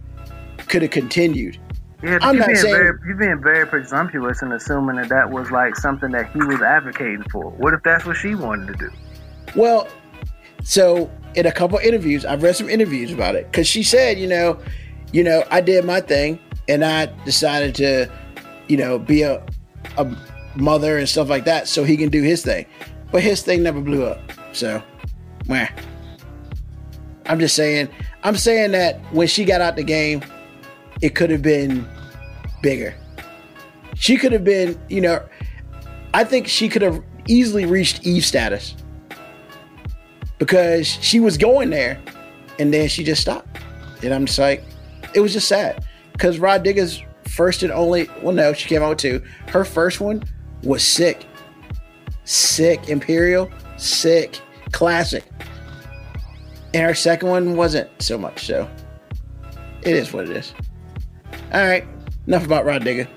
could 0.68 0.82
have 0.82 0.90
continued. 0.90 1.58
Yeah, 2.02 2.18
I'm 2.22 2.36
you're 2.36 2.40
not 2.40 2.46
being 2.46 2.56
saying- 2.58 2.74
very 2.74 2.98
you're 3.06 3.16
being 3.16 3.40
very 3.42 3.66
presumptuous 3.66 4.40
in 4.42 4.52
assuming 4.52 4.96
that 4.96 5.08
that 5.08 5.30
was 5.30 5.50
like 5.50 5.74
something 5.76 6.12
that 6.12 6.30
he 6.32 6.38
was 6.38 6.62
advocating 6.62 7.24
for. 7.30 7.50
What 7.50 7.74
if 7.74 7.82
that's 7.82 8.04
what 8.06 8.16
she 8.16 8.34
wanted 8.36 8.68
to 8.68 8.74
do? 8.74 8.90
Well, 9.56 9.88
so 10.62 11.10
in 11.34 11.46
a 11.46 11.52
couple 11.52 11.78
interviews, 11.78 12.24
I've 12.24 12.42
read 12.42 12.56
some 12.56 12.68
interviews 12.68 13.12
about 13.12 13.34
it 13.34 13.50
because 13.50 13.66
she 13.66 13.82
said, 13.82 14.18
you 14.18 14.26
know, 14.26 14.58
you 15.12 15.22
know, 15.22 15.44
I 15.50 15.60
did 15.60 15.84
my 15.84 16.00
thing 16.00 16.38
and 16.68 16.84
I 16.84 17.06
decided 17.24 17.74
to, 17.76 18.10
you 18.68 18.76
know, 18.76 18.98
be 18.98 19.22
a 19.22 19.44
a 19.96 20.16
mother 20.56 20.98
and 20.98 21.08
stuff 21.08 21.28
like 21.28 21.44
that 21.44 21.68
so 21.68 21.84
he 21.84 21.96
can 21.96 22.08
do 22.08 22.22
his 22.22 22.42
thing. 22.42 22.66
But 23.10 23.22
his 23.22 23.42
thing 23.42 23.62
never 23.62 23.80
blew 23.80 24.04
up. 24.04 24.20
So, 24.52 24.82
meh. 25.46 25.68
I'm 27.26 27.38
just 27.38 27.54
saying, 27.54 27.88
I'm 28.22 28.36
saying 28.36 28.72
that 28.72 29.00
when 29.12 29.28
she 29.28 29.44
got 29.44 29.60
out 29.60 29.76
the 29.76 29.82
game, 29.82 30.22
it 31.02 31.14
could 31.14 31.30
have 31.30 31.42
been 31.42 31.86
bigger. 32.62 32.94
She 33.94 34.16
could 34.16 34.32
have 34.32 34.44
been, 34.44 34.80
you 34.88 35.00
know, 35.00 35.22
I 36.14 36.24
think 36.24 36.48
she 36.48 36.68
could 36.68 36.82
have 36.82 37.02
easily 37.26 37.66
reached 37.66 38.06
Eve 38.06 38.24
status 38.24 38.74
because 40.38 40.86
she 40.86 41.20
was 41.20 41.36
going 41.36 41.70
there 41.70 42.00
and 42.58 42.72
then 42.72 42.88
she 42.88 43.04
just 43.04 43.22
stopped. 43.22 43.58
And 44.02 44.12
I'm 44.14 44.26
just 44.26 44.38
like, 44.38 44.64
it 45.14 45.20
was 45.20 45.32
just 45.32 45.48
sad 45.48 45.84
because 46.12 46.38
Rah 46.38 46.58
Digga's 46.58 47.02
first 47.28 47.62
and 47.62 47.72
only, 47.72 48.08
well, 48.22 48.34
no, 48.34 48.52
she 48.52 48.68
came 48.68 48.82
out 48.82 48.90
with 48.90 48.98
two. 48.98 49.22
Her 49.48 49.64
first 49.64 50.00
one 50.00 50.22
was 50.62 50.82
sick. 50.84 51.26
Sick. 52.24 52.88
Imperial, 52.88 53.50
sick. 53.76 54.40
Classic. 54.72 55.24
And 56.74 56.84
her 56.84 56.94
second 56.94 57.28
one 57.28 57.56
wasn't 57.56 57.90
so 58.00 58.18
much. 58.18 58.46
So 58.46 58.68
it 59.82 59.96
is 59.96 60.12
what 60.12 60.24
it 60.28 60.36
is. 60.36 60.52
All 61.52 61.64
right. 61.66 61.86
Enough 62.26 62.44
about 62.44 62.66
Rah 62.66 62.78
Digga. 62.78 63.08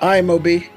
All 0.00 0.10
right, 0.10 0.24
Moby. 0.24 0.68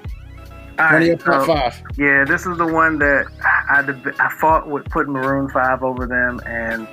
All 0.79 0.93
One 0.93 1.01
of 1.01 1.07
your 1.07 1.17
top 1.17 1.45
so- 1.45 1.53
five. 1.53 1.81
Yeah, 1.97 2.23
this 2.25 2.45
is 2.45 2.57
the 2.57 2.65
one 2.65 2.97
that 2.99 3.25
I 3.69 3.81
I 4.19 4.29
fought 4.39 4.69
with 4.69 4.85
putting 4.89 5.13
Maroon 5.13 5.49
Five 5.49 5.83
over 5.83 6.05
them, 6.07 6.39
and 6.45 6.87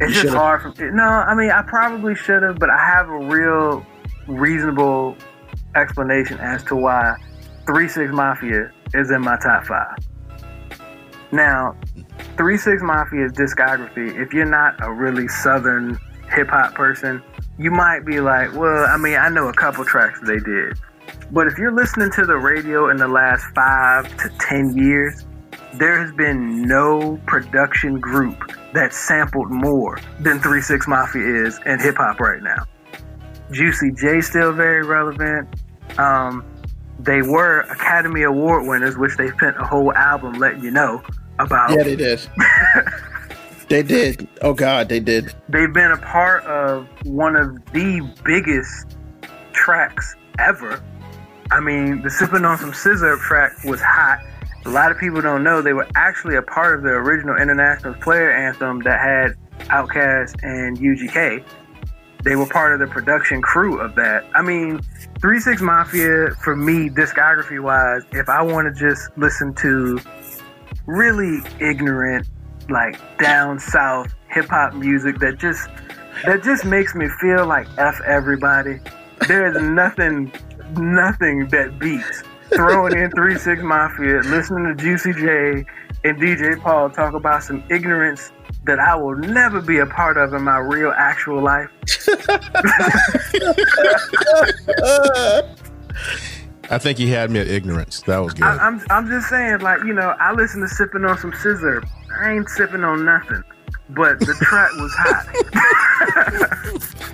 You 0.00 0.08
just 0.08 0.20
should've. 0.22 0.34
hard 0.34 0.62
for 0.76 0.90
No, 0.90 1.04
I 1.04 1.34
mean 1.34 1.50
I 1.50 1.62
probably 1.62 2.14
should 2.14 2.42
have, 2.42 2.58
but 2.58 2.70
I 2.70 2.78
have 2.78 3.08
a 3.08 3.18
real 3.18 3.84
reasonable 4.26 5.16
explanation 5.76 6.38
as 6.40 6.62
to 6.64 6.76
why 6.76 7.14
Three 7.66 7.88
Six 7.88 8.12
Mafia 8.12 8.70
is 8.94 9.10
in 9.10 9.20
my 9.20 9.36
top 9.42 9.66
five. 9.66 9.96
Now, 11.32 11.76
Three 12.36 12.56
Six 12.56 12.82
Mafia's 12.82 13.32
discography, 13.32 14.16
if 14.20 14.32
you're 14.32 14.44
not 14.46 14.74
a 14.82 14.92
really 14.92 15.28
southern 15.28 15.98
hip 16.30 16.48
hop 16.48 16.74
person, 16.74 17.22
you 17.58 17.70
might 17.70 18.04
be 18.04 18.20
like, 18.20 18.54
well, 18.54 18.86
I 18.86 18.96
mean, 18.96 19.16
I 19.16 19.28
know 19.28 19.48
a 19.48 19.52
couple 19.52 19.84
tracks 19.84 20.20
they 20.26 20.38
did. 20.38 20.78
But 21.30 21.46
if 21.46 21.58
you're 21.58 21.72
listening 21.72 22.10
to 22.12 22.24
the 22.26 22.36
radio 22.36 22.90
in 22.90 22.96
the 22.96 23.08
last 23.08 23.44
five 23.54 24.14
to 24.18 24.28
ten 24.38 24.76
years, 24.76 25.24
there 25.78 25.98
has 26.00 26.12
been 26.12 26.62
no 26.62 27.20
production 27.26 28.00
group 28.00 28.52
that 28.72 28.92
sampled 28.92 29.50
more 29.50 29.98
than 30.20 30.40
Three 30.40 30.60
Six 30.60 30.86
Mafia 30.86 31.46
is 31.46 31.60
in 31.66 31.80
hip 31.80 31.96
hop 31.96 32.20
right 32.20 32.42
now. 32.42 32.64
Juicy 33.50 33.92
J 33.92 34.20
still 34.20 34.52
very 34.52 34.84
relevant. 34.84 35.48
Um, 35.98 36.44
they 36.98 37.22
were 37.22 37.60
Academy 37.60 38.22
Award 38.22 38.66
winners, 38.66 38.96
which 38.96 39.16
they 39.16 39.28
spent 39.28 39.56
a 39.58 39.64
whole 39.64 39.92
album 39.92 40.34
letting 40.34 40.62
you 40.62 40.70
know 40.70 41.02
about. 41.38 41.70
Yeah, 41.70 41.82
they 41.82 41.96
did. 41.96 42.20
they 43.68 43.82
did. 43.82 44.28
Oh 44.42 44.54
God, 44.54 44.88
they 44.88 45.00
did. 45.00 45.34
They've 45.48 45.72
been 45.72 45.90
a 45.90 45.98
part 45.98 46.44
of 46.44 46.88
one 47.04 47.36
of 47.36 47.54
the 47.72 48.00
biggest 48.24 48.96
tracks 49.52 50.14
ever. 50.38 50.82
I 51.50 51.60
mean, 51.60 52.02
the 52.02 52.10
Sipping 52.10 52.44
on 52.44 52.58
Some 52.58 52.72
Sizzurp 52.72 53.20
track 53.20 53.52
was 53.64 53.80
hot. 53.80 54.20
A 54.66 54.70
lot 54.70 54.90
of 54.90 54.98
people 54.98 55.20
don't 55.20 55.42
know 55.42 55.60
they 55.60 55.74
were 55.74 55.88
actually 55.94 56.36
a 56.36 56.42
part 56.42 56.78
of 56.78 56.82
the 56.82 56.90
original 56.90 57.36
International 57.36 57.92
Player 57.94 58.32
Anthem 58.32 58.80
that 58.80 58.98
had 58.98 59.36
Outkast 59.68 60.42
and 60.42 60.78
UGK. 60.78 61.44
They 62.22 62.36
were 62.36 62.46
part 62.46 62.72
of 62.72 62.80
the 62.80 62.86
production 62.86 63.42
crew 63.42 63.78
of 63.78 63.94
that. 63.96 64.24
I 64.34 64.40
mean, 64.40 64.80
3 65.20 65.38
6 65.38 65.60
Mafia, 65.60 66.30
for 66.42 66.56
me, 66.56 66.88
discography 66.88 67.62
wise, 67.62 68.02
if 68.12 68.30
I 68.30 68.40
want 68.40 68.74
to 68.74 68.80
just 68.80 69.10
listen 69.18 69.54
to 69.56 69.98
really 70.86 71.40
ignorant, 71.60 72.26
like 72.70 72.98
down 73.18 73.58
south 73.58 74.14
hip 74.30 74.46
hop 74.46 74.72
music 74.74 75.18
that 75.18 75.38
just 75.38 75.68
that 76.24 76.42
just 76.42 76.64
makes 76.64 76.94
me 76.94 77.08
feel 77.20 77.46
like 77.46 77.66
F 77.76 78.00
everybody. 78.06 78.80
There 79.28 79.46
is 79.46 79.62
nothing 79.62 80.32
nothing 80.76 81.48
that 81.48 81.78
beats 81.78 82.22
throwing 82.54 82.96
in 82.96 83.10
three 83.12 83.36
six 83.36 83.62
mafia, 83.62 84.20
listening 84.20 84.64
to 84.64 84.74
Juicy 84.74 85.12
J 85.12 85.64
and 86.04 86.18
DJ 86.20 86.60
Paul 86.60 86.90
talk 86.90 87.14
about 87.14 87.42
some 87.42 87.62
ignorance 87.70 88.30
that 88.64 88.78
I 88.78 88.94
will 88.94 89.16
never 89.16 89.60
be 89.60 89.78
a 89.78 89.86
part 89.86 90.16
of 90.16 90.32
in 90.32 90.42
my 90.42 90.58
real 90.58 90.92
actual 90.96 91.42
life. 91.42 91.70
I 96.70 96.78
think 96.78 96.98
he 96.98 97.08
had 97.10 97.30
me 97.30 97.40
at 97.40 97.46
ignorance. 97.46 98.00
That 98.02 98.18
was 98.18 98.34
good. 98.34 98.44
I, 98.44 98.56
I'm 98.56 98.80
I'm 98.90 99.08
just 99.08 99.28
saying, 99.28 99.60
like 99.60 99.82
you 99.84 99.92
know, 99.92 100.14
I 100.18 100.32
listen 100.32 100.60
to 100.62 100.68
sipping 100.68 101.04
on 101.04 101.18
some 101.18 101.32
sizzurp. 101.32 101.86
I 102.20 102.32
ain't 102.32 102.48
sipping 102.48 102.84
on 102.84 103.04
nothing, 103.04 103.42
but 103.90 104.18
the 104.20 104.34
track 104.40 104.70
was 104.76 104.92
hot. 104.96 105.26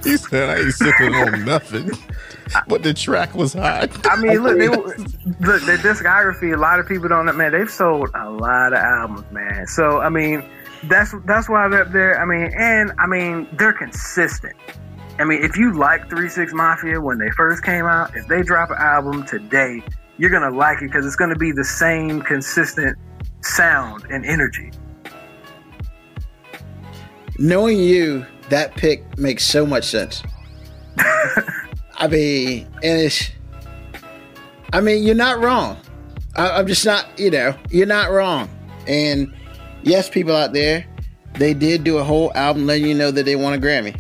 he 0.04 0.16
said 0.16 0.50
I 0.50 0.62
ain't 0.62 0.74
sipping 0.74 1.14
on 1.14 1.44
nothing, 1.44 1.90
but 2.68 2.82
the 2.82 2.94
track 2.94 3.34
was 3.34 3.52
hot. 3.54 3.90
I 4.06 4.16
mean, 4.16 4.42
look, 4.42 4.58
they, 4.58 4.68
were- 4.70 4.96
look, 5.40 5.62
their 5.62 5.78
discography. 5.78 6.54
A 6.54 6.56
lot 6.60 6.80
of 6.80 6.86
people 6.86 7.08
don't 7.08 7.26
know. 7.26 7.32
Man, 7.32 7.52
they've 7.52 7.70
sold 7.70 8.10
a 8.14 8.30
lot 8.30 8.72
of 8.72 8.78
albums, 8.78 9.30
man. 9.30 9.66
So 9.66 10.00
I 10.00 10.08
mean, 10.08 10.44
that's 10.84 11.14
that's 11.26 11.48
why 11.48 11.68
they're 11.68 11.82
up 11.82 11.92
there. 11.92 12.20
I 12.20 12.24
mean, 12.24 12.52
and 12.56 12.92
I 12.98 13.06
mean, 13.06 13.48
they're 13.52 13.72
consistent. 13.72 14.56
I 15.18 15.24
mean, 15.24 15.42
if 15.44 15.56
you 15.56 15.74
like 15.74 16.08
Three 16.08 16.28
Six 16.28 16.52
Mafia 16.54 17.00
when 17.00 17.18
they 17.18 17.30
first 17.30 17.62
came 17.62 17.84
out, 17.84 18.16
if 18.16 18.26
they 18.26 18.42
drop 18.42 18.70
an 18.70 18.78
album 18.78 19.24
today, 19.26 19.82
you're 20.18 20.30
gonna 20.30 20.56
like 20.56 20.78
it 20.82 20.86
because 20.86 21.04
it's 21.04 21.16
gonna 21.16 21.36
be 21.36 21.52
the 21.52 21.64
same 21.64 22.22
consistent 22.22 22.96
sound 23.42 24.06
and 24.10 24.24
energy. 24.24 24.70
Knowing 27.38 27.78
you, 27.78 28.26
that 28.50 28.74
pick 28.74 29.16
makes 29.18 29.44
so 29.44 29.64
much 29.64 29.84
sense. 29.84 30.22
I 32.00 32.08
mean, 32.08 32.66
and 32.82 33.00
it's. 33.00 33.30
I 34.72 34.80
mean, 34.80 35.02
you're 35.04 35.14
not 35.14 35.40
wrong. 35.40 35.76
I, 36.36 36.50
I'm 36.50 36.66
just 36.66 36.84
not. 36.86 37.06
You 37.18 37.30
know, 37.30 37.54
you're 37.70 37.86
not 37.86 38.10
wrong. 38.10 38.48
And 38.86 39.32
yes, 39.82 40.08
people 40.08 40.34
out 40.34 40.52
there, 40.52 40.86
they 41.34 41.54
did 41.54 41.84
do 41.84 41.98
a 41.98 42.04
whole 42.04 42.32
album 42.34 42.66
letting 42.66 42.86
you 42.86 42.94
know 42.94 43.10
that 43.10 43.24
they 43.24 43.36
won 43.36 43.52
a 43.54 43.58
Grammy. 43.58 43.98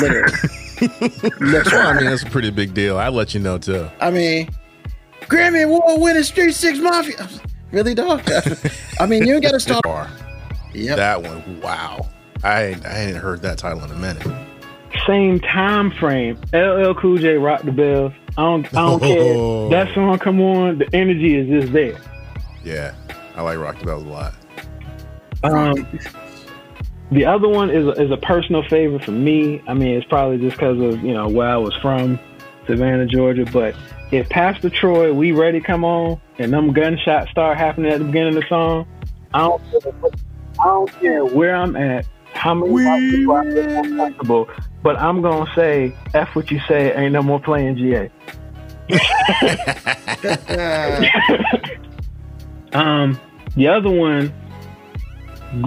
Literally. 0.00 0.32
Well, 0.80 1.88
I 1.88 1.94
mean, 1.94 2.04
that's 2.04 2.22
a 2.22 2.26
pretty 2.30 2.50
big 2.50 2.72
deal. 2.72 2.98
I 2.98 3.08
let 3.08 3.34
you 3.34 3.40
know 3.40 3.58
too. 3.58 3.88
I 4.00 4.12
mean, 4.12 4.48
Grammy 5.22 5.64
Award 5.64 6.00
winning 6.00 6.22
Three 6.22 6.52
Six 6.52 6.78
Mafia. 6.78 7.28
Really, 7.72 7.94
dog? 7.96 8.22
I 9.00 9.06
mean, 9.06 9.26
you 9.26 9.34
ain't 9.34 9.42
got 9.42 9.50
to 9.54 9.58
start. 9.60 10.08
Yep. 10.74 10.96
That 10.96 11.20
one, 11.20 11.60
wow. 11.60 12.08
I 12.44 12.62
ain't- 12.66 12.86
I 12.86 12.90
hadn't 12.90 13.20
heard 13.20 13.42
that 13.42 13.58
title 13.58 13.82
in 13.82 13.90
a 13.90 13.94
minute. 13.96 14.24
Same 15.08 15.40
time 15.40 15.90
frame. 15.90 16.38
LL 16.52 16.92
Cool 16.94 17.16
J 17.16 17.38
rock 17.38 17.62
the 17.62 17.72
bells. 17.72 18.12
I 18.36 18.42
don't, 18.42 18.66
I 18.68 18.70
don't 18.86 19.02
Oh. 19.02 19.68
care. 19.70 19.70
That 19.86 19.94
song 19.94 20.18
come 20.18 20.40
on, 20.40 20.78
the 20.78 20.88
energy 20.94 21.34
is 21.36 21.48
just 21.62 21.72
there. 21.72 21.98
Yeah, 22.64 22.94
I 23.34 23.42
like 23.42 23.58
Rock 23.58 23.78
the 23.80 23.86
Bells 23.86 24.04
a 24.04 24.06
lot. 24.06 24.34
Um, 25.42 25.86
the 27.10 27.24
other 27.24 27.48
one 27.48 27.70
is 27.70 27.86
a, 27.86 27.90
is 28.02 28.10
a 28.10 28.16
personal 28.18 28.62
favorite 28.68 29.04
for 29.04 29.12
me. 29.12 29.62
I 29.66 29.72
mean, 29.74 29.96
it's 29.96 30.06
probably 30.06 30.38
just 30.38 30.56
because 30.56 30.78
of 30.80 31.02
you 31.02 31.14
know 31.14 31.28
where 31.28 31.48
I 31.48 31.56
was 31.56 31.74
from, 31.76 32.18
Savannah, 32.66 33.06
Georgia. 33.06 33.46
But 33.50 33.74
if 34.12 34.28
Pastor 34.28 34.68
Troy, 34.68 35.12
we 35.12 35.32
ready, 35.32 35.60
come 35.60 35.84
on, 35.84 36.20
and 36.38 36.52
them 36.52 36.72
gunshots 36.72 37.30
start 37.30 37.56
happening 37.56 37.90
at 37.92 37.98
the 38.00 38.04
beginning 38.04 38.36
of 38.36 38.42
the 38.42 38.48
song, 38.48 38.86
I 39.32 39.38
don't. 39.40 39.62
I 40.60 40.64
don't 40.64 40.92
care 41.00 41.24
where 41.24 41.54
I'm 41.54 41.76
at, 41.76 42.06
how 42.34 42.54
many 42.54 43.10
people 43.10 43.34
I 43.34 43.44
feel 43.44 43.78
uncomfortable, 43.78 44.48
but 44.82 44.98
I'm 44.98 45.22
gonna 45.22 45.50
say 45.54 45.94
F 46.14 46.34
what 46.34 46.50
you 46.50 46.60
say. 46.68 46.94
Ain't 46.94 47.12
no 47.12 47.22
more 47.22 47.40
playing 47.40 47.76
GA. 47.76 48.10
um, 52.72 53.18
the 53.56 53.68
other 53.68 53.90
one, 53.90 54.28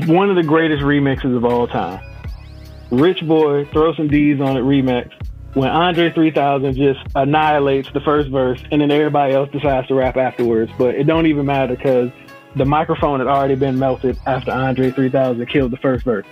one 0.08 0.30
of 0.30 0.36
the 0.36 0.44
greatest 0.44 0.84
remixes 0.84 1.36
of 1.36 1.46
all 1.46 1.68
time. 1.68 2.04
Rich 2.92 3.26
Boy, 3.26 3.66
throw 3.66 3.94
some 3.96 4.08
D's 4.08 4.42
on 4.42 4.58
it 4.58 4.62
remix. 4.62 5.12
When 5.54 5.70
Andre 5.70 6.12
3000 6.12 6.76
just 6.76 7.00
annihilates 7.16 7.90
the 7.94 8.02
first 8.02 8.30
verse 8.30 8.62
and 8.72 8.82
then 8.82 8.92
everybody 8.92 9.34
else 9.34 9.50
decides 9.52 9.88
to 9.90 9.96
rap 9.96 10.16
afterwards. 10.16 10.72
But 10.78 10.96
it 10.96 11.06
don't 11.06 11.26
even 11.26 11.46
matter 11.46 11.76
because 11.76 12.10
the 12.56 12.66
microphone 12.66 13.20
had 13.20 13.28
already 13.28 13.56
been 13.56 13.80
melted 13.80 14.18
after 14.26 14.52
Andre 14.52 14.92
3000 14.92 15.46
killed 15.48 15.72
the 15.72 15.78
first 15.78 16.06
verse. 16.06 16.26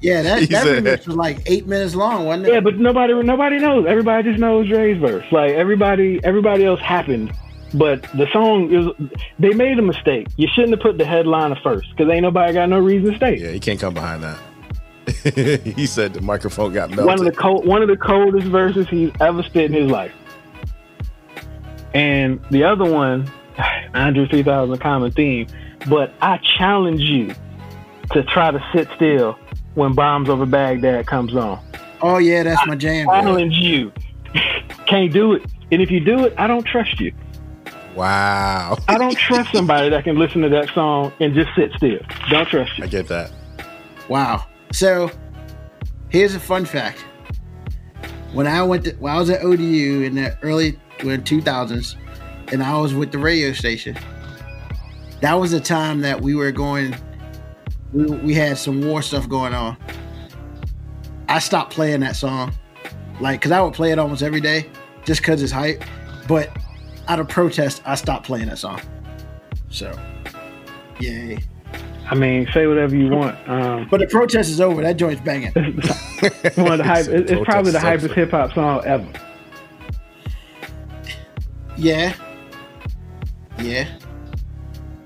Yeah, 0.00 0.22
that, 0.22 0.48
that 0.50 0.62
said- 0.64 0.84
remix 0.84 1.06
was 1.06 1.16
like 1.16 1.42
eight 1.46 1.66
minutes 1.66 1.94
long, 1.94 2.26
wasn't 2.26 2.46
it? 2.46 2.52
Yeah, 2.52 2.60
but 2.60 2.76
nobody 2.76 3.14
nobody 3.22 3.58
knows. 3.58 3.86
Everybody 3.86 4.30
just 4.30 4.38
knows 4.38 4.68
Dre's 4.68 4.98
verse. 5.00 5.24
Like 5.32 5.52
everybody 5.52 6.20
everybody 6.22 6.64
else 6.64 6.80
happened. 6.80 7.32
But 7.74 8.02
the 8.14 8.28
song 8.32 8.72
is 8.72 9.08
they 9.38 9.52
made 9.52 9.78
a 9.78 9.82
mistake. 9.82 10.28
You 10.36 10.48
shouldn't 10.54 10.74
have 10.74 10.80
put 10.80 10.98
the 10.98 11.04
headliner 11.04 11.56
first 11.62 11.88
because 11.90 12.12
ain't 12.12 12.22
nobody 12.22 12.52
got 12.52 12.68
no 12.68 12.78
reason 12.78 13.10
to 13.10 13.16
stay. 13.16 13.36
yeah, 13.36 13.50
he 13.50 13.60
can't 13.60 13.80
come 13.80 13.94
behind 13.94 14.22
that. 14.22 14.38
he 15.76 15.86
said 15.86 16.14
the 16.14 16.20
microphone 16.20 16.72
got 16.72 16.90
melted. 16.90 17.06
One 17.06 17.18
of 17.18 17.24
the 17.24 17.32
cold, 17.32 17.66
one 17.66 17.82
of 17.82 17.88
the 17.88 17.96
coldest 17.96 18.46
verses 18.48 18.88
he's 18.88 19.10
ever 19.20 19.42
spit 19.42 19.66
in 19.66 19.72
his 19.72 19.90
life. 19.90 20.12
And 21.94 22.40
the 22.50 22.64
other 22.64 22.84
one, 22.84 23.30
Andre 23.94 24.26
3000 24.28 24.78
common 24.78 25.10
theme. 25.12 25.46
But 25.88 26.12
I 26.20 26.38
challenge 26.58 27.00
you 27.00 27.34
to 28.12 28.22
try 28.24 28.50
to 28.50 28.64
sit 28.74 28.88
still 28.96 29.38
when 29.74 29.94
Bombs 29.94 30.28
Over 30.28 30.46
Baghdad 30.46 31.06
comes 31.06 31.34
on. 31.34 31.60
Oh 32.02 32.18
yeah, 32.18 32.42
that's 32.42 32.66
my 32.66 32.76
jam. 32.76 33.06
challenge 33.06 33.54
you. 33.54 33.92
Can't 34.86 35.12
do 35.12 35.32
it. 35.34 35.42
And 35.72 35.82
if 35.82 35.90
you 35.90 36.00
do 36.00 36.24
it, 36.24 36.34
I 36.38 36.46
don't 36.46 36.64
trust 36.64 37.00
you. 37.00 37.12
wow. 37.94 38.76
I 38.88 38.98
don't 38.98 39.16
trust 39.18 39.52
somebody 39.52 39.88
that 39.90 40.04
can 40.04 40.18
listen 40.18 40.42
to 40.42 40.48
that 40.50 40.72
song 40.74 41.12
and 41.20 41.34
just 41.34 41.48
sit 41.56 41.72
still. 41.76 42.00
Don't 42.30 42.46
trust 42.48 42.78
you. 42.78 42.84
I 42.84 42.86
get 42.86 43.08
that. 43.08 43.32
Wow. 44.08 44.46
So 44.72 45.10
here's 46.08 46.34
a 46.34 46.40
fun 46.40 46.64
fact. 46.64 47.04
When 48.32 48.46
I 48.46 48.62
went 48.62 48.84
to, 48.84 48.92
when 48.96 49.12
I 49.14 49.18
was 49.18 49.30
at 49.30 49.42
ODU 49.42 50.02
in 50.02 50.14
the 50.16 50.36
early 50.42 50.78
when 51.02 51.22
2000s, 51.22 51.96
and 52.52 52.62
I 52.62 52.78
was 52.78 52.94
with 52.94 53.10
the 53.10 53.18
radio 53.18 53.52
station, 53.52 53.96
that 55.20 55.34
was 55.34 55.50
the 55.50 55.60
time 55.60 56.00
that 56.02 56.20
we 56.20 56.34
were 56.34 56.52
going. 56.52 56.94
We, 57.96 58.04
we 58.04 58.34
had 58.34 58.58
some 58.58 58.82
war 58.82 59.00
stuff 59.00 59.26
going 59.26 59.54
on. 59.54 59.78
I 61.30 61.38
stopped 61.38 61.72
playing 61.72 62.00
that 62.00 62.14
song, 62.14 62.52
like, 63.20 63.40
cause 63.40 63.52
I 63.52 63.60
would 63.62 63.72
play 63.72 63.90
it 63.90 63.98
almost 63.98 64.22
every 64.22 64.42
day, 64.42 64.68
just 65.04 65.22
cause 65.22 65.42
it's 65.42 65.50
hype. 65.50 65.82
But 66.28 66.54
out 67.08 67.20
of 67.20 67.28
protest, 67.28 67.80
I 67.86 67.94
stopped 67.94 68.26
playing 68.26 68.48
that 68.48 68.58
song. 68.58 68.82
So, 69.70 69.98
yay! 71.00 71.38
I 72.08 72.14
mean, 72.14 72.46
say 72.52 72.66
whatever 72.66 72.94
you 72.94 73.08
want. 73.08 73.36
Um, 73.48 73.88
But 73.90 74.00
the 74.00 74.06
protest 74.08 74.50
is 74.50 74.60
over. 74.60 74.82
That 74.82 74.98
joint's 74.98 75.22
banging. 75.22 75.52
one 75.52 76.72
of 76.72 76.78
the 76.78 76.84
hype, 76.84 77.06
it's 77.08 77.32
it's 77.32 77.44
probably 77.44 77.72
the 77.72 77.80
protest 77.80 78.06
hypest 78.06 78.14
hip 78.14 78.30
hop 78.30 78.52
song 78.52 78.82
ever. 78.84 79.08
Yeah. 81.78 82.14
Yeah. 83.58 83.88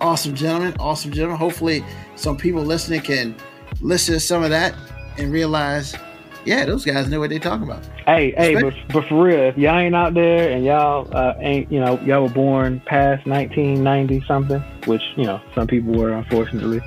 Awesome, 0.00 0.34
gentlemen. 0.34 0.74
Awesome, 0.80 1.12
gentlemen. 1.12 1.38
Hopefully, 1.38 1.84
some 2.20 2.36
people 2.36 2.62
listening 2.62 3.00
can 3.00 3.34
listen 3.80 4.14
to 4.14 4.20
some 4.20 4.42
of 4.42 4.50
that 4.50 4.74
and 5.16 5.32
realize, 5.32 5.96
yeah, 6.44 6.66
those 6.66 6.84
guys 6.84 7.08
know 7.08 7.18
what 7.18 7.30
they're 7.30 7.38
talking 7.38 7.64
about. 7.64 7.82
Hey, 8.04 8.32
hey, 8.36 8.60
but, 8.60 8.74
but 8.92 9.06
for 9.06 9.24
real, 9.24 9.40
if 9.40 9.56
y'all 9.56 9.78
ain't 9.78 9.94
out 9.94 10.12
there 10.12 10.50
and 10.50 10.64
y'all 10.64 11.08
uh, 11.16 11.34
ain't, 11.38 11.72
you 11.72 11.80
know, 11.80 11.98
y'all 12.00 12.24
were 12.24 12.28
born 12.28 12.80
past 12.80 13.26
1990 13.26 14.22
something, 14.26 14.60
which 14.84 15.02
you 15.16 15.24
know 15.24 15.40
some 15.54 15.66
people 15.66 15.94
were, 15.94 16.12
unfortunately. 16.12 16.80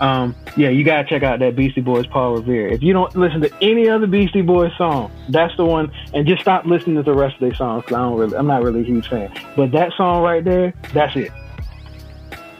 Um, 0.00 0.34
yeah, 0.56 0.68
you 0.68 0.84
gotta 0.84 1.06
check 1.06 1.22
out 1.22 1.40
that 1.40 1.56
Beastie 1.56 1.80
Boys 1.80 2.06
Paul 2.06 2.36
Revere. 2.36 2.68
If 2.68 2.82
you 2.82 2.92
don't 2.92 3.14
listen 3.16 3.40
to 3.42 3.52
any 3.60 3.88
other 3.88 4.06
Beastie 4.06 4.42
Boys 4.42 4.72
song, 4.78 5.10
that's 5.28 5.54
the 5.56 5.64
one. 5.64 5.92
And 6.14 6.26
just 6.26 6.42
stop 6.42 6.64
listening 6.64 6.96
to 6.96 7.02
the 7.02 7.14
rest 7.14 7.34
of 7.34 7.40
their 7.40 7.54
songs. 7.54 7.84
Cause 7.84 7.94
I 7.94 8.02
don't 8.02 8.16
really, 8.16 8.36
I'm 8.36 8.46
not 8.46 8.62
really 8.62 8.82
a 8.82 8.84
huge 8.84 9.08
fan. 9.08 9.32
But 9.56 9.72
that 9.72 9.92
song 9.96 10.22
right 10.22 10.44
there, 10.44 10.72
that's 10.94 11.16
it. 11.16 11.32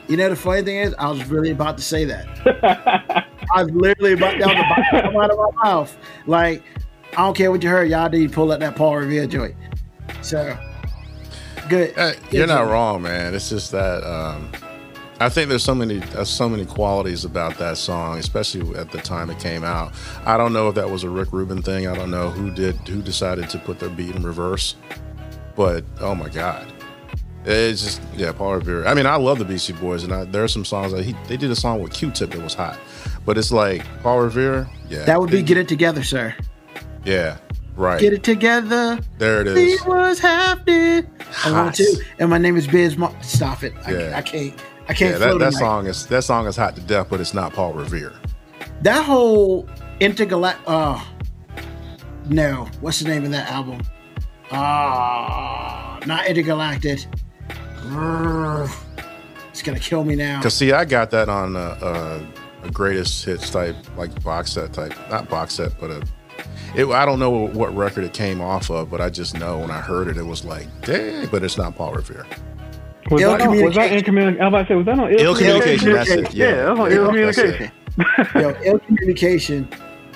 You 0.08 0.16
know, 0.16 0.30
the 0.30 0.36
funny 0.36 0.62
thing 0.62 0.76
is, 0.78 0.94
I 0.98 1.10
was 1.10 1.24
really 1.26 1.50
about 1.50 1.76
to 1.76 1.82
say 1.82 2.04
that. 2.06 3.26
I 3.54 3.62
was 3.62 3.72
literally 3.72 4.14
about 4.14 4.38
that 4.38 4.46
was 4.46 4.56
about 4.56 5.02
to 5.02 5.02
come 5.02 5.16
out 5.22 5.30
of 5.30 5.38
my 5.38 5.64
mouth. 5.64 5.96
Like, 6.26 6.62
I 7.12 7.24
don't 7.24 7.36
care 7.36 7.50
what 7.50 7.62
you 7.62 7.68
heard, 7.68 7.90
y'all 7.90 8.08
need 8.08 8.28
to 8.28 8.34
pull 8.34 8.50
up 8.52 8.60
that 8.60 8.74
Paul 8.74 8.96
Revere 8.96 9.26
joint. 9.26 9.54
So, 10.22 10.58
good. 11.68 11.92
Uh, 11.98 12.12
you're 12.30 12.46
not 12.46 12.68
wrong, 12.68 13.02
man. 13.02 13.34
It's 13.34 13.50
just 13.50 13.70
that 13.72 14.02
um, 14.02 14.50
I 15.20 15.28
think 15.28 15.48
there's 15.48 15.64
so 15.64 15.74
many 15.74 16.00
uh, 16.14 16.24
so 16.24 16.48
many 16.48 16.64
qualities 16.64 17.24
about 17.24 17.58
that 17.58 17.76
song, 17.76 18.18
especially 18.18 18.76
at 18.76 18.90
the 18.92 18.98
time 18.98 19.30
it 19.30 19.38
came 19.38 19.64
out. 19.64 19.92
I 20.24 20.36
don't 20.36 20.52
know 20.52 20.68
if 20.68 20.74
that 20.76 20.90
was 20.90 21.02
a 21.02 21.10
Rick 21.10 21.32
Rubin 21.32 21.60
thing. 21.60 21.86
I 21.86 21.94
don't 21.94 22.10
know 22.10 22.30
who 22.30 22.50
did 22.50 22.76
who 22.88 23.02
decided 23.02 23.50
to 23.50 23.58
put 23.58 23.78
the 23.78 23.90
beat 23.90 24.14
in 24.14 24.22
reverse, 24.22 24.76
but 25.56 25.84
oh 26.00 26.14
my 26.14 26.28
god, 26.28 26.72
it's 27.50 27.82
just 27.82 28.02
yeah, 28.16 28.32
Paul 28.32 28.54
Revere. 28.56 28.86
I 28.86 28.94
mean, 28.94 29.06
I 29.06 29.16
love 29.16 29.38
the 29.38 29.44
Beastie 29.44 29.72
Boys, 29.74 30.02
and 30.04 30.12
I, 30.12 30.24
there 30.24 30.44
are 30.44 30.48
some 30.48 30.64
songs 30.64 30.92
that 30.92 31.04
he 31.04 31.14
they 31.28 31.36
did 31.36 31.50
a 31.50 31.56
song 31.56 31.80
with 31.82 31.92
Q-Tip 31.92 32.30
that 32.30 32.42
was 32.42 32.54
hot, 32.54 32.78
but 33.24 33.38
it's 33.38 33.50
like 33.52 33.84
Paul 34.02 34.20
Revere. 34.20 34.68
Yeah, 34.88 35.04
That 35.04 35.20
would 35.20 35.30
be 35.30 35.42
Get 35.42 35.56
It 35.56 35.68
Together, 35.68 36.02
sir. 36.02 36.34
yeah, 37.04 37.38
right. 37.76 38.00
Get 38.00 38.12
It 38.12 38.22
Together. 38.22 38.98
there 39.18 39.40
it 39.42 39.56
He 39.56 39.72
is. 39.72 39.84
was 39.84 40.18
happening. 40.18 41.06
I 41.44 41.52
want 41.52 41.74
to. 41.76 42.04
And 42.18 42.30
my 42.30 42.38
name 42.38 42.56
is 42.56 42.66
Biz. 42.66 42.96
Mo- 42.96 43.14
Stop 43.22 43.62
it. 43.62 43.72
I, 43.86 43.92
Yeah. 43.92 44.16
I 44.16 44.22
can't. 44.22 44.54
I 44.88 44.94
can't. 44.94 45.12
Yeah, 45.12 45.18
that, 45.18 45.38
that 45.38 45.52
song 45.52 45.86
is 45.86 46.06
that 46.06 46.24
song 46.24 46.46
is 46.46 46.56
hot 46.56 46.74
to 46.76 46.80
death, 46.82 47.08
but 47.10 47.20
it's 47.20 47.34
not 47.34 47.52
Paul 47.52 47.72
Revere. 47.74 48.12
That 48.82 49.04
whole 49.04 49.68
intergalactic. 50.00 50.64
Oh, 50.66 51.06
no. 52.28 52.68
What's 52.80 53.00
the 53.00 53.08
name 53.08 53.24
of 53.24 53.30
that 53.32 53.50
album? 53.50 53.80
Ah, 54.50 55.98
not 56.06 56.26
intergalactic. 56.26 57.00
It's 59.50 59.62
gonna 59.62 59.78
kill 59.80 60.04
me 60.04 60.14
now. 60.14 60.40
Cause 60.42 60.54
see, 60.54 60.72
I 60.72 60.84
got 60.84 61.10
that 61.10 61.28
on 61.28 61.56
a, 61.56 61.58
a, 61.58 62.26
a 62.64 62.70
greatest 62.70 63.24
hits 63.24 63.50
type, 63.50 63.76
like 63.96 64.22
box 64.22 64.52
set 64.52 64.72
type, 64.72 64.92
not 65.10 65.28
box 65.28 65.54
set, 65.54 65.78
but 65.80 65.90
a. 65.90 66.02
It, 66.76 66.86
I 66.86 67.04
don't 67.04 67.18
know 67.18 67.30
what 67.30 67.74
record 67.74 68.04
it 68.04 68.12
came 68.12 68.40
off 68.40 68.70
of, 68.70 68.90
but 68.90 69.00
I 69.00 69.08
just 69.10 69.36
know 69.38 69.58
when 69.58 69.70
I 69.70 69.80
heard 69.80 70.06
it, 70.08 70.16
it 70.16 70.22
was 70.22 70.44
like, 70.44 70.66
dang, 70.82 71.26
but 71.28 71.42
it's 71.42 71.56
not 71.56 71.74
Paul 71.74 71.94
Revere. 71.94 72.26
Was 73.10 73.22
Ill 73.22 73.32
that, 73.32 73.40
on, 73.40 73.62
was 73.62 73.74
that 73.74 73.88
communication. 73.88 73.98
in 73.98 74.04
communication? 74.04 74.40
I 74.42 74.44
was 74.44 74.48
about 74.48 74.62
to 74.62 74.68
say, 74.68 74.74
was 74.76 74.86
that 74.86 74.98
on 74.98 75.12
Ill, 75.12 75.20
Ill 75.20 75.34
communication, 75.36 75.92
that's 75.92 76.10
it. 76.10 76.34
Yeah, 76.34 76.46
Yeah, 76.48 76.54
that 76.56 76.70
was 76.76 76.80
on 76.80 76.90
Yeah, 76.90 76.96
Ill 76.96 77.12
that's 77.26 77.38
it. 77.38 77.42
communication. 77.42 77.72
Yo, 78.34 78.56
Ill 78.64 78.78
Communication 78.80 79.68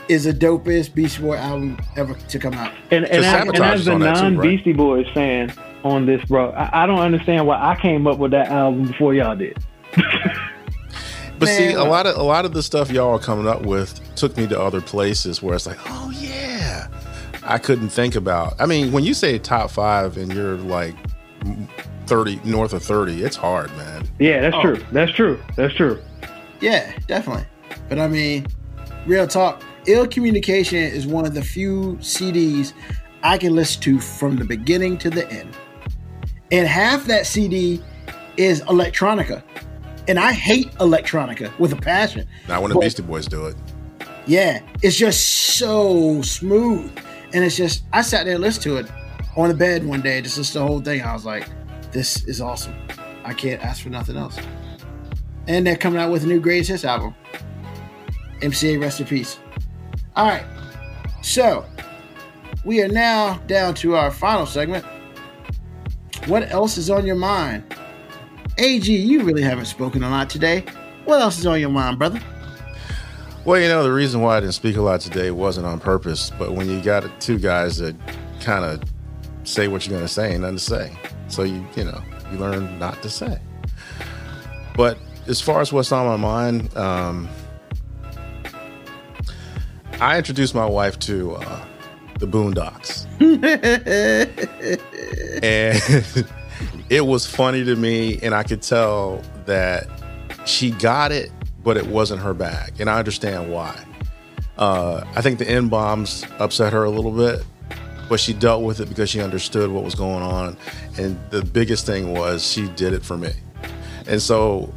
is 0.08 0.24
the 0.24 0.32
dopest 0.32 0.94
Beast 0.94 1.20
Boy 1.20 1.36
album 1.36 1.78
ever 1.96 2.14
to 2.14 2.38
come 2.38 2.54
out. 2.54 2.72
And, 2.90 3.04
and, 3.06 3.22
Because 3.22 3.24
as, 3.24 3.48
and 3.48 3.64
as 3.64 3.88
a 3.88 3.92
on 3.92 4.00
that 4.00 4.14
non 4.22 4.36
right? 4.36 4.50
Beastie 4.50 4.72
Boys 4.72 5.06
fan 5.14 5.52
on 5.84 6.06
this, 6.06 6.24
bro, 6.26 6.50
I, 6.52 6.84
I 6.84 6.86
don't 6.86 7.00
understand 7.00 7.46
why 7.46 7.56
I 7.60 7.76
came 7.76 8.06
up 8.06 8.18
with 8.18 8.30
that 8.32 8.48
album 8.48 8.86
before 8.88 9.14
y'all 9.14 9.36
did. 9.36 9.56
But 11.38 11.48
see, 11.48 11.72
a 11.72 11.82
lot 11.82 12.06
of 12.06 12.16
a 12.16 12.22
lot 12.22 12.44
of 12.44 12.52
the 12.52 12.62
stuff 12.62 12.92
y'all 12.92 13.16
are 13.16 13.18
coming 13.18 13.48
up 13.48 13.62
with 13.62 14.00
took 14.14 14.36
me 14.36 14.46
to 14.46 14.60
other 14.60 14.80
places 14.80 15.42
where 15.42 15.56
it's 15.56 15.66
like, 15.66 15.78
oh 15.86 16.12
yeah, 16.16 16.86
I 17.42 17.58
couldn't 17.58 17.88
think 17.88 18.14
about. 18.14 18.54
I 18.60 18.66
mean, 18.66 18.92
when 18.92 19.02
you 19.02 19.12
say 19.12 19.40
top 19.40 19.72
five 19.72 20.16
and 20.18 20.32
you're 20.32 20.56
like 20.58 20.94
thirty 22.06 22.38
north 22.44 22.72
of 22.74 22.84
thirty, 22.84 23.24
it's 23.24 23.34
hard, 23.34 23.76
man. 23.76 24.08
Yeah, 24.20 24.40
that's 24.40 24.54
Oh. 24.54 24.62
true. 24.62 24.84
That's 24.92 25.10
true. 25.10 25.40
That's 25.56 25.74
true. 25.74 26.00
Yeah, 26.60 26.92
definitely. 27.08 27.46
But 27.88 27.98
I 27.98 28.06
mean, 28.06 28.46
real 29.04 29.26
talk. 29.26 29.62
Ill 29.86 30.06
Communication 30.06 30.78
is 30.78 31.08
one 31.08 31.26
of 31.26 31.34
the 31.34 31.42
few 31.42 31.96
CDs 32.00 32.72
I 33.24 33.36
can 33.36 33.56
listen 33.56 33.82
to 33.82 33.98
from 33.98 34.36
the 34.36 34.44
beginning 34.44 34.96
to 34.98 35.10
the 35.10 35.28
end. 35.28 35.56
And 36.52 36.68
half 36.68 37.06
that 37.06 37.26
CD 37.26 37.82
is 38.36 38.60
electronica. 38.62 39.42
And 40.06 40.18
I 40.18 40.32
hate 40.32 40.70
electronica 40.74 41.56
with 41.58 41.72
a 41.72 41.76
passion. 41.76 42.28
Not 42.46 42.62
when 42.62 42.70
the 42.70 42.78
Beastie 42.78 43.02
Boys 43.02 43.26
do 43.26 43.46
it. 43.46 43.56
Yeah, 44.26 44.60
it's 44.82 44.96
just 44.96 45.56
so 45.56 46.20
smooth. 46.22 46.92
And 47.32 47.42
it's 47.42 47.56
just, 47.56 47.84
I 47.92 48.02
sat 48.02 48.26
there 48.26 48.34
and 48.34 48.42
listened 48.42 48.64
to 48.64 48.76
it 48.76 48.86
on 49.36 49.48
the 49.48 49.54
bed 49.54 49.86
one 49.86 50.02
day, 50.02 50.20
just 50.20 50.36
listened 50.36 50.52
to 50.52 50.58
the 50.58 50.66
whole 50.66 50.80
thing. 50.80 51.00
I 51.00 51.14
was 51.14 51.24
like, 51.24 51.48
this 51.90 52.24
is 52.26 52.40
awesome. 52.40 52.74
I 53.24 53.32
can't 53.32 53.64
ask 53.64 53.82
for 53.82 53.88
nothing 53.88 54.16
else. 54.16 54.36
And 55.48 55.66
they're 55.66 55.76
coming 55.76 56.00
out 56.00 56.12
with 56.12 56.22
a 56.24 56.26
new 56.26 56.40
greatest 56.40 56.70
hits 56.70 56.84
album. 56.84 57.14
MCA, 58.40 58.80
rest 58.80 59.00
in 59.00 59.06
peace. 59.06 59.38
All 60.16 60.26
right. 60.26 60.44
So, 61.22 61.64
we 62.64 62.82
are 62.82 62.88
now 62.88 63.38
down 63.46 63.74
to 63.76 63.94
our 63.94 64.10
final 64.10 64.44
segment. 64.44 64.84
What 66.26 66.50
else 66.52 66.78
is 66.78 66.88
on 66.88 67.04
your 67.04 67.16
mind? 67.16 67.64
AG, 68.58 68.94
you 68.94 69.24
really 69.24 69.42
haven't 69.42 69.64
spoken 69.64 70.04
a 70.04 70.10
lot 70.10 70.30
today. 70.30 70.64
What 71.04 71.20
else 71.20 71.38
is 71.38 71.46
on 71.46 71.58
your 71.58 71.70
mind, 71.70 71.98
brother? 71.98 72.20
Well, 73.44 73.60
you 73.60 73.66
know, 73.66 73.82
the 73.82 73.92
reason 73.92 74.20
why 74.20 74.36
I 74.36 74.40
didn't 74.40 74.54
speak 74.54 74.76
a 74.76 74.82
lot 74.82 75.00
today 75.00 75.32
wasn't 75.32 75.66
on 75.66 75.80
purpose, 75.80 76.30
but 76.38 76.52
when 76.54 76.70
you 76.70 76.80
got 76.80 77.04
two 77.20 77.40
guys 77.40 77.78
that 77.78 77.96
kind 78.40 78.64
of 78.64 78.82
say 79.42 79.66
what 79.66 79.84
you're 79.84 79.96
going 79.96 80.06
to 80.06 80.12
say, 80.12 80.32
ain't 80.32 80.42
nothing 80.42 80.58
to 80.58 80.62
say. 80.62 80.96
So 81.26 81.42
you, 81.42 81.66
you 81.74 81.84
know, 81.84 82.00
you 82.30 82.38
learn 82.38 82.78
not 82.78 83.02
to 83.02 83.10
say. 83.10 83.40
But 84.76 84.98
as 85.26 85.40
far 85.40 85.60
as 85.60 85.72
what's 85.72 85.90
on 85.90 86.06
my 86.06 86.16
mind, 86.16 86.76
um, 86.76 87.28
I 90.00 90.18
introduced 90.18 90.54
my 90.54 90.66
wife 90.66 90.98
to 91.00 91.34
uh, 91.34 91.64
the 92.22 92.28
Boondocks, 92.28 93.04
and 95.42 96.26
it 96.88 97.04
was 97.04 97.26
funny 97.26 97.64
to 97.64 97.74
me, 97.74 98.20
and 98.22 98.32
I 98.32 98.44
could 98.44 98.62
tell 98.62 99.20
that 99.44 99.88
she 100.46 100.70
got 100.70 101.10
it, 101.10 101.32
but 101.64 101.76
it 101.76 101.84
wasn't 101.84 102.22
her 102.22 102.32
bag, 102.32 102.80
and 102.80 102.88
I 102.88 103.00
understand 103.00 103.52
why. 103.52 103.76
Uh, 104.56 105.04
I 105.16 105.20
think 105.20 105.40
the 105.40 105.50
N 105.50 105.68
bombs 105.68 106.24
upset 106.38 106.72
her 106.72 106.84
a 106.84 106.90
little 106.90 107.10
bit, 107.10 107.44
but 108.08 108.20
she 108.20 108.32
dealt 108.32 108.62
with 108.62 108.78
it 108.78 108.88
because 108.88 109.10
she 109.10 109.20
understood 109.20 109.72
what 109.72 109.82
was 109.82 109.96
going 109.96 110.22
on, 110.22 110.56
and 110.96 111.18
the 111.30 111.42
biggest 111.42 111.86
thing 111.86 112.12
was 112.12 112.46
she 112.46 112.68
did 112.68 112.92
it 112.92 113.04
for 113.04 113.16
me, 113.16 113.32
and 114.06 114.22
so 114.22 114.72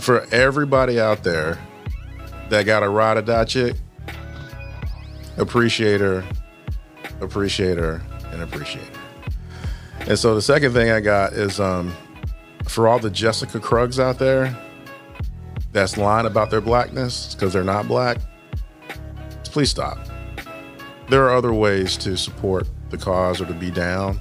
for 0.00 0.26
everybody 0.34 0.98
out 0.98 1.22
there 1.22 1.56
that 2.48 2.64
got 2.64 2.82
a 2.82 2.88
ride 2.88 3.16
or 3.16 3.22
die 3.22 3.44
chick, 3.44 3.76
appreciate 5.36 6.00
her, 6.00 6.24
appreciate 7.24 7.78
her, 7.78 8.00
and 8.30 8.42
appreciate 8.42 8.84
her. 8.84 9.04
And 10.06 10.18
so 10.18 10.34
the 10.34 10.42
second 10.42 10.72
thing 10.72 10.90
I 10.90 11.00
got 11.00 11.32
is 11.32 11.58
um, 11.58 11.94
for 12.64 12.88
all 12.88 12.98
the 12.98 13.10
Jessica 13.10 13.58
Krugs 13.58 13.98
out 13.98 14.18
there 14.18 14.56
that's 15.72 15.96
lying 15.96 16.26
about 16.26 16.50
their 16.50 16.60
blackness 16.60 17.34
because 17.34 17.52
they're 17.52 17.64
not 17.64 17.88
black, 17.88 18.18
please 19.44 19.70
stop. 19.70 19.98
There 21.08 21.24
are 21.24 21.34
other 21.34 21.52
ways 21.52 21.96
to 21.98 22.16
support 22.16 22.68
the 22.90 22.98
cause 22.98 23.40
or 23.40 23.46
to 23.46 23.54
be 23.54 23.70
down, 23.70 24.20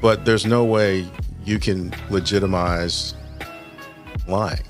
but 0.00 0.24
there's 0.24 0.46
no 0.46 0.64
way 0.64 1.06
you 1.44 1.58
can 1.58 1.92
legitimize 2.10 3.14
lying. 4.26 4.62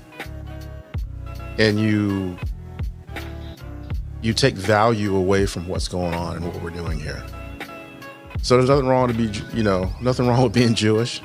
And 1.57 1.79
you 1.79 2.37
you 4.21 4.33
take 4.33 4.55
value 4.55 5.15
away 5.15 5.45
from 5.45 5.67
what's 5.67 5.87
going 5.87 6.13
on 6.13 6.37
and 6.37 6.45
what 6.45 6.61
we're 6.61 6.69
doing 6.69 6.99
here. 6.99 7.23
So 8.41 8.57
there's 8.57 8.69
nothing 8.69 8.87
wrong 8.87 9.07
to 9.07 9.13
be, 9.13 9.31
you 9.55 9.63
know, 9.63 9.91
nothing 10.01 10.27
wrong 10.27 10.43
with 10.43 10.53
being 10.53 10.73
Jewish. 10.73 11.21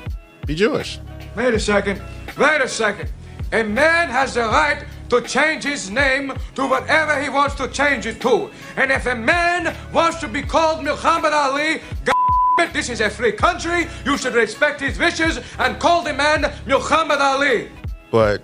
Be 0.47 0.55
Jewish. 0.55 1.01
Wait 1.37 1.55
a 1.55 1.61
second. 1.61 2.03
Wait 2.39 2.61
a 2.61 2.69
second. 2.69 3.11
A 3.53 3.63
man 3.63 4.09
has 4.09 4.35
the 4.35 4.43
right 4.43 4.85
to 5.11 5.21
change 5.21 5.65
his 5.65 5.91
name 5.91 6.33
to 6.55 6.67
whatever 6.67 7.21
he 7.21 7.29
wants 7.29 7.55
to 7.57 7.69
change 7.69 8.07
it 8.07 8.21
to. 8.21 8.51
And 8.77 8.91
if 8.91 9.07
a 9.07 9.15
man 9.15 9.75
wants 9.93 10.19
to 10.21 10.29
be 10.29 10.43
called 10.43 10.83
Muhammad 10.83 11.33
Ali, 11.33 11.81
God 12.05 12.15
it, 12.59 12.73
this 12.73 12.89
is 12.89 13.01
a 13.01 13.11
free 13.11 13.33
country. 13.33 13.87
You 14.05 14.17
should 14.17 14.35
respect 14.35 14.81
his 14.81 14.99
wishes 14.99 15.41
and 15.59 15.79
call 15.79 16.03
the 16.03 16.13
man 16.13 16.53
Muhammad 16.67 17.21
Ali. 17.21 17.71
But 18.11 18.43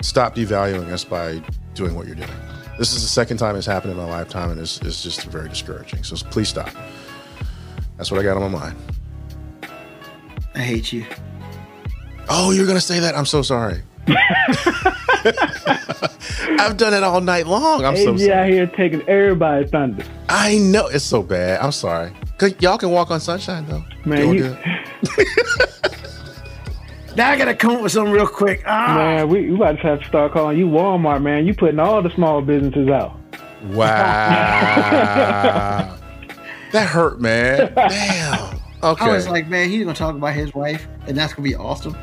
stop 0.00 0.34
devaluing 0.34 0.90
us 0.90 1.04
by 1.04 1.42
doing 1.74 1.94
what 1.94 2.06
you're 2.06 2.16
doing. 2.16 2.51
This 2.78 2.92
is 2.94 3.02
the 3.02 3.08
second 3.08 3.36
time 3.36 3.56
it's 3.56 3.66
happened 3.66 3.92
in 3.92 3.96
my 3.98 4.04
lifetime, 4.08 4.50
and 4.50 4.60
it's, 4.60 4.80
it's 4.80 5.02
just 5.02 5.24
very 5.24 5.48
discouraging. 5.48 6.02
So 6.04 6.16
please 6.30 6.48
stop. 6.48 6.70
That's 7.96 8.10
what 8.10 8.20
I 8.20 8.22
got 8.24 8.36
on 8.40 8.50
my 8.50 8.58
mind. 8.58 8.76
I 10.54 10.58
hate 10.58 10.92
you. 10.92 11.04
Oh, 12.28 12.50
you're 12.50 12.66
gonna 12.66 12.80
say 12.80 13.00
that? 13.00 13.16
I'm 13.16 13.26
so 13.26 13.42
sorry. 13.42 13.82
I've 16.58 16.76
done 16.76 16.94
it 16.94 17.02
all 17.02 17.20
night 17.20 17.46
long. 17.46 17.84
I'm 17.84 17.96
so 17.96 18.14
AG 18.14 18.18
sorry. 18.18 18.32
out 18.32 18.48
here 18.48 18.66
taking 18.66 19.02
everybody's 19.08 19.70
thunder. 19.70 20.04
I 20.28 20.58
know 20.58 20.86
it's 20.88 21.04
so 21.04 21.22
bad. 21.22 21.60
I'm 21.60 21.72
sorry. 21.72 22.12
Cause 22.38 22.54
y'all 22.60 22.78
can 22.78 22.90
walk 22.90 23.10
on 23.10 23.20
sunshine 23.20 23.66
though. 23.68 23.84
Man, 24.04 24.18
Doing 24.22 24.34
you- 24.38 24.42
good. 25.16 25.26
Now 27.16 27.30
I 27.30 27.36
gotta 27.36 27.54
come 27.54 27.76
up 27.76 27.82
with 27.82 27.92
something 27.92 28.12
real 28.12 28.26
quick. 28.26 28.62
Ah, 28.66 28.94
Man, 28.96 29.28
we, 29.28 29.50
we 29.50 29.56
about 29.56 29.76
to 29.76 29.82
have 29.82 30.00
to 30.00 30.06
start 30.08 30.32
calling 30.32 30.58
you 30.58 30.66
Walmart, 30.66 31.22
man. 31.22 31.46
You 31.46 31.54
putting 31.54 31.78
all 31.78 32.00
the 32.02 32.10
small 32.10 32.40
businesses 32.40 32.88
out. 32.88 33.18
Wow. 33.64 33.86
that 36.72 36.86
hurt, 36.88 37.20
man. 37.20 37.72
Damn. 37.74 38.58
Okay. 38.82 39.04
I 39.04 39.12
was 39.12 39.28
like, 39.28 39.48
man, 39.48 39.68
he's 39.68 39.84
gonna 39.84 39.94
talk 39.94 40.14
about 40.16 40.34
his 40.34 40.52
wife, 40.54 40.88
and 41.06 41.16
that's 41.16 41.34
gonna 41.34 41.46
be 41.48 41.54
awesome. 41.54 41.96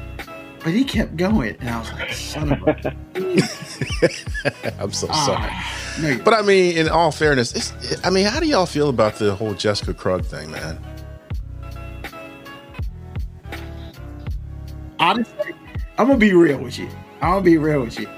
But 0.64 0.74
he 0.74 0.84
kept 0.84 1.16
going, 1.18 1.56
and 1.60 1.70
I 1.70 1.80
was 1.80 1.92
like, 1.94 2.14
son 2.14 2.52
of 2.54 2.62
a. 2.68 2.96
I'm 4.80 4.92
so 4.92 5.08
Ah, 5.10 5.96
sorry. 5.98 6.18
no, 6.18 6.24
But 6.24 6.34
I 6.34 6.42
mean, 6.42 6.78
in 6.78 6.90
all 6.90 7.12
fairness, 7.12 7.54
it's, 7.56 8.06
I 8.06 8.10
mean, 8.10 8.26
how 8.26 8.40
do 8.40 8.48
y'all 8.48 8.66
feel 8.66 8.90
about 8.90 9.16
the 9.16 9.36
whole 9.36 9.54
Jessica 9.54 9.94
Krug 9.94 10.26
thing, 10.26 10.52
man? 10.52 10.78
Honestly, 15.00 15.54
I'm 15.98 16.08
gonna 16.08 16.20
be 16.20 16.34
real 16.34 16.58
with 16.58 16.78
you. 16.78 16.90
I'm 17.22 17.32
gonna 17.32 17.42
be 17.42 17.58
real 17.58 17.82
with 17.82 17.98
you. 17.98 18.10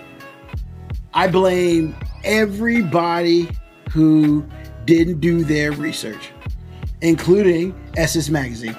I 1.13 1.27
blame 1.27 1.95
everybody 2.23 3.49
who 3.91 4.43
didn't 4.85 5.19
do 5.19 5.43
their 5.43 5.73
research, 5.73 6.31
including 7.01 7.79
Essence 7.97 8.29
Magazine. 8.29 8.75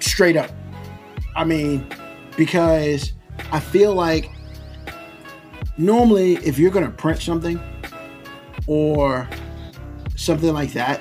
Straight 0.00 0.36
up. 0.36 0.50
I 1.34 1.44
mean, 1.44 1.86
because 2.36 3.12
I 3.52 3.60
feel 3.60 3.94
like 3.94 4.30
normally 5.78 6.36
if 6.36 6.58
you're 6.58 6.70
gonna 6.70 6.90
print 6.90 7.22
something 7.22 7.58
or 8.66 9.26
something 10.14 10.52
like 10.52 10.74
that, 10.74 11.00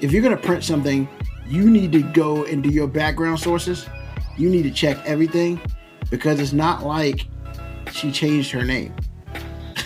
if 0.00 0.12
you're 0.12 0.22
gonna 0.22 0.36
print 0.36 0.62
something, 0.62 1.08
you 1.48 1.68
need 1.68 1.90
to 1.92 2.02
go 2.02 2.44
and 2.44 2.62
do 2.62 2.68
your 2.68 2.86
background 2.86 3.40
sources 3.40 3.86
you 4.36 4.48
need 4.48 4.62
to 4.62 4.70
check 4.70 4.98
everything 5.04 5.60
because 6.10 6.40
it's 6.40 6.52
not 6.52 6.84
like 6.84 7.26
she 7.92 8.10
changed 8.12 8.50
her 8.50 8.64
name. 8.64 8.94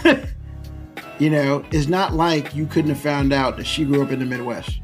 you 1.19 1.31
know, 1.31 1.65
it's 1.71 1.89
not 1.89 2.15
like 2.15 2.55
you 2.55 2.67
couldn't 2.67 2.91
have 2.91 3.01
found 3.01 3.33
out 3.33 3.57
that 3.57 3.65
she 3.67 3.85
grew 3.85 4.03
up 4.03 4.11
in 4.11 4.19
the 4.19 4.25
Midwest. 4.25 4.81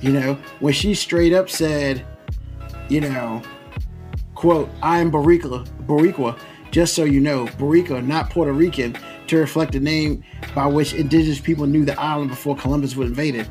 You 0.00 0.12
know, 0.12 0.38
when 0.60 0.72
she 0.72 0.94
straight 0.94 1.32
up 1.32 1.48
said, 1.48 2.06
you 2.88 3.00
know, 3.00 3.42
quote, 4.34 4.68
I 4.82 5.00
am 5.00 5.10
Boricua, 5.10 5.66
Boricua, 5.86 6.38
just 6.70 6.94
so 6.94 7.04
you 7.04 7.20
know, 7.20 7.46
Boricua, 7.46 8.06
not 8.06 8.30
Puerto 8.30 8.52
Rican, 8.52 8.96
to 9.28 9.38
reflect 9.38 9.72
the 9.72 9.80
name 9.80 10.22
by 10.54 10.66
which 10.66 10.92
indigenous 10.92 11.40
people 11.40 11.66
knew 11.66 11.84
the 11.84 11.98
island 11.98 12.30
before 12.30 12.54
Columbus 12.56 12.94
was 12.94 13.08
invaded. 13.08 13.48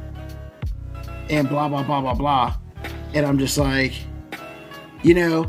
And 1.29 1.49
blah, 1.49 1.67
blah, 1.67 1.83
blah, 1.83 2.01
blah, 2.01 2.13
blah. 2.13 2.55
And 3.15 3.25
I'm 3.25 3.39
just 3.39 3.57
like, 3.57 3.93
you 5.01 5.13
know, 5.13 5.47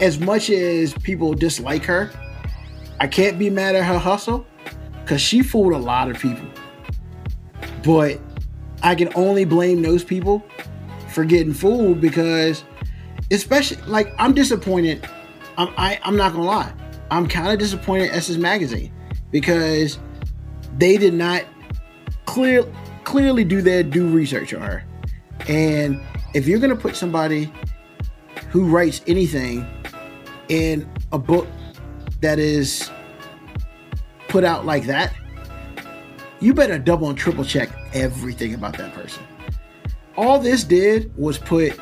as 0.00 0.18
much 0.18 0.50
as 0.50 0.94
people 0.94 1.34
dislike 1.34 1.84
her, 1.84 2.10
I 2.98 3.06
can't 3.06 3.38
be 3.38 3.50
mad 3.50 3.76
at 3.76 3.84
her 3.84 3.98
hustle 3.98 4.46
because 5.02 5.20
she 5.20 5.42
fooled 5.42 5.74
a 5.74 5.78
lot 5.78 6.10
of 6.10 6.18
people. 6.18 6.46
But 7.84 8.20
I 8.82 8.94
can 8.94 9.10
only 9.14 9.44
blame 9.44 9.82
those 9.82 10.02
people 10.02 10.44
for 11.08 11.24
getting 11.24 11.52
fooled 11.52 12.00
because, 12.00 12.64
especially, 13.30 13.80
like, 13.86 14.12
I'm 14.18 14.34
disappointed. 14.34 15.06
I'm, 15.56 15.72
I, 15.76 16.00
I'm 16.02 16.16
not 16.16 16.32
gonna 16.32 16.44
lie. 16.44 16.72
I'm 17.10 17.26
kind 17.26 17.52
of 17.52 17.58
disappointed 17.58 18.10
at 18.10 18.16
Essence 18.16 18.38
Magazine 18.38 18.92
because 19.30 19.98
they 20.76 20.96
did 20.96 21.14
not 21.14 21.44
clear, 22.26 22.64
clearly 23.04 23.44
do 23.44 23.62
their 23.62 23.82
due 23.82 24.08
research 24.08 24.54
on 24.54 24.62
her. 24.62 24.84
And 25.46 26.00
if 26.34 26.46
you're 26.46 26.58
going 26.58 26.74
to 26.74 26.80
put 26.80 26.96
somebody 26.96 27.52
who 28.50 28.66
writes 28.66 29.02
anything 29.06 29.66
in 30.48 30.88
a 31.12 31.18
book 31.18 31.46
that 32.20 32.38
is 32.38 32.90
put 34.28 34.44
out 34.44 34.66
like 34.66 34.86
that, 34.86 35.14
you 36.40 36.54
better 36.54 36.78
double 36.78 37.08
and 37.08 37.18
triple 37.18 37.44
check 37.44 37.68
everything 37.92 38.54
about 38.54 38.76
that 38.78 38.92
person. 38.94 39.22
All 40.16 40.38
this 40.38 40.64
did 40.64 41.16
was 41.16 41.38
put 41.38 41.78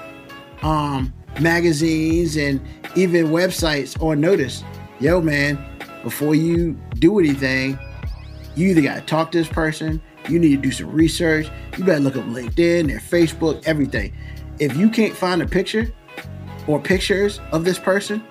um, 0.63 1.13
magazines 1.41 2.37
and 2.37 2.61
even 2.95 3.29
websites 3.29 4.01
on 4.03 4.21
notice. 4.21 4.63
Yo, 5.01 5.21
man, 5.21 5.59
before 6.03 6.35
you 6.35 6.79
do 6.99 7.19
anything, 7.19 7.79
you 8.55 8.69
either 8.69 8.81
got 8.81 8.95
to 8.95 9.01
talk 9.03 9.33
to 9.33 9.39
this 9.39 9.49
person, 9.49 10.01
you 10.29 10.39
need 10.39 10.57
to 10.57 10.63
do 10.63 10.71
some 10.71 10.91
research, 10.91 11.49
you 11.77 11.85
better 11.85 12.01
look 12.01 12.17
up 12.17 12.25
LinkedIn, 12.25 12.89
their 12.89 12.99
Facebook, 12.99 13.63
everything. 13.67 14.13
If 14.59 14.77
you 14.77 14.89
can't 14.89 15.15
find 15.15 15.43
a 15.43 15.47
picture 15.47 15.93
or 16.67 16.81
pictures 16.81 17.41
of 17.53 17.65
this 17.65 17.79
person, 17.79 18.25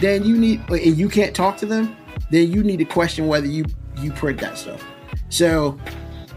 then 0.00 0.24
you 0.24 0.36
need, 0.36 0.68
and 0.68 0.96
you 0.96 1.08
can't 1.08 1.34
talk 1.34 1.56
to 1.58 1.66
them, 1.66 1.96
then 2.30 2.50
you 2.50 2.62
need 2.62 2.78
to 2.78 2.84
question 2.84 3.26
whether 3.26 3.46
you 3.46 3.64
you 3.98 4.12
print 4.12 4.40
that 4.40 4.58
stuff. 4.58 4.84
So, 5.28 5.78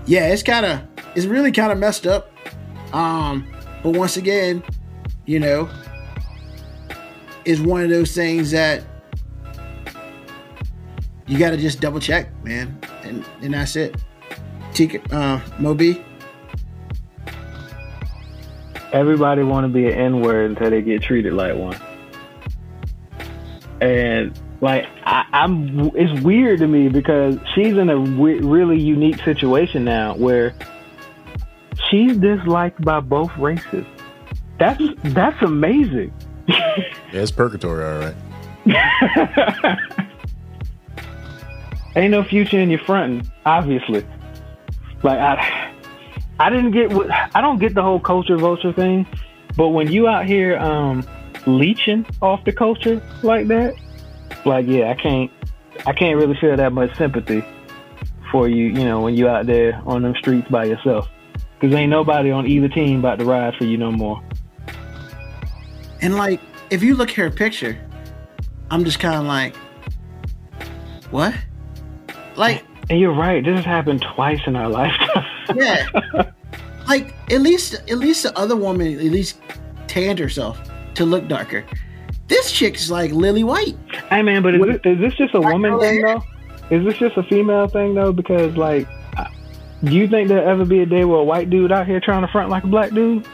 yeah, 0.05 0.27
it's 0.27 0.43
kind 0.43 0.65
of, 0.65 0.81
it's 1.15 1.25
really 1.25 1.51
kind 1.51 1.71
of 1.71 1.77
messed 1.77 2.07
up. 2.07 2.31
Um, 2.93 3.47
but 3.83 3.97
once 3.97 4.17
again, 4.17 4.63
you 5.25 5.39
know, 5.39 5.69
is 7.45 7.61
one 7.61 7.83
of 7.83 7.89
those 7.89 8.13
things 8.13 8.51
that 8.51 8.83
you 11.27 11.37
got 11.37 11.51
to 11.51 11.57
just 11.57 11.79
double 11.79 11.99
check, 11.99 12.31
man, 12.43 12.79
and 13.03 13.25
and 13.41 13.53
that's 13.53 13.75
it. 13.75 13.95
T- 14.73 14.99
uh, 15.11 15.39
Moby. 15.59 16.03
Everybody 18.91 19.43
want 19.43 19.65
to 19.65 19.67
be 19.67 19.85
an 19.85 19.93
N 19.93 20.21
word 20.21 20.51
until 20.51 20.69
they 20.71 20.81
get 20.81 21.03
treated 21.03 21.33
like 21.33 21.55
one, 21.55 21.77
and 23.81 24.37
like 24.61 24.85
I, 25.05 25.25
am 25.31 25.91
it's 25.95 26.21
weird 26.23 26.59
to 26.59 26.67
me 26.67 26.89
because 26.89 27.37
she's 27.53 27.73
in 27.77 27.89
a 27.89 28.03
w- 28.03 28.47
really 28.47 28.79
unique 28.79 29.21
situation 29.23 29.85
now 29.85 30.15
where 30.15 30.55
she's 31.89 32.17
disliked 32.17 32.81
by 32.81 32.99
both 32.99 33.35
races. 33.37 33.85
That's 34.57 34.81
that's 35.03 35.41
amazing. 35.41 36.11
yeah, 36.47 36.83
it's 37.13 37.31
purgatory, 37.31 37.85
all 37.85 37.99
right. 37.99 38.15
Ain't 41.95 42.11
no 42.11 42.23
future 42.23 42.59
in 42.59 42.69
your 42.69 42.79
fronting, 42.79 43.29
obviously. 43.45 44.05
Like 45.03 45.19
I, 45.19 45.73
I 46.39 46.49
didn't 46.49 46.71
get 46.71 46.91
what 46.91 47.09
I 47.11 47.41
don't 47.41 47.59
get 47.59 47.73
the 47.73 47.81
whole 47.81 47.99
culture 47.99 48.37
vulture 48.37 48.73
thing, 48.73 49.07
but 49.55 49.69
when 49.69 49.91
you 49.91 50.07
out 50.07 50.25
here 50.25 50.57
um, 50.57 51.03
leeching 51.45 52.05
off 52.21 52.43
the 52.45 52.51
culture 52.51 53.01
like 53.23 53.47
that, 53.47 53.75
like 54.45 54.67
yeah, 54.67 54.89
I 54.89 54.95
can't, 54.95 55.31
I 55.85 55.93
can't 55.93 56.17
really 56.17 56.37
feel 56.39 56.55
that 56.55 56.73
much 56.73 56.95
sympathy 56.97 57.43
for 58.31 58.47
you. 58.47 58.67
You 58.67 58.85
know, 58.85 59.01
when 59.01 59.15
you 59.15 59.27
out 59.27 59.45
there 59.45 59.81
on 59.85 60.01
them 60.01 60.15
streets 60.15 60.49
by 60.49 60.65
yourself, 60.65 61.07
because 61.59 61.75
ain't 61.75 61.89
nobody 61.89 62.31
on 62.31 62.47
either 62.47 62.69
team 62.69 62.99
about 62.99 63.19
to 63.19 63.25
ride 63.25 63.55
for 63.55 63.65
you 63.65 63.77
no 63.77 63.91
more. 63.91 64.21
And 66.01 66.15
like, 66.15 66.39
if 66.69 66.83
you 66.83 66.95
look 66.95 67.09
at 67.09 67.15
her 67.15 67.29
picture, 67.29 67.77
I'm 68.71 68.85
just 68.85 68.99
kind 68.99 69.15
of 69.15 69.25
like, 69.25 69.55
what? 71.11 71.33
Like, 72.35 72.63
and 72.89 72.99
you're 72.99 73.13
right. 73.13 73.43
This 73.43 73.55
has 73.55 73.65
happened 73.65 74.01
twice 74.01 74.41
in 74.47 74.55
our 74.55 74.69
lifetime. 74.79 75.25
yeah. 75.55 75.85
Like 76.87 77.13
at 77.31 77.41
least, 77.41 77.73
at 77.73 77.97
least 77.97 78.23
the 78.23 78.37
other 78.37 78.55
woman 78.55 78.93
at 78.93 78.99
least 79.03 79.39
tanned 79.87 80.19
herself 80.19 80.59
to 80.95 81.05
look 81.05 81.27
darker. 81.27 81.63
This 82.27 82.51
chick's 82.51 82.89
like 82.89 83.11
lily 83.11 83.43
white. 83.43 83.75
Hey 84.09 84.21
man, 84.21 84.41
but 84.43 84.55
is, 84.55 84.61
this, 84.61 84.79
is 84.85 84.99
this 84.99 85.13
just 85.15 85.33
a 85.35 85.41
woman 85.41 85.79
thing 85.79 86.01
though? 86.01 86.23
Is 86.69 86.85
this 86.85 86.97
just 86.97 87.17
a 87.17 87.23
female 87.23 87.67
thing 87.67 87.95
though? 87.95 88.11
Because 88.13 88.55
like, 88.55 88.87
do 89.83 89.95
you 89.95 90.07
think 90.07 90.27
there'll 90.27 90.47
ever 90.47 90.65
be 90.65 90.81
a 90.81 90.85
day 90.85 91.05
where 91.05 91.19
a 91.19 91.23
white 91.23 91.49
dude 91.49 91.71
out 91.71 91.87
here 91.87 91.99
trying 91.99 92.21
to 92.21 92.27
front 92.31 92.49
like 92.49 92.63
a 92.63 92.67
black 92.67 92.91
dude? 92.91 93.27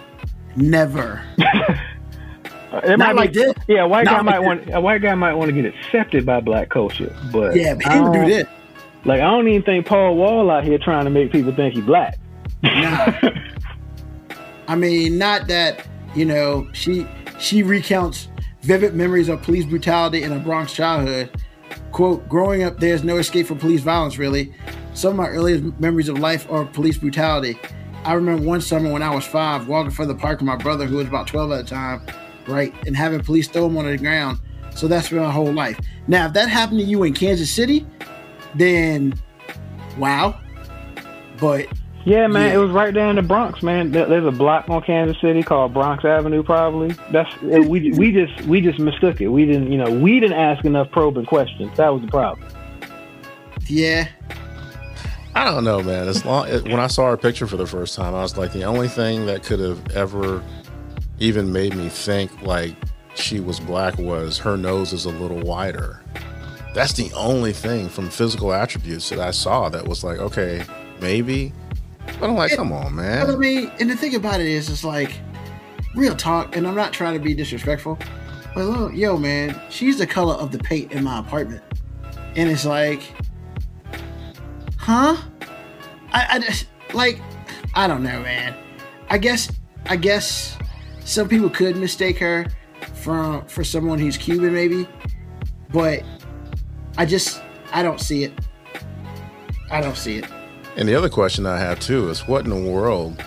Never. 0.56 1.22
it 1.38 2.98
Not 2.98 3.00
might 3.00 3.16
like 3.16 3.34
be, 3.34 3.40
this. 3.40 3.54
Yeah, 3.68 3.84
a 3.84 3.88
white 3.88 4.06
Not 4.06 4.12
guy 4.12 4.18
like 4.18 4.26
might 4.26 4.40
this. 4.40 4.68
want 4.68 4.74
a 4.78 4.82
white 4.82 5.02
guy 5.02 5.16
might 5.16 5.34
want 5.34 5.54
to 5.54 5.62
get 5.62 5.66
accepted 5.66 6.26
by 6.26 6.40
black 6.40 6.70
culture, 6.70 7.14
but 7.32 7.56
yeah, 7.56 7.74
but 7.74 7.92
he 7.92 8.00
would 8.00 8.14
do 8.14 8.26
this. 8.26 8.48
Like 9.06 9.22
I 9.22 9.26
don't 9.26 9.48
even 9.48 9.64
think 9.64 9.86
Paul 9.86 10.16
Wall 10.16 10.50
out 10.50 10.64
here 10.64 10.78
trying 10.80 11.06
to 11.06 11.12
make 11.12 11.32
people 11.32 11.54
think 11.54 11.76
he's 11.76 11.86
black. 11.86 12.18
Nah. 12.64 13.30
I 14.68 14.76
mean, 14.76 15.18
not 15.18 15.48
that 15.48 15.88
you 16.16 16.26
know 16.26 16.68
she 16.74 17.08
she 17.40 17.62
recounts 17.62 18.28
vivid 18.62 18.96
memories 18.96 19.30
of 19.30 19.42
police 19.44 19.66
brutality 19.66 20.24
in 20.24 20.32
a 20.32 20.40
Bronx 20.40 20.74
childhood. 20.74 21.30
Quote: 21.92 22.28
Growing 22.28 22.64
up, 22.64 22.80
there's 22.80 23.04
no 23.04 23.18
escape 23.18 23.46
from 23.46 23.60
police 23.60 23.82
violence. 23.82 24.18
Really, 24.18 24.54
some 24.96 25.12
of 25.12 25.16
my 25.18 25.28
earliest 25.28 25.80
memories 25.80 26.10
of 26.10 26.18
life 26.18 26.50
are 26.52 26.66
police 26.66 26.98
brutality. 26.98 27.60
I 28.06 28.14
remember 28.14 28.44
one 28.44 28.62
summer 28.62 28.92
when 28.92 29.02
I 29.02 29.14
was 29.14 29.26
five, 29.26 29.68
walking 29.68 29.92
from 29.92 30.08
the 30.08 30.16
park 30.16 30.40
with 30.40 30.48
my 30.48 30.58
brother, 30.58 30.86
who 30.86 30.98
was 30.98 31.08
about 31.08 31.26
12 31.26 31.52
at 31.52 31.58
the 31.58 31.64
time, 31.64 32.02
right, 32.48 32.74
and 32.86 32.96
having 32.96 33.20
police 33.22 33.48
throw 33.48 33.66
him 33.66 33.78
on 33.78 33.86
the 33.86 33.98
ground. 33.98 34.40
So 34.76 34.88
that's 34.88 35.10
been 35.10 35.20
my 35.20 35.32
whole 35.32 35.52
life. 35.52 35.80
Now, 36.08 36.28
if 36.28 36.34
that 36.34 36.50
happened 36.50 36.82
to 36.82 36.86
you 36.86 37.04
in 37.04 37.14
Kansas 37.14 37.50
City, 37.50 37.86
then 38.56 39.14
wow. 39.98 40.40
But 41.40 41.68
yeah, 42.06 42.28
man, 42.28 42.50
yeah. 42.50 42.56
it 42.56 42.58
was 42.58 42.72
right 42.72 42.94
there 42.94 43.10
in 43.10 43.16
the 43.16 43.24
Bronx, 43.24 43.64
man. 43.64 43.92
There's 43.92 44.26
a 44.26 44.32
block 44.32 44.70
on 44.70 44.84
Kansas 44.84 45.20
City 45.20 45.42
called 45.42 45.74
Bronx 45.74 46.06
Avenue, 46.06 46.44
probably. 46.44 46.96
That's 47.12 47.42
we 47.42 47.92
we 47.98 48.12
just 48.12 48.42
we 48.44 48.62
just 48.62 48.80
mistook 48.80 49.22
it. 49.22 49.30
We 49.30 49.46
didn't, 49.46 49.72
you 49.72 49.78
know, 49.78 49.92
we 49.92 50.20
didn't 50.20 50.38
ask 50.38 50.64
enough 50.66 50.92
probing 50.92 51.26
questions. 51.26 51.76
That 51.78 51.90
was 51.90 52.02
the 52.04 52.08
problem. 52.08 52.48
Yeah. 53.66 54.08
I 55.34 55.44
don't 55.44 55.66
know, 55.66 55.84
man. 55.84 56.08
As 56.08 56.24
long 56.24 56.48
when 56.48 56.80
I 56.80 56.88
saw 56.88 57.10
her 57.10 57.18
picture 57.18 57.48
for 57.48 57.58
the 57.58 57.68
first 57.68 57.96
time, 57.96 58.16
I 58.16 58.22
was 58.22 58.38
like, 58.38 58.54
the 58.54 58.64
only 58.64 58.88
thing 58.88 59.26
that 59.26 59.44
could 59.44 59.60
have 59.60 59.92
ever 59.92 60.42
even 61.20 61.52
made 61.52 61.76
me 61.76 61.90
think 61.90 62.42
like 62.42 62.76
she 63.16 63.40
was 63.40 63.60
black 63.60 63.98
was 63.98 64.38
her 64.38 64.58
nose 64.58 64.94
is 64.94 65.06
a 65.06 65.10
little 65.10 65.40
wider. 65.40 66.02
That's 66.76 66.92
the 66.92 67.10
only 67.14 67.54
thing 67.54 67.88
from 67.88 68.10
physical 68.10 68.54
attributes 68.54 69.08
that 69.08 69.20
I 69.20 69.32
saw 69.32 69.70
that 69.70 69.88
was 69.88 70.04
like, 70.04 70.20
okay, 70.20 70.62
maybe. 71.00 71.54
But 72.20 72.30
I'm 72.30 72.36
like, 72.36 72.54
come 72.54 72.74
on, 72.74 72.96
man. 72.96 73.30
I 73.30 73.36
mean, 73.38 73.72
and 73.80 73.90
the 73.90 73.96
thing 73.96 74.14
about 74.14 74.42
it 74.42 74.48
is, 74.48 74.70
it's 74.70 74.84
like 74.84 75.14
real 75.96 76.18
talk, 76.18 76.58
and 76.58 76.68
I'm 76.68 76.76
not 76.76 76.92
trying 76.92 77.14
to 77.14 77.20
be 77.22 77.34
disrespectful, 77.34 77.98
but 78.54 78.66
look, 78.66 78.94
yo, 78.94 79.16
man, 79.16 79.58
she's 79.70 80.00
the 80.00 80.06
color 80.06 80.34
of 80.34 80.52
the 80.52 80.60
paint 80.60 80.92
in 80.92 81.06
my 81.06 81.20
apartment, 81.20 81.64
and 82.36 82.50
it's 82.50 82.66
like, 82.66 83.04
huh? 84.78 85.16
I, 86.12 86.28
I 86.32 86.40
just 86.40 86.68
like, 86.94 87.22
I 87.74 87.88
don't 87.88 88.04
know, 88.04 88.22
man. 88.22 88.54
I 89.10 89.18
guess, 89.18 89.50
I 89.86 89.96
guess 89.96 90.58
some 91.06 91.30
people 91.30 91.50
could 91.50 91.78
mistake 91.78 92.18
her 92.18 92.48
from 92.96 93.46
for 93.46 93.64
someone 93.64 93.98
who's 93.98 94.18
Cuban, 94.18 94.54
maybe, 94.54 94.90
but 95.70 96.04
I 96.98 97.06
just 97.06 97.42
I 97.72 97.84
don't 97.84 98.00
see 98.00 98.24
it. 98.24 98.34
I 99.70 99.82
don't 99.82 99.98
see 99.98 100.18
it. 100.18 100.26
And 100.78 100.88
the 100.88 100.96
other 100.96 101.10
question 101.10 101.46
I 101.46 101.58
have 101.58 101.80
too 101.80 102.10
is 102.10 102.28
what 102.28 102.46
in 102.46 102.50
the 102.50 102.72
world 102.72 103.24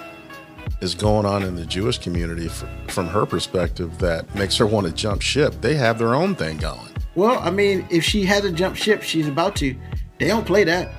is 0.80 0.94
going 0.94 1.26
on 1.26 1.42
in 1.42 1.56
the 1.56 1.64
Jewish 1.64 1.98
community 1.98 2.48
from 2.88 3.08
her 3.08 3.26
perspective 3.26 3.98
that 3.98 4.32
makes 4.34 4.56
her 4.56 4.66
want 4.66 4.86
to 4.86 4.92
jump 4.92 5.22
ship? 5.22 5.54
They 5.60 5.74
have 5.74 5.98
their 5.98 6.14
own 6.14 6.34
thing 6.34 6.58
going. 6.58 6.88
Well, 7.14 7.40
I 7.40 7.50
mean, 7.50 7.86
if 7.90 8.04
she 8.04 8.24
had 8.24 8.42
to 8.44 8.52
jump 8.52 8.76
ship, 8.76 9.02
she's 9.02 9.26
about 9.26 9.56
to. 9.56 9.74
They 10.18 10.28
don't 10.28 10.46
play 10.46 10.64
that. 10.64 10.92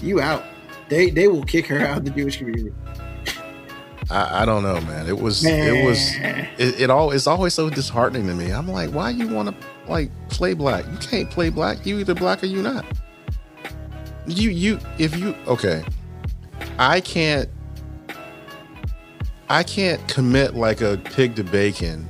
You 0.00 0.20
out. 0.20 0.44
They 0.88 1.10
they 1.10 1.28
will 1.28 1.44
kick 1.44 1.66
her 1.68 1.78
out 1.78 1.98
of 1.98 2.04
the 2.04 2.10
Jewish 2.10 2.36
community. 2.36 2.72
I, 4.10 4.42
I 4.42 4.44
don't 4.44 4.62
know, 4.62 4.80
man. 4.82 5.06
It 5.06 5.18
was 5.18 5.44
man. 5.44 5.76
it 5.76 5.84
was 5.84 6.14
it, 6.58 6.80
it 6.82 6.90
all 6.90 7.12
it's 7.12 7.26
always 7.26 7.54
so 7.54 7.70
disheartening 7.70 8.26
to 8.26 8.34
me. 8.34 8.50
I'm 8.50 8.68
like, 8.68 8.90
why 8.90 9.10
you 9.10 9.28
want 9.28 9.48
to 9.48 9.66
like 9.88 10.10
play 10.28 10.54
black? 10.54 10.84
You 10.90 10.98
can't 10.98 11.30
play 11.30 11.50
black. 11.50 11.86
You 11.86 11.98
either 12.00 12.14
black 12.14 12.42
or 12.42 12.46
you 12.46 12.62
not. 12.62 12.84
You 14.26 14.50
you 14.50 14.78
if 14.98 15.16
you 15.16 15.34
okay. 15.46 15.84
I 16.78 17.00
can't 17.00 17.48
I 19.48 19.62
can't 19.62 20.06
commit 20.08 20.54
like 20.54 20.80
a 20.80 20.98
pig 21.04 21.36
to 21.36 21.44
bacon 21.44 22.08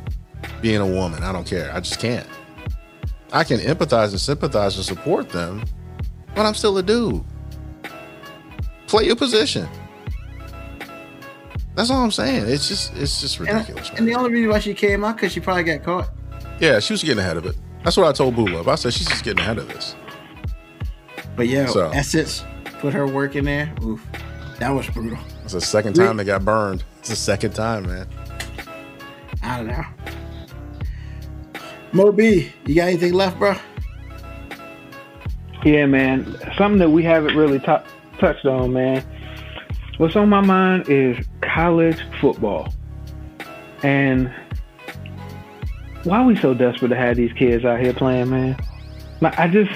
being 0.60 0.80
a 0.80 0.86
woman. 0.86 1.22
I 1.22 1.32
don't 1.32 1.46
care. 1.46 1.72
I 1.74 1.80
just 1.80 1.98
can't. 1.98 2.26
I 3.32 3.44
can 3.44 3.58
empathize 3.58 4.10
and 4.10 4.20
sympathize 4.20 4.76
and 4.76 4.84
support 4.84 5.30
them, 5.30 5.64
but 6.34 6.46
I'm 6.46 6.54
still 6.54 6.76
a 6.78 6.82
dude. 6.82 7.24
Play 8.86 9.06
your 9.06 9.16
position. 9.16 9.68
That's 11.74 11.90
all 11.90 12.02
I'm 12.02 12.10
saying. 12.10 12.48
It's 12.48 12.68
just 12.68 12.94
it's 12.96 13.20
just 13.20 13.38
ridiculous. 13.40 13.88
And, 13.90 14.00
and 14.00 14.08
the 14.08 14.14
only 14.14 14.30
reason 14.30 14.50
why 14.50 14.58
she 14.58 14.74
came 14.74 15.04
out 15.04 15.16
because 15.16 15.32
she 15.32 15.40
probably 15.40 15.64
got 15.64 15.82
caught. 15.82 16.10
Yeah, 16.60 16.78
she 16.80 16.92
was 16.92 17.02
getting 17.02 17.20
ahead 17.20 17.36
of 17.36 17.46
it. 17.46 17.56
That's 17.82 17.96
what 17.96 18.06
I 18.06 18.12
told 18.12 18.36
Boo 18.36 18.46
Love. 18.46 18.68
I 18.68 18.74
said 18.74 18.92
she's 18.92 19.08
just 19.08 19.24
getting 19.24 19.40
ahead 19.40 19.58
of 19.58 19.68
this. 19.68 19.96
But 21.34 21.48
yeah, 21.48 21.66
so, 21.66 21.90
Essence 21.90 22.44
put 22.80 22.92
her 22.92 23.06
work 23.06 23.36
in 23.36 23.46
there. 23.46 23.74
Oof, 23.82 24.06
that 24.58 24.70
was 24.70 24.88
brutal. 24.90 25.18
It's 25.44 25.54
the 25.54 25.60
second 25.60 25.94
time 25.94 26.18
they 26.18 26.24
got 26.24 26.44
burned. 26.44 26.84
It's 27.00 27.08
the 27.08 27.16
second 27.16 27.54
time, 27.54 27.86
man. 27.86 28.06
I 29.42 29.56
don't 29.56 29.66
know. 29.66 29.84
Moby, 31.92 32.52
you 32.64 32.74
got 32.74 32.88
anything 32.88 33.12
left, 33.12 33.38
bro? 33.38 33.56
Yeah, 35.64 35.86
man. 35.86 36.36
Something 36.56 36.78
that 36.78 36.90
we 36.90 37.02
haven't 37.02 37.36
really 37.36 37.58
t- 37.58 37.66
touched 38.18 38.46
on, 38.46 38.72
man. 38.72 39.04
What's 40.02 40.16
on 40.16 40.30
my 40.30 40.40
mind 40.40 40.88
is 40.88 41.24
college 41.42 42.04
football. 42.20 42.74
And 43.84 44.34
why 46.02 46.18
are 46.18 46.26
we 46.26 46.34
so 46.34 46.54
desperate 46.54 46.88
to 46.88 46.96
have 46.96 47.14
these 47.14 47.32
kids 47.34 47.64
out 47.64 47.78
here 47.78 47.94
playing, 47.94 48.30
man? 48.30 48.56
I 49.22 49.46
just, 49.46 49.70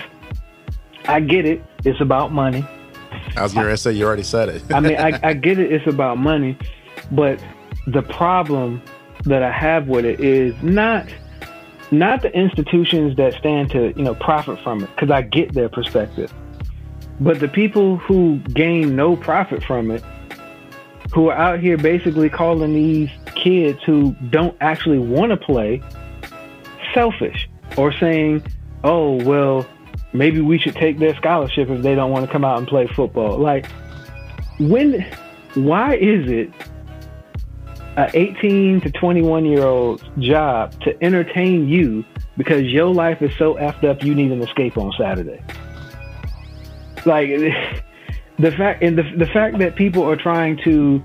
I 1.04 1.20
get 1.20 1.46
it. 1.46 1.64
It's 1.84 2.00
about 2.00 2.32
money. 2.32 2.66
I 3.36 3.42
was 3.44 3.54
going 3.54 3.68
to 3.68 3.76
say, 3.76 3.92
you 3.92 4.04
already 4.04 4.24
said 4.24 4.48
it. 4.48 4.64
I 4.74 4.80
mean, 4.80 4.96
I, 4.96 5.16
I 5.28 5.32
get 5.32 5.60
it. 5.60 5.70
It's 5.70 5.86
about 5.86 6.18
money. 6.18 6.58
But 7.12 7.40
the 7.86 8.02
problem 8.02 8.82
that 9.26 9.44
I 9.44 9.52
have 9.52 9.86
with 9.86 10.04
it 10.04 10.18
is 10.18 10.60
not 10.60 11.06
not 11.92 12.22
the 12.22 12.36
institutions 12.36 13.16
that 13.16 13.34
stand 13.34 13.70
to 13.70 13.92
you 13.96 14.02
know 14.02 14.16
profit 14.16 14.58
from 14.64 14.82
it 14.82 14.90
because 14.96 15.12
I 15.12 15.22
get 15.22 15.52
their 15.52 15.68
perspective, 15.68 16.34
but 17.20 17.38
the 17.38 17.46
people 17.46 17.98
who 17.98 18.38
gain 18.38 18.96
no 18.96 19.14
profit 19.14 19.62
from 19.62 19.92
it 19.92 20.02
who 21.14 21.28
are 21.28 21.36
out 21.36 21.60
here 21.60 21.76
basically 21.76 22.28
calling 22.28 22.74
these 22.74 23.10
kids 23.34 23.78
who 23.84 24.14
don't 24.30 24.56
actually 24.60 24.98
want 24.98 25.30
to 25.30 25.36
play 25.36 25.82
selfish 26.94 27.48
or 27.76 27.92
saying, 27.92 28.42
"Oh, 28.84 29.22
well, 29.24 29.66
maybe 30.12 30.40
we 30.40 30.58
should 30.58 30.74
take 30.74 30.98
their 30.98 31.14
scholarship 31.16 31.68
if 31.70 31.82
they 31.82 31.94
don't 31.94 32.10
want 32.10 32.26
to 32.26 32.32
come 32.32 32.44
out 32.44 32.58
and 32.58 32.66
play 32.66 32.86
football." 32.86 33.38
Like 33.38 33.66
when 34.58 35.06
why 35.54 35.94
is 35.94 36.30
it 36.30 36.50
a 37.96 38.10
18 38.12 38.82
to 38.82 38.90
21 38.90 39.46
year 39.46 39.64
old's 39.64 40.04
job 40.18 40.78
to 40.82 41.02
entertain 41.02 41.68
you 41.68 42.04
because 42.36 42.64
your 42.64 42.92
life 42.92 43.22
is 43.22 43.34
so 43.38 43.54
effed 43.54 43.84
up 43.84 44.02
you 44.02 44.14
need 44.14 44.32
an 44.32 44.42
escape 44.42 44.76
on 44.76 44.92
Saturday? 44.98 45.42
Like 47.04 47.30
the 48.38 48.50
fact 48.52 48.82
and 48.82 48.98
the 48.98 49.04
the 49.16 49.26
fact 49.26 49.58
that 49.58 49.76
people 49.76 50.02
are 50.02 50.16
trying 50.16 50.56
to 50.64 51.02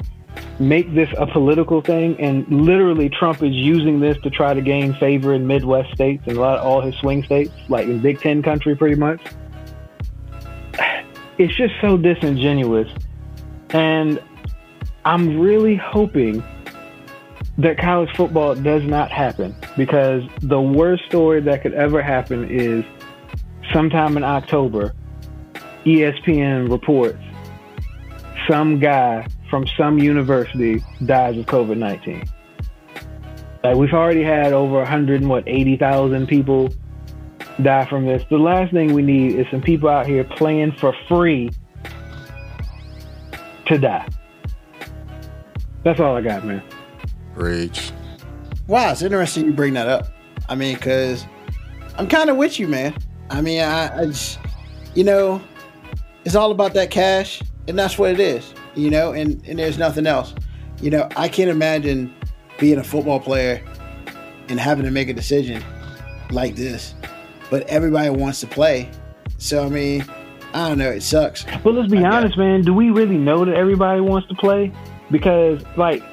make 0.59 0.93
this 0.93 1.09
a 1.17 1.25
political 1.25 1.81
thing 1.81 2.19
and 2.19 2.47
literally 2.47 3.09
Trump 3.09 3.41
is 3.43 3.53
using 3.53 3.99
this 3.99 4.17
to 4.23 4.29
try 4.29 4.53
to 4.53 4.61
gain 4.61 4.93
favor 4.95 5.33
in 5.33 5.45
Midwest 5.45 5.91
states 5.91 6.23
and 6.27 6.37
a 6.37 6.39
lot 6.39 6.59
of 6.59 6.65
all 6.65 6.81
his 6.81 6.95
swing 6.95 7.23
states, 7.23 7.51
like 7.67 7.87
in 7.87 7.99
Big 7.99 8.19
Ten 8.19 8.41
country 8.41 8.75
pretty 8.75 8.95
much. 8.95 9.21
It's 11.37 11.55
just 11.55 11.73
so 11.81 11.97
disingenuous. 11.97 12.87
And 13.71 14.21
I'm 15.05 15.39
really 15.39 15.75
hoping 15.75 16.43
that 17.57 17.79
college 17.79 18.15
football 18.15 18.53
does 18.53 18.83
not 18.83 19.09
happen 19.09 19.55
because 19.75 20.23
the 20.41 20.61
worst 20.61 21.03
story 21.05 21.41
that 21.41 21.63
could 21.63 21.73
ever 21.73 22.01
happen 22.01 22.47
is 22.49 22.85
sometime 23.73 24.17
in 24.17 24.23
October, 24.23 24.93
ESPN 25.85 26.69
reports 26.69 27.21
some 28.49 28.79
guy 28.79 29.25
from 29.49 29.65
some 29.77 29.99
university 29.99 30.83
dies 31.05 31.37
of 31.37 31.45
COVID 31.45 31.77
19. 31.77 32.23
Like 33.63 33.75
we've 33.75 33.93
already 33.93 34.23
had 34.23 34.53
over 34.53 34.77
100 34.77 35.21
and 35.21 35.29
what 35.29 35.43
80,000 35.47 36.27
people 36.27 36.73
die 37.61 37.85
from 37.85 38.05
this. 38.05 38.23
The 38.29 38.37
last 38.37 38.71
thing 38.71 38.93
we 38.93 39.01
need 39.01 39.35
is 39.35 39.45
some 39.51 39.61
people 39.61 39.89
out 39.89 40.07
here 40.07 40.23
playing 40.23 40.71
for 40.73 40.95
free 41.07 41.51
to 43.67 43.77
die. 43.77 44.07
That's 45.83 45.99
all 45.99 46.15
I 46.15 46.21
got, 46.21 46.45
man. 46.45 46.63
Rage. 47.35 47.91
Wow, 48.67 48.91
it's 48.91 49.01
interesting 49.01 49.45
you 49.45 49.53
bring 49.53 49.73
that 49.73 49.87
up. 49.87 50.07
I 50.47 50.55
mean, 50.55 50.75
because 50.75 51.25
I'm 51.97 52.07
kind 52.07 52.29
of 52.29 52.37
with 52.37 52.59
you, 52.59 52.67
man. 52.67 52.95
I 53.29 53.41
mean, 53.41 53.61
I, 53.61 54.01
I 54.01 54.05
just, 54.05 54.39
you 54.95 55.03
know, 55.03 55.41
it's 56.25 56.35
all 56.35 56.51
about 56.51 56.73
that 56.73 56.91
cash, 56.91 57.41
and 57.67 57.77
that's 57.77 57.97
what 57.97 58.11
it 58.11 58.19
is, 58.19 58.53
you 58.75 58.89
know, 58.89 59.13
and, 59.13 59.43
and 59.47 59.59
there's 59.59 59.77
nothing 59.77 60.05
else. 60.05 60.33
You 60.81 60.91
know, 60.91 61.07
I 61.15 61.27
can't 61.27 61.49
imagine 61.49 62.13
being 62.59 62.77
a 62.77 62.83
football 62.83 63.19
player 63.19 63.63
and 64.49 64.59
having 64.59 64.85
to 64.85 64.91
make 64.91 65.09
a 65.09 65.13
decision 65.13 65.63
like 66.31 66.55
this, 66.55 66.93
but 67.49 67.63
everybody 67.67 68.09
wants 68.09 68.39
to 68.41 68.47
play. 68.47 68.89
So, 69.37 69.65
I 69.65 69.69
mean, 69.69 70.05
I 70.53 70.69
don't 70.69 70.77
know, 70.77 70.89
it 70.89 71.01
sucks. 71.01 71.45
But 71.63 71.73
let's 71.73 71.91
be 71.91 72.03
honest, 72.03 72.37
man. 72.37 72.61
Do 72.61 72.73
we 72.73 72.89
really 72.89 73.17
know 73.17 73.45
that 73.45 73.55
everybody 73.55 74.01
wants 74.01 74.27
to 74.29 74.35
play? 74.35 74.71
Because, 75.09 75.63
like, 75.77 76.03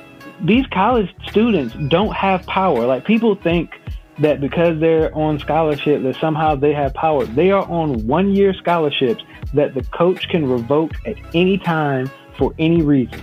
these 0.40 0.66
college 0.68 1.14
students 1.28 1.74
don't 1.88 2.14
have 2.14 2.46
power. 2.46 2.86
Like, 2.86 3.04
people 3.04 3.34
think 3.34 3.72
that 4.20 4.40
because 4.40 4.80
they're 4.80 5.14
on 5.14 5.38
scholarship 5.38 6.02
that 6.02 6.16
somehow 6.16 6.54
they 6.54 6.72
have 6.72 6.94
power. 6.94 7.24
They 7.24 7.50
are 7.50 7.64
on 7.68 8.06
one 8.06 8.34
year 8.34 8.54
scholarships 8.54 9.22
that 9.54 9.74
the 9.74 9.82
coach 9.82 10.28
can 10.28 10.48
revoke 10.48 10.92
at 11.06 11.16
any 11.34 11.58
time 11.58 12.10
for 12.36 12.54
any 12.58 12.82
reason. 12.82 13.22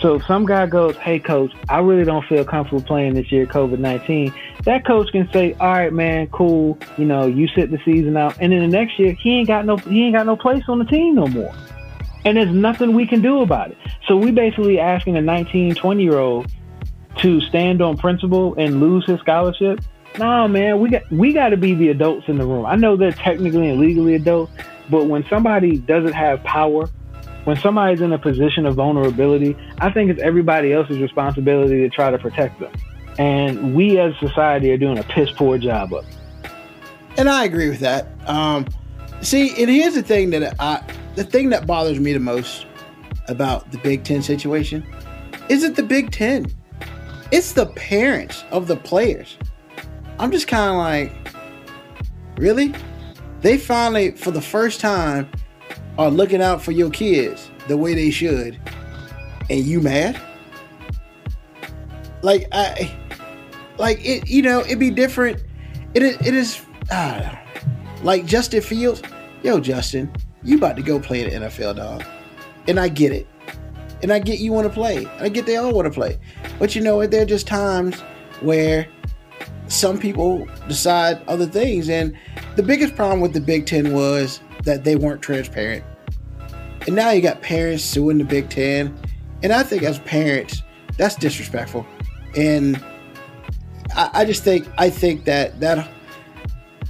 So 0.00 0.14
if 0.16 0.26
some 0.26 0.44
guy 0.44 0.66
goes, 0.66 0.96
"Hey 0.96 1.18
coach, 1.18 1.52
I 1.68 1.80
really 1.80 2.04
don't 2.04 2.24
feel 2.26 2.44
comfortable 2.44 2.82
playing 2.82 3.14
this 3.14 3.32
year 3.32 3.46
COVID-19." 3.46 4.32
That 4.64 4.84
coach 4.84 5.10
can 5.10 5.28
say, 5.32 5.54
"All 5.58 5.72
right, 5.72 5.92
man, 5.92 6.26
cool. 6.28 6.78
You 6.98 7.06
know, 7.06 7.26
you 7.26 7.48
sit 7.48 7.70
the 7.70 7.78
season 7.84 8.16
out." 8.16 8.36
And 8.40 8.52
then 8.52 8.60
the 8.60 8.68
next 8.68 8.98
year, 8.98 9.12
he 9.12 9.38
ain't 9.38 9.48
got 9.48 9.64
no 9.64 9.78
he 9.78 10.04
ain't 10.04 10.14
got 10.14 10.26
no 10.26 10.36
place 10.36 10.64
on 10.68 10.78
the 10.78 10.84
team 10.84 11.14
no 11.14 11.26
more. 11.26 11.52
And 12.24 12.36
there's 12.36 12.52
nothing 12.52 12.92
we 12.92 13.06
can 13.06 13.22
do 13.22 13.40
about 13.40 13.70
it. 13.70 13.78
So 14.06 14.16
we 14.16 14.32
basically 14.32 14.78
asking 14.78 15.16
a 15.16 15.22
19, 15.22 15.74
20 15.74 16.02
year 16.02 16.18
old 16.18 16.50
to 17.18 17.40
stand 17.40 17.80
on 17.80 17.96
principle 17.96 18.54
and 18.58 18.80
lose 18.80 19.06
his 19.06 19.18
scholarship. 19.20 19.80
Nah, 20.18 20.46
man, 20.46 20.80
we 20.80 20.90
got 20.90 21.10
we 21.10 21.32
got 21.32 21.50
to 21.50 21.56
be 21.56 21.74
the 21.74 21.88
adults 21.88 22.28
in 22.28 22.36
the 22.36 22.46
room. 22.46 22.66
I 22.66 22.76
know 22.76 22.96
they're 22.96 23.12
technically 23.12 23.70
and 23.70 23.80
legally 23.80 24.14
adults, 24.14 24.52
but 24.88 25.06
when 25.06 25.24
somebody 25.28 25.78
doesn't 25.78 26.12
have 26.12 26.42
power, 26.44 26.88
when 27.44 27.56
somebody's 27.56 28.00
in 28.00 28.12
a 28.12 28.18
position 28.18 28.66
of 28.66 28.74
vulnerability, 28.74 29.56
I 29.78 29.90
think 29.90 30.10
it's 30.10 30.20
everybody 30.20 30.72
else's 30.72 30.98
responsibility 30.98 31.80
to 31.80 31.88
try 31.88 32.10
to 32.10 32.18
protect 32.18 32.58
them. 32.58 32.72
And 33.18 33.74
we 33.74 33.98
as 33.98 34.14
society 34.18 34.70
are 34.72 34.76
doing 34.76 34.98
a 34.98 35.02
piss 35.04 35.30
poor 35.30 35.56
job 35.56 35.94
of 35.94 36.04
it. 36.04 36.16
And 37.16 37.28
I 37.28 37.44
agree 37.44 37.68
with 37.68 37.80
that. 37.80 38.08
Um, 38.26 38.66
see, 39.22 39.50
and 39.62 39.70
here's 39.70 39.94
the 39.94 40.02
thing 40.02 40.30
that 40.30 40.54
I, 40.60 40.82
the 41.14 41.24
thing 41.24 41.50
that 41.50 41.66
bothers 41.66 41.98
me 41.98 42.12
the 42.12 42.20
most 42.20 42.66
about 43.28 43.70
the 43.72 43.78
Big 43.78 44.04
Ten 44.04 44.22
situation 44.22 44.86
isn't 45.48 45.76
the 45.76 45.82
Big 45.82 46.10
Ten. 46.10 46.46
It's 47.32 47.52
the 47.52 47.66
parents 47.66 48.44
of 48.50 48.66
the 48.66 48.76
players. 48.76 49.38
I'm 50.18 50.30
just 50.30 50.46
kind 50.48 50.70
of 50.70 50.76
like, 50.76 51.12
really? 52.38 52.74
They 53.40 53.58
finally, 53.58 54.12
for 54.12 54.30
the 54.30 54.40
first 54.40 54.80
time, 54.80 55.30
are 55.98 56.10
looking 56.10 56.42
out 56.42 56.62
for 56.62 56.72
your 56.72 56.90
kids 56.90 57.50
the 57.68 57.76
way 57.76 57.94
they 57.94 58.10
should, 58.10 58.58
and 59.50 59.64
you 59.64 59.80
mad? 59.80 60.20
Like 62.22 62.48
I, 62.52 62.94
like 63.78 64.04
it. 64.04 64.28
You 64.28 64.42
know, 64.42 64.60
it'd 64.60 64.78
be 64.78 64.90
different. 64.90 65.42
It 65.94 66.02
is. 66.02 66.16
It 66.26 66.34
is. 66.34 66.62
Uh, 66.90 67.34
like 68.02 68.26
Justin 68.26 68.62
Fields. 68.62 69.02
Yo, 69.42 69.60
Justin, 69.60 70.12
you 70.42 70.56
about 70.56 70.76
to 70.76 70.82
go 70.82 70.98
play 70.98 71.24
in 71.24 71.42
the 71.42 71.48
NFL, 71.48 71.76
dog, 71.76 72.04
and 72.68 72.80
I 72.80 72.88
get 72.88 73.12
it, 73.12 73.26
and 74.02 74.12
I 74.12 74.18
get 74.18 74.38
you 74.38 74.52
want 74.52 74.66
to 74.66 74.72
play. 74.72 75.06
I 75.20 75.28
get 75.28 75.46
they 75.46 75.56
all 75.56 75.72
want 75.72 75.86
to 75.86 75.90
play, 75.92 76.18
but 76.58 76.74
you 76.74 76.82
know 76.82 76.96
what? 76.96 77.10
There 77.10 77.22
are 77.22 77.26
just 77.26 77.46
times 77.46 78.00
where 78.40 78.88
some 79.68 79.98
people 79.98 80.46
decide 80.68 81.22
other 81.28 81.46
things. 81.46 81.88
And 81.88 82.16
the 82.56 82.62
biggest 82.62 82.94
problem 82.94 83.20
with 83.20 83.32
the 83.32 83.40
Big 83.40 83.66
Ten 83.66 83.92
was 83.92 84.40
that 84.64 84.84
they 84.84 84.96
weren't 84.96 85.22
transparent. 85.22 85.84
And 86.86 86.94
now 86.94 87.10
you 87.10 87.20
got 87.20 87.42
parents 87.42 87.84
suing 87.84 88.18
the 88.18 88.24
Big 88.24 88.48
Ten. 88.48 88.96
And 89.42 89.52
I 89.52 89.62
think 89.62 89.82
as 89.82 89.98
parents, 90.00 90.62
that's 90.96 91.16
disrespectful. 91.16 91.86
And 92.36 92.82
I, 93.94 94.10
I 94.12 94.24
just 94.24 94.44
think 94.44 94.68
I 94.78 94.90
think 94.90 95.24
that 95.24 95.60
that 95.60 95.88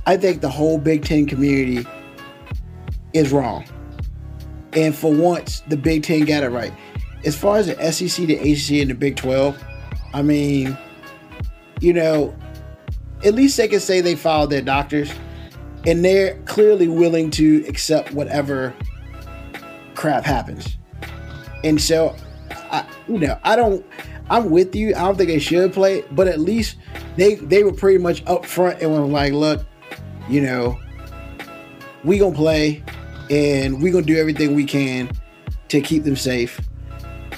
I 0.06 0.16
think 0.16 0.40
the 0.40 0.48
whole 0.48 0.78
Big 0.78 1.04
Ten 1.04 1.26
community 1.26 1.86
is 3.12 3.32
wrong. 3.32 3.64
And 4.74 4.94
for 4.94 5.12
once, 5.12 5.60
the 5.68 5.76
Big 5.76 6.02
Ten 6.02 6.24
got 6.24 6.42
it 6.42 6.50
right. 6.50 6.72
As 7.24 7.36
far 7.36 7.56
as 7.56 7.66
the 7.66 7.92
SEC, 7.92 8.26
the 8.26 8.36
ACC, 8.36 8.82
and 8.82 8.90
the 8.90 8.94
Big 8.94 9.16
12, 9.16 9.62
I 10.12 10.22
mean, 10.22 10.76
you 11.80 11.92
know, 11.92 12.34
at 13.26 13.34
least 13.34 13.56
they 13.56 13.66
can 13.66 13.80
say 13.80 14.00
they 14.00 14.14
followed 14.14 14.50
their 14.50 14.62
doctors 14.62 15.12
and 15.84 16.04
they're 16.04 16.38
clearly 16.44 16.86
willing 16.86 17.30
to 17.32 17.64
accept 17.68 18.12
whatever 18.12 18.72
crap 19.94 20.24
happens. 20.24 20.78
And 21.64 21.80
so, 21.80 22.14
I, 22.50 22.86
you 23.08 23.18
know, 23.18 23.38
I 23.42 23.56
don't, 23.56 23.84
I'm 24.30 24.50
with 24.50 24.74
you. 24.76 24.94
I 24.94 25.00
don't 25.00 25.16
think 25.16 25.28
they 25.28 25.40
should 25.40 25.72
play, 25.72 26.04
but 26.12 26.28
at 26.28 26.38
least 26.40 26.76
they 27.16 27.36
they 27.36 27.62
were 27.64 27.72
pretty 27.72 27.98
much 27.98 28.22
up 28.26 28.44
front 28.44 28.80
and 28.80 28.92
were 28.92 29.06
like, 29.06 29.32
look, 29.32 29.64
you 30.28 30.40
know, 30.40 30.78
we 32.04 32.18
gonna 32.18 32.34
play 32.34 32.82
and 33.30 33.82
we 33.82 33.90
gonna 33.90 34.04
do 34.04 34.16
everything 34.16 34.54
we 34.54 34.64
can 34.64 35.10
to 35.68 35.80
keep 35.80 36.04
them 36.04 36.16
safe. 36.16 36.60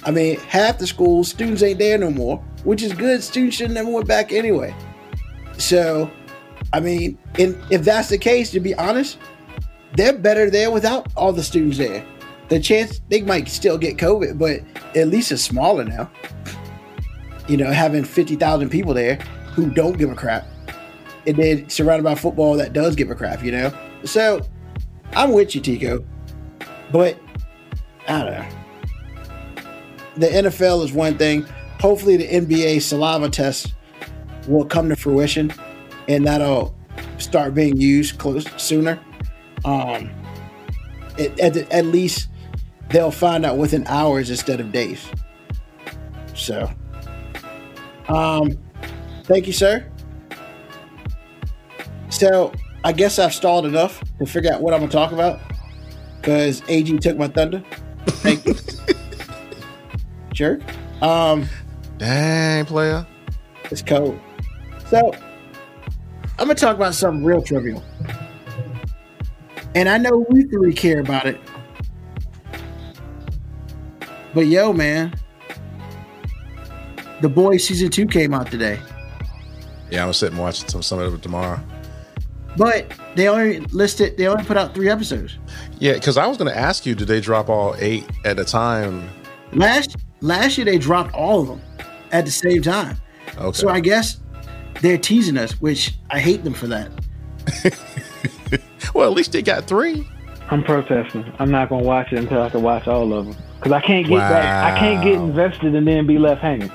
I 0.04 0.10
mean, 0.10 0.38
half 0.40 0.78
the 0.78 0.86
schools, 0.86 1.28
students 1.28 1.62
ain't 1.62 1.78
there 1.78 1.98
no 1.98 2.10
more, 2.10 2.38
which 2.64 2.82
is 2.82 2.92
good. 2.92 3.22
Students 3.22 3.56
should 3.56 3.70
never 3.70 3.90
went 3.90 4.06
back 4.06 4.32
anyway. 4.32 4.74
So, 5.58 6.10
I 6.72 6.80
mean, 6.80 7.18
and 7.38 7.60
if 7.70 7.82
that's 7.82 8.08
the 8.08 8.18
case, 8.18 8.50
to 8.52 8.60
be 8.60 8.74
honest, 8.76 9.18
they're 9.96 10.16
better 10.16 10.50
there 10.50 10.70
without 10.70 11.08
all 11.16 11.32
the 11.32 11.42
students 11.42 11.78
there. 11.78 12.04
The 12.48 12.60
chance 12.60 13.00
they 13.10 13.20
might 13.22 13.48
still 13.48 13.76
get 13.76 13.98
COVID, 13.98 14.38
but 14.38 14.60
at 14.96 15.08
least 15.08 15.32
it's 15.32 15.42
smaller 15.42 15.84
now. 15.84 16.10
You 17.48 17.56
know, 17.56 17.70
having 17.70 18.04
50,000 18.04 18.70
people 18.70 18.94
there 18.94 19.16
who 19.52 19.70
don't 19.70 19.98
give 19.98 20.10
a 20.10 20.14
crap. 20.14 20.46
And 21.26 21.36
then 21.36 21.68
surrounded 21.68 22.04
by 22.04 22.14
football 22.14 22.56
that 22.56 22.72
does 22.72 22.96
give 22.96 23.10
a 23.10 23.14
crap, 23.14 23.42
you 23.42 23.52
know? 23.52 23.72
So, 24.04 24.46
I'm 25.14 25.32
with 25.32 25.54
you, 25.54 25.60
Tico. 25.60 26.04
But, 26.90 27.18
I 28.06 28.22
don't 28.22 28.32
know. 28.32 28.48
The 30.16 30.26
NFL 30.26 30.84
is 30.84 30.92
one 30.92 31.18
thing. 31.18 31.46
Hopefully, 31.80 32.16
the 32.16 32.28
NBA 32.28 32.80
saliva 32.82 33.28
test 33.28 33.74
will 34.48 34.64
come 34.64 34.88
to 34.88 34.96
fruition 34.96 35.52
and 36.08 36.26
that'll 36.26 36.74
start 37.18 37.54
being 37.54 37.76
used 37.76 38.18
close 38.18 38.46
sooner. 38.56 38.98
Um, 39.64 40.10
it, 41.18 41.38
at, 41.40 41.56
at 41.56 41.86
least 41.86 42.28
they'll 42.90 43.10
find 43.10 43.44
out 43.44 43.58
within 43.58 43.86
hours 43.86 44.30
instead 44.30 44.60
of 44.60 44.72
days. 44.72 45.06
So, 46.34 46.70
um, 48.08 48.56
thank 49.24 49.46
you, 49.46 49.52
sir. 49.52 49.86
So 52.10 52.52
I 52.84 52.92
guess 52.92 53.18
I've 53.18 53.34
stalled 53.34 53.66
enough 53.66 54.02
to 54.18 54.26
figure 54.26 54.52
out 54.52 54.62
what 54.62 54.72
I'm 54.72 54.80
gonna 54.80 54.92
talk 54.92 55.12
about 55.12 55.40
because 56.20 56.62
AG 56.68 56.96
took 56.98 57.16
my 57.16 57.28
thunder. 57.28 57.62
Thank 58.06 58.46
you, 58.46 58.54
jerk. 60.32 60.62
Um, 61.02 61.46
Dang, 61.98 62.64
player. 62.64 63.06
it's 63.70 63.82
cold. 63.82 64.18
So 64.88 65.12
I'm 66.38 66.46
gonna 66.46 66.54
talk 66.54 66.76
about 66.76 66.94
something 66.94 67.24
real 67.24 67.42
trivial, 67.42 67.82
and 69.74 69.88
I 69.88 69.98
know 69.98 70.24
we 70.30 70.44
three 70.44 70.72
care 70.72 71.00
about 71.00 71.26
it. 71.26 71.38
But 74.34 74.46
yo, 74.46 74.72
man, 74.72 75.12
the 77.20 77.28
boys 77.28 77.66
season 77.66 77.90
two 77.90 78.06
came 78.06 78.32
out 78.32 78.50
today. 78.50 78.80
Yeah, 79.90 80.00
I'm 80.00 80.04
gonna 80.04 80.14
sit 80.14 80.30
and 80.32 80.40
watch 80.40 80.66
some 80.68 80.82
some 80.82 80.98
of 81.00 81.12
it 81.12 81.22
tomorrow. 81.22 81.60
But 82.56 82.92
they 83.14 83.28
only 83.28 83.60
listed 83.60 84.16
they 84.16 84.26
only 84.26 84.44
put 84.44 84.56
out 84.56 84.74
three 84.74 84.88
episodes. 84.88 85.38
Yeah, 85.78 85.94
because 85.94 86.16
I 86.16 86.26
was 86.26 86.38
gonna 86.38 86.50
ask 86.50 86.86
you, 86.86 86.94
did 86.94 87.08
they 87.08 87.20
drop 87.20 87.50
all 87.50 87.76
eight 87.78 88.06
at 88.24 88.38
a 88.38 88.44
time? 88.44 89.08
Last 89.52 89.96
last 90.20 90.56
year 90.56 90.64
they 90.64 90.78
dropped 90.78 91.14
all 91.14 91.42
of 91.42 91.48
them 91.48 91.60
at 92.10 92.24
the 92.24 92.30
same 92.30 92.62
time. 92.62 92.96
Okay. 93.36 93.58
So 93.58 93.68
I 93.68 93.80
guess 93.80 94.18
they're 94.80 94.98
teasing 94.98 95.36
us, 95.36 95.52
which 95.60 95.94
I 96.10 96.18
hate 96.18 96.44
them 96.44 96.54
for 96.54 96.66
that. 96.68 96.90
well, 98.94 99.08
at 99.10 99.16
least 99.16 99.32
they 99.32 99.42
got 99.42 99.64
three. 99.64 100.08
I'm 100.50 100.62
protesting. 100.64 101.30
I'm 101.38 101.50
not 101.50 101.68
gonna 101.68 101.84
watch 101.84 102.12
it 102.12 102.18
until 102.18 102.42
I 102.42 102.48
can 102.48 102.62
watch 102.62 102.86
all 102.86 103.12
of 103.12 103.26
them 103.26 103.36
because 103.56 103.72
I 103.72 103.80
can't 103.80 104.06
get 104.06 104.18
that. 104.18 104.74
I 104.74 104.78
can't 104.78 105.04
get 105.04 105.14
invested 105.14 105.74
and 105.74 105.86
then 105.86 106.06
be 106.06 106.18
left 106.18 106.40
hanging. 106.40 106.72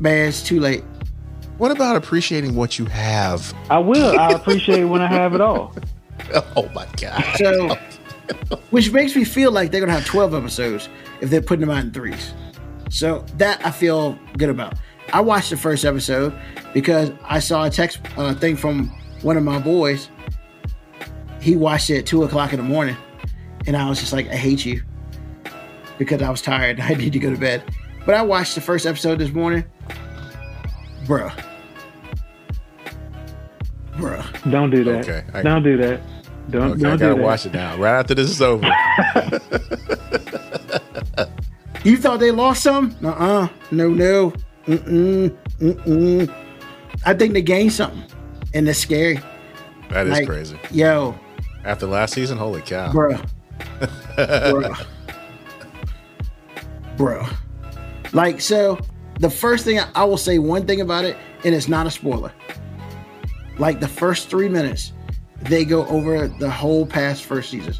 Man, 0.00 0.28
it's 0.28 0.42
too 0.42 0.60
late. 0.60 0.82
What 1.58 1.70
about 1.70 1.96
appreciating 1.96 2.54
what 2.54 2.78
you 2.78 2.84
have? 2.86 3.54
I 3.70 3.78
will. 3.78 4.18
I 4.18 4.32
appreciate 4.32 4.84
when 4.84 5.00
I 5.00 5.06
have 5.06 5.34
it 5.34 5.40
all. 5.40 5.74
Oh 6.56 6.68
my 6.74 6.88
god. 7.00 7.22
So 7.36 7.76
which 8.70 8.90
makes 8.90 9.14
me 9.14 9.22
feel 9.22 9.52
like 9.52 9.70
they're 9.70 9.80
gonna 9.80 9.92
have 9.92 10.06
twelve 10.06 10.34
episodes 10.34 10.88
if 11.20 11.30
they're 11.30 11.40
putting 11.42 11.60
them 11.60 11.70
out 11.70 11.84
in 11.84 11.92
threes. 11.92 12.32
So 12.90 13.24
that 13.36 13.64
I 13.64 13.70
feel 13.70 14.18
good 14.36 14.48
about. 14.48 14.74
I 15.16 15.20
watched 15.20 15.48
the 15.48 15.56
first 15.56 15.86
episode 15.86 16.34
because 16.74 17.10
I 17.24 17.38
saw 17.38 17.64
a 17.64 17.70
text 17.70 18.00
uh, 18.18 18.34
thing 18.34 18.54
from 18.54 18.88
one 19.22 19.38
of 19.38 19.44
my 19.44 19.58
boys. 19.58 20.10
He 21.40 21.56
watched 21.56 21.88
it 21.88 22.00
at 22.00 22.06
two 22.06 22.22
o'clock 22.24 22.52
in 22.52 22.58
the 22.58 22.62
morning, 22.62 22.98
and 23.66 23.78
I 23.78 23.88
was 23.88 23.98
just 23.98 24.12
like, 24.12 24.28
"I 24.28 24.36
hate 24.36 24.66
you," 24.66 24.82
because 25.96 26.20
I 26.20 26.28
was 26.28 26.42
tired. 26.42 26.80
I 26.80 26.90
need 26.90 27.14
to 27.14 27.18
go 27.18 27.30
to 27.32 27.40
bed. 27.40 27.62
But 28.04 28.14
I 28.14 28.20
watched 28.20 28.56
the 28.56 28.60
first 28.60 28.84
episode 28.84 29.18
this 29.18 29.32
morning, 29.32 29.64
bruh, 31.06 31.32
bruh. 33.92 34.50
Don't 34.52 34.68
do 34.68 34.84
that. 34.84 35.08
Okay, 35.08 35.24
I- 35.32 35.40
don't 35.42 35.62
do 35.62 35.78
that. 35.78 36.02
Don't 36.50 36.72
Okay, 36.72 36.82
don't 36.82 36.92
I 36.92 36.96
gotta 36.98 37.14
that. 37.14 37.22
watch 37.22 37.46
it 37.46 37.54
now. 37.54 37.74
Right 37.78 38.00
after 38.00 38.14
this 38.14 38.28
is 38.28 38.42
over. 38.42 38.68
You 41.84 41.96
thought 41.96 42.18
they 42.18 42.32
lost 42.32 42.64
some? 42.64 42.96
Uh 43.02 43.08
uh 43.10 43.48
No, 43.70 43.88
no. 43.90 44.32
Mm-mm. 44.66 45.36
Mm-mm. 45.60 46.34
I 47.04 47.14
think 47.14 47.34
they 47.34 47.42
gained 47.42 47.72
something. 47.72 48.02
And 48.54 48.68
it's 48.68 48.78
scary. 48.78 49.18
That 49.90 50.06
is 50.06 50.12
Like, 50.12 50.26
crazy. 50.26 50.58
Yo, 50.70 51.14
After 51.64 51.86
last 51.86 52.14
season, 52.14 52.38
holy 52.38 52.62
cow. 52.62 52.90
bro, 52.92 53.10
bruh. 54.16 54.86
Bruh. 56.96 57.36
Like, 58.12 58.40
so 58.40 58.78
the 59.20 59.30
first 59.30 59.64
thing 59.64 59.78
I, 59.78 59.88
I 59.94 60.04
will 60.04 60.16
say 60.16 60.38
one 60.38 60.66
thing 60.66 60.80
about 60.80 61.04
it, 61.04 61.16
and 61.44 61.54
it's 61.54 61.68
not 61.68 61.86
a 61.86 61.90
spoiler. 61.90 62.32
Like 63.58 63.80
the 63.80 63.88
first 63.88 64.28
three 64.28 64.48
minutes, 64.48 64.92
they 65.42 65.64
go 65.64 65.86
over 65.86 66.28
the 66.28 66.50
whole 66.50 66.86
past 66.86 67.24
first 67.24 67.50
season. 67.50 67.74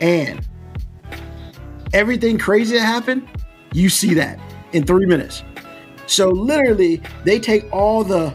And 0.00 0.46
everything 1.92 2.38
crazy 2.38 2.76
that 2.76 2.84
happened, 2.84 3.28
you 3.72 3.88
see 3.88 4.14
that 4.14 4.38
in 4.72 4.84
three 4.84 5.06
minutes. 5.06 5.42
So 6.06 6.28
literally, 6.28 7.02
they 7.24 7.38
take 7.38 7.72
all 7.72 8.04
the 8.04 8.34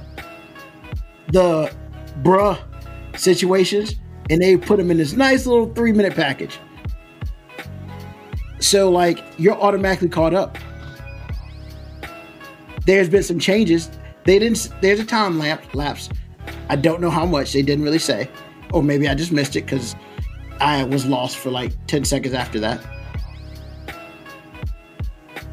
the 1.30 1.74
bruh 2.22 2.58
situations 3.18 3.96
and 4.30 4.42
they 4.42 4.56
put 4.58 4.78
them 4.78 4.92
in 4.92 4.98
this 4.98 5.14
nice 5.14 5.46
little 5.46 5.74
three 5.74 5.92
minute 5.92 6.16
package. 6.16 6.60
So 8.60 8.90
like 8.90 9.24
you're 9.38 9.60
automatically 9.60 10.10
caught 10.10 10.34
up. 10.34 10.58
There's 12.86 13.10
been 13.10 13.24
some 13.24 13.40
changes. 13.40 13.90
They 14.24 14.40
didn't. 14.40 14.70
There's 14.82 15.00
a 15.00 15.06
time 15.06 15.40
lapse. 15.40 16.10
I 16.70 16.76
don't 16.76 17.02
know 17.02 17.10
how 17.10 17.26
much. 17.26 17.54
They 17.54 17.62
didn't 17.62 17.84
really 17.84 18.00
say, 18.00 18.30
or 18.72 18.82
maybe 18.82 19.08
I 19.08 19.16
just 19.16 19.32
missed 19.32 19.56
it 19.56 19.66
because 19.66 19.96
I 20.60 20.84
was 20.84 21.06
lost 21.06 21.38
for 21.38 21.52
like 21.52 21.74
ten 21.88 22.06
seconds 22.06 22.34
after 22.34 22.60
that. 22.62 22.84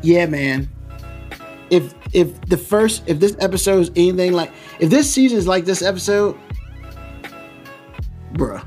Yeah, 0.03 0.26
man. 0.26 0.68
If 1.70 1.94
if 2.12 2.38
the 2.42 2.57
first 2.57 3.03
if 3.07 3.18
this 3.18 3.36
episode 3.40 3.80
is 3.80 3.90
anything 3.96 4.32
like 4.32 4.53
if 4.78 4.90
this 4.90 5.12
season 5.12 5.38
is 5.38 5.46
like 5.46 5.64
this 5.64 5.80
episode, 5.82 6.38
bruh. 8.34 8.62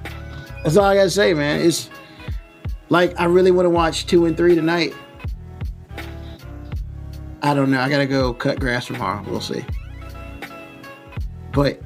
That's 0.63 0.77
all 0.77 0.85
I 0.85 0.95
gotta 0.95 1.11
say, 1.11 1.33
man. 1.33 1.61
It's 1.61 1.89
like 2.89 3.19
I 3.19 3.25
really 3.25 3.51
want 3.51 3.67
to 3.67 3.69
watch 3.69 4.07
two 4.07 4.25
and 4.25 4.35
three 4.35 4.55
tonight. 4.55 4.95
I 7.43 7.53
don't 7.53 7.69
know. 7.69 7.79
I 7.79 7.89
gotta 7.89 8.07
go 8.07 8.33
cut 8.33 8.59
grass 8.59 8.87
tomorrow. 8.87 9.23
We'll 9.29 9.41
see. 9.41 9.63
But 11.53 11.79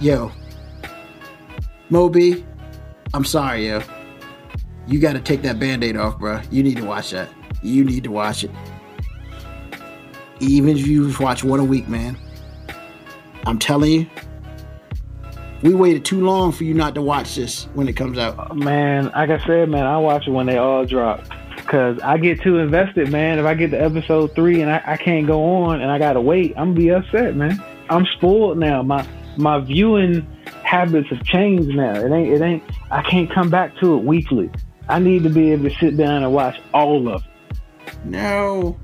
yo, 0.00 0.32
Moby, 1.90 2.44
I'm 3.14 3.24
sorry, 3.24 3.68
yo. 3.68 3.82
You 4.88 4.98
gotta 4.98 5.20
take 5.20 5.42
that 5.42 5.60
band-aid 5.60 5.96
off, 5.96 6.18
bro. 6.18 6.40
You 6.50 6.64
need 6.64 6.78
to 6.78 6.84
watch 6.84 7.12
that. 7.12 7.28
You 7.62 7.84
need 7.84 8.02
to 8.02 8.10
watch 8.10 8.42
it. 8.42 8.50
Even 10.40 10.76
if 10.76 10.86
you 10.86 11.06
just 11.06 11.20
watch 11.20 11.44
one 11.44 11.60
a 11.60 11.64
week, 11.64 11.88
man. 11.88 12.16
I'm 13.46 13.58
telling 13.58 13.90
you, 13.92 14.06
we 15.62 15.74
waited 15.74 16.04
too 16.04 16.24
long 16.24 16.52
for 16.52 16.64
you 16.64 16.74
not 16.74 16.94
to 16.94 17.02
watch 17.02 17.34
this 17.34 17.64
when 17.74 17.88
it 17.88 17.94
comes 17.94 18.18
out. 18.18 18.56
Man, 18.56 19.06
like 19.14 19.30
I 19.30 19.44
said, 19.46 19.68
man, 19.68 19.86
I 19.86 19.98
watch 19.98 20.26
it 20.26 20.30
when 20.30 20.46
they 20.46 20.56
all 20.56 20.84
drop. 20.84 21.24
Cause 21.66 22.00
I 22.02 22.16
get 22.18 22.40
too 22.40 22.58
invested, 22.58 23.12
man. 23.12 23.38
If 23.38 23.44
I 23.44 23.54
get 23.54 23.70
to 23.70 23.80
episode 23.80 24.34
three 24.34 24.60
and 24.60 24.70
I, 24.70 24.82
I 24.84 24.96
can't 24.96 25.26
go 25.26 25.44
on 25.44 25.80
and 25.80 25.90
I 25.90 25.98
gotta 25.98 26.20
wait, 26.20 26.54
I'm 26.56 26.74
gonna 26.74 26.80
be 26.80 26.90
upset, 26.90 27.36
man. 27.36 27.62
I'm 27.88 28.06
spoiled 28.06 28.58
now. 28.58 28.82
My 28.82 29.06
my 29.36 29.60
viewing 29.60 30.26
habits 30.64 31.08
have 31.10 31.22
changed 31.22 31.68
now. 31.68 31.94
It 31.94 32.10
ain't 32.10 32.32
it 32.32 32.40
ain't 32.40 32.62
I 32.90 33.02
can't 33.02 33.30
come 33.30 33.50
back 33.50 33.76
to 33.76 33.94
it 33.94 34.02
weekly. 34.02 34.50
I 34.88 34.98
need 34.98 35.22
to 35.22 35.30
be 35.30 35.52
able 35.52 35.68
to 35.68 35.76
sit 35.76 35.96
down 35.96 36.24
and 36.24 36.32
watch 36.32 36.58
all 36.74 37.08
of 37.08 37.22
it. 37.22 37.96
No. 38.04 38.76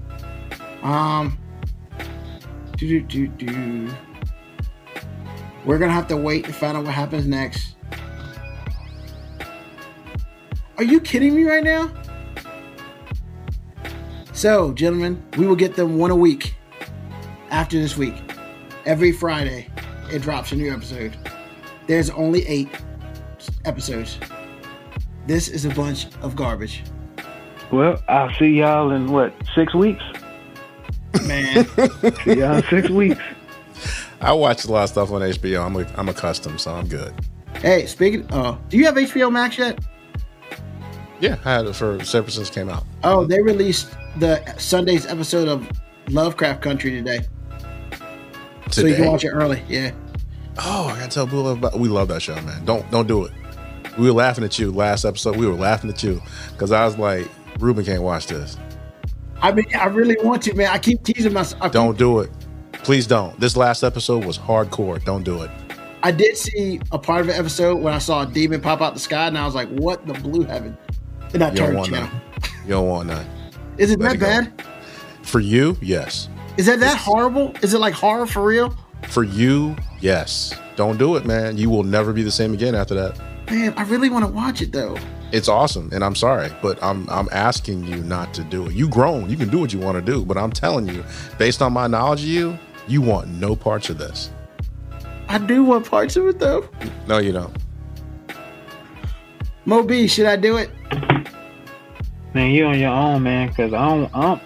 Um. 0.83 1.37
Do 2.77 2.87
do 2.87 3.01
do 3.01 3.27
do. 3.29 3.95
We're 5.65 5.79
gonna 5.79 5.93
have 5.93 6.09
to 6.09 6.17
wait 6.17 6.45
to 6.45 6.53
find 6.53 6.77
out 6.77 6.85
what 6.85 6.95
happens 6.95 7.27
next. 7.27 7.77
Are 10.77 10.85
you 10.85 11.01
kidding 11.01 11.35
me 11.35 11.45
right 11.45 11.65
now? 11.65 11.91
So, 14.33 14.75
gentlemen, 14.75 15.25
we 15.39 15.47
will 15.47 15.57
get 15.57 15.75
them 15.75 15.97
one 15.97 16.11
a 16.11 16.17
week 16.17 16.55
after 17.51 17.79
this 17.79 17.97
week. 17.97 18.15
Every 18.85 19.11
Friday, 19.11 19.69
it 20.13 20.21
drops 20.21 20.53
a 20.53 20.57
new 20.57 20.71
episode. 20.71 21.17
There's 21.87 22.11
only 22.11 22.47
eight 22.47 22.69
episodes. 23.65 24.19
This 25.27 25.49
is 25.49 25.65
a 25.65 25.71
bunch 25.71 26.09
of 26.21 26.37
garbage. 26.37 26.85
Well, 27.73 28.03
I'll 28.09 28.33
see 28.35 28.59
y'all 28.59 28.91
in 28.91 29.07
what, 29.07 29.35
six 29.55 29.75
weeks? 29.75 30.05
Man, 31.27 31.65
See 32.25 32.39
y'all 32.39 32.57
in 32.57 32.63
six 32.65 32.89
weeks. 32.89 33.21
I 34.21 34.33
watch 34.33 34.65
a 34.65 34.73
lot 34.73 34.85
of 34.85 34.91
stuff 34.91 35.11
on 35.11 35.21
HBO. 35.21 35.65
I'm 35.65 35.77
a, 35.77 35.87
I'm 35.97 36.09
accustomed, 36.09 36.61
so 36.61 36.75
I'm 36.75 36.89
good. 36.89 37.15
hey, 37.57 37.87
speaking 37.87 38.27
oh, 38.33 38.59
do 38.69 38.77
you 38.77 38.85
have 38.87 38.95
HBO 38.95 39.31
Max 39.31 39.59
yet? 39.59 39.79
Yeah, 41.21 41.37
I 41.45 41.53
had 41.53 41.67
it 41.67 41.75
for 41.75 41.95
ever 41.95 42.05
since 42.05 42.49
it 42.49 42.53
came 42.53 42.69
out. 42.69 42.85
Oh, 43.03 43.25
they 43.25 43.41
released 43.41 43.89
the 44.19 44.43
Sunday's 44.59 45.07
episode 45.07 45.49
of 45.49 45.69
Lovecraft 46.09 46.63
Country 46.63 46.91
today. 46.91 47.21
So 48.71 48.85
you 48.87 48.97
can 48.97 49.07
watch 49.07 49.25
it 49.25 49.29
early. 49.29 49.63
Yeah. 49.69 49.93
Oh, 50.59 50.89
I 50.89 50.99
gotta 50.99 51.11
tell 51.11 51.27
Boo 51.27 51.43
Love 51.43 51.59
about. 51.59 51.79
We 51.79 51.89
love 51.89 52.09
that 52.09 52.23
show, 52.23 52.35
man. 52.43 52.65
Don't 52.65 52.89
don't 52.91 53.07
do 53.07 53.25
it. 53.25 53.33
We 53.99 54.07
were 54.07 54.13
laughing 54.13 54.45
at 54.45 54.59
you 54.59 54.71
last 54.71 55.05
episode. 55.05 55.37
We 55.37 55.47
were 55.47 55.55
laughing 55.55 55.91
at 55.91 56.03
you 56.03 56.21
because 56.53 56.73
I 56.73 56.85
was 56.85 56.99
like, 56.99 57.29
Ruben 57.59 57.85
can't 57.85 58.03
watch 58.03 58.27
this. 58.27 58.57
I 59.43 59.53
mean, 59.53 59.67
I 59.75 59.87
really 59.87 60.17
want 60.23 60.43
to, 60.45 60.55
man. 60.55 60.69
I 60.69 60.79
keep 60.79 61.03
teasing 61.03 61.33
myself. 61.33 61.63
I 61.63 61.69
Don't 61.69 61.99
do 61.99 62.21
it. 62.21 62.31
Please 62.73 63.07
don't. 63.07 63.39
This 63.41 63.57
last 63.57 63.83
episode 63.83 64.25
was 64.25 64.39
hardcore. 64.39 65.05
Don't 65.05 65.25
do 65.25 65.43
it. 65.43 65.51
I 66.03 66.13
did 66.13 66.37
see 66.37 66.81
a 66.93 66.99
part 66.99 67.23
of 67.23 67.29
an 67.29 67.35
episode 67.35 67.81
when 67.81 67.93
I 67.93 67.99
saw 67.99 68.23
a 68.23 68.27
demon 68.27 68.61
pop 68.61 68.81
out 68.81 68.95
the 68.95 69.01
sky, 69.01 69.27
and 69.27 69.37
I 69.37 69.45
was 69.45 69.55
like, 69.55 69.69
"What 69.71 70.07
the 70.07 70.15
blue 70.15 70.45
heaven?" 70.45 70.77
And 71.35 71.43
I 71.43 71.51
You 71.51 71.57
don't 71.57 71.67
turned 71.67 71.77
want 71.79 71.91
channel. 71.91 72.11
You 72.65 72.73
don't 72.73 72.89
want 72.89 73.09
none. 73.09 73.27
Is 73.79 73.93
it 73.93 74.01
Let 74.01 74.19
that 74.21 74.45
it 74.45 74.57
bad? 74.57 74.67
For 75.23 75.41
you, 75.41 75.77
yes. 75.81 76.29
Is 76.57 76.67
that 76.67 76.81
that 76.81 76.97
horrible? 76.97 77.55
Is 77.63 77.75
it 77.75 77.79
like 77.79 77.95
horror 77.95 78.27
for 78.27 78.45
real? 78.45 78.77
For 79.09 79.23
you, 79.23 79.77
Yes. 80.01 80.55
Don't 80.77 80.99
do 80.99 81.17
it, 81.17 81.25
man. 81.25 81.57
You 81.57 81.71
will 81.71 81.83
never 81.83 82.13
be 82.13 82.23
the 82.23 82.31
same 82.31 82.53
again 82.53 82.75
after 82.75 82.95
that. 82.95 83.19
Man, 83.51 83.73
I 83.77 83.83
really 83.85 84.11
want 84.11 84.27
to 84.27 84.31
watch 84.31 84.61
it 84.61 84.73
though. 84.73 84.97
It's 85.33 85.49
awesome, 85.49 85.91
and 85.93 86.05
I'm 86.05 86.15
sorry, 86.15 86.51
but 86.63 86.83
I'm 86.83 87.09
I'm 87.11 87.29
asking 87.33 87.85
you 87.85 87.97
not 87.97 88.33
to 88.35 88.45
do 88.45 88.67
it. 88.67 88.75
You 88.75 88.89
grown, 88.89 89.29
you 89.29 89.37
can 89.37 89.49
do 89.49 89.59
what 89.59 89.73
you 89.73 89.81
want 89.81 89.97
to 89.97 90.03
do, 90.03 90.25
but 90.25 90.37
I'm 90.39 90.53
telling 90.53 90.87
you, 90.87 91.05
based 91.37 91.61
on 91.63 91.73
my 91.73 91.89
knowledge 91.89 92.23
of 92.23 92.29
you, 92.29 92.59
you 92.87 93.03
want 93.03 93.29
no 93.29 93.57
parts 93.57 93.91
of 93.91 93.99
this. 93.99 94.31
I 95.29 95.39
do 95.39 95.65
want 95.65 95.91
parts 95.91 96.17
of 96.17 96.27
it 96.29 96.39
though. 96.39 96.69
No, 97.09 97.19
you 97.19 97.33
don't. 97.33 97.55
Moby, 99.65 100.07
should 100.07 100.27
I 100.27 100.37
do 100.37 100.57
it? 100.59 100.71
Man, 102.33 102.53
you 102.53 102.65
on 102.67 102.79
your 102.79 102.93
own, 102.93 103.25
man. 103.25 103.49
Because 103.49 103.73
I 103.73 103.89
don't, 103.89 104.15
I 104.15 104.23
don't. 104.23 104.43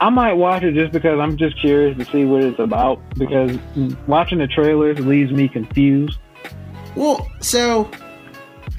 I 0.00 0.08
might 0.08 0.34
watch 0.34 0.62
it 0.62 0.72
just 0.72 0.92
because 0.92 1.18
I'm 1.18 1.36
just 1.36 1.58
curious 1.58 1.98
to 1.98 2.04
see 2.10 2.24
what 2.24 2.42
it's 2.42 2.58
about. 2.58 2.98
Because 3.16 3.58
watching 4.06 4.38
the 4.38 4.46
trailers 4.46 4.98
leaves 5.00 5.32
me 5.32 5.48
confused. 5.48 6.18
Well, 6.96 7.30
so 7.40 7.90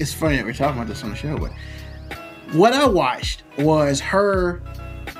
it's 0.00 0.14
funny 0.14 0.36
that 0.36 0.44
we're 0.46 0.54
talking 0.54 0.76
about 0.76 0.88
this 0.88 1.04
on 1.04 1.10
the 1.10 1.16
show, 1.16 1.36
but 1.36 1.52
what 2.52 2.72
I 2.72 2.86
watched 2.88 3.44
was 3.58 4.00
her 4.00 4.60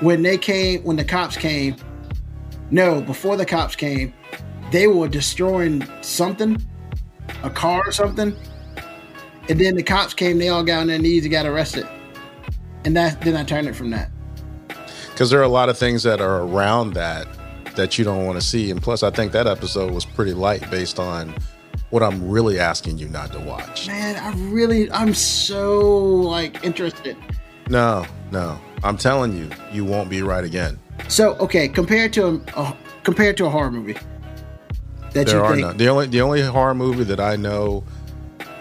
when 0.01 0.23
they 0.23 0.37
came 0.37 0.83
when 0.83 0.97
the 0.97 1.05
cops 1.05 1.37
came. 1.37 1.75
No, 2.71 2.99
before 2.99 3.37
the 3.37 3.45
cops 3.45 3.75
came, 3.75 4.13
they 4.71 4.87
were 4.87 5.07
destroying 5.07 5.87
something, 6.01 6.57
a 7.43 7.49
car 7.49 7.83
or 7.85 7.91
something, 7.91 8.35
and 9.47 9.59
then 9.59 9.75
the 9.75 9.83
cops 9.83 10.13
came. 10.13 10.39
They 10.39 10.49
all 10.49 10.63
got 10.63 10.81
on 10.81 10.87
their 10.87 10.99
knees 10.99 11.23
and 11.23 11.31
got 11.31 11.45
arrested, 11.45 11.87
and 12.83 12.95
that 12.97 13.21
then 13.21 13.37
I 13.37 13.43
turned 13.43 13.67
it 13.67 13.75
from 13.75 13.91
that. 13.91 14.09
Because 15.11 15.29
there 15.29 15.39
are 15.39 15.43
a 15.43 15.49
lot 15.49 15.69
of 15.69 15.77
things 15.77 16.03
that 16.03 16.19
are 16.19 16.41
around 16.41 16.93
that 16.93 17.27
that 17.75 17.97
you 17.97 18.03
don't 18.03 18.25
want 18.25 18.41
to 18.41 18.45
see, 18.45 18.71
and 18.71 18.81
plus, 18.81 19.03
I 19.03 19.11
think 19.11 19.31
that 19.33 19.45
episode 19.45 19.93
was 19.93 20.05
pretty 20.05 20.33
light 20.33 20.69
based 20.71 20.99
on 20.99 21.35
what 21.91 22.01
I'm 22.01 22.29
really 22.29 22.57
asking 22.57 22.97
you 22.97 23.07
not 23.07 23.31
to 23.33 23.39
watch. 23.39 23.87
Man, 23.87 24.15
I 24.15 24.31
really, 24.49 24.91
I'm 24.91 25.13
so 25.13 25.79
like 25.79 26.63
interested. 26.63 27.15
No, 27.69 28.05
no, 28.31 28.59
I'm 28.83 28.97
telling 28.97 29.37
you, 29.37 29.49
you 29.71 29.85
won't 29.85 30.09
be 30.09 30.23
right 30.23 30.43
again. 30.43 30.79
So 31.07 31.35
okay, 31.35 31.67
compared 31.67 32.13
to 32.13 32.41
a, 32.55 32.75
compared 33.03 33.37
to 33.37 33.45
a 33.45 33.49
horror 33.49 33.71
movie, 33.71 33.93
that 35.13 35.27
there 35.27 35.35
you 35.35 35.43
are 35.43 35.53
think 35.53 35.67
none. 35.67 35.77
The 35.77 35.87
only 35.89 36.07
the 36.07 36.21
only 36.21 36.41
horror 36.41 36.73
movie 36.73 37.03
that 37.03 37.19
I 37.19 37.35
know 37.35 37.83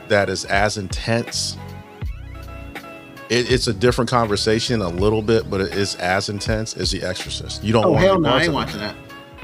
that 0.09 0.29
is 0.29 0.45
as 0.45 0.77
intense. 0.77 1.57
It, 3.29 3.51
it's 3.51 3.69
a 3.69 3.73
different 3.73 4.11
conversation 4.11 4.81
a 4.81 4.89
little 4.89 5.23
bit, 5.23 5.49
but 5.49 5.61
it 5.61 5.73
is 5.73 5.95
as 5.97 6.29
intense 6.29 6.77
as 6.77 6.91
The 6.91 7.05
Exorcist. 7.05 7.63
You 7.63 7.73
don't. 7.73 7.85
Oh 7.85 7.93
want 7.93 8.05
hell 8.05 8.21
no, 8.21 8.29
I 8.31 8.43
ain't 8.43 8.53
watching 8.53 8.81
that. 8.81 8.97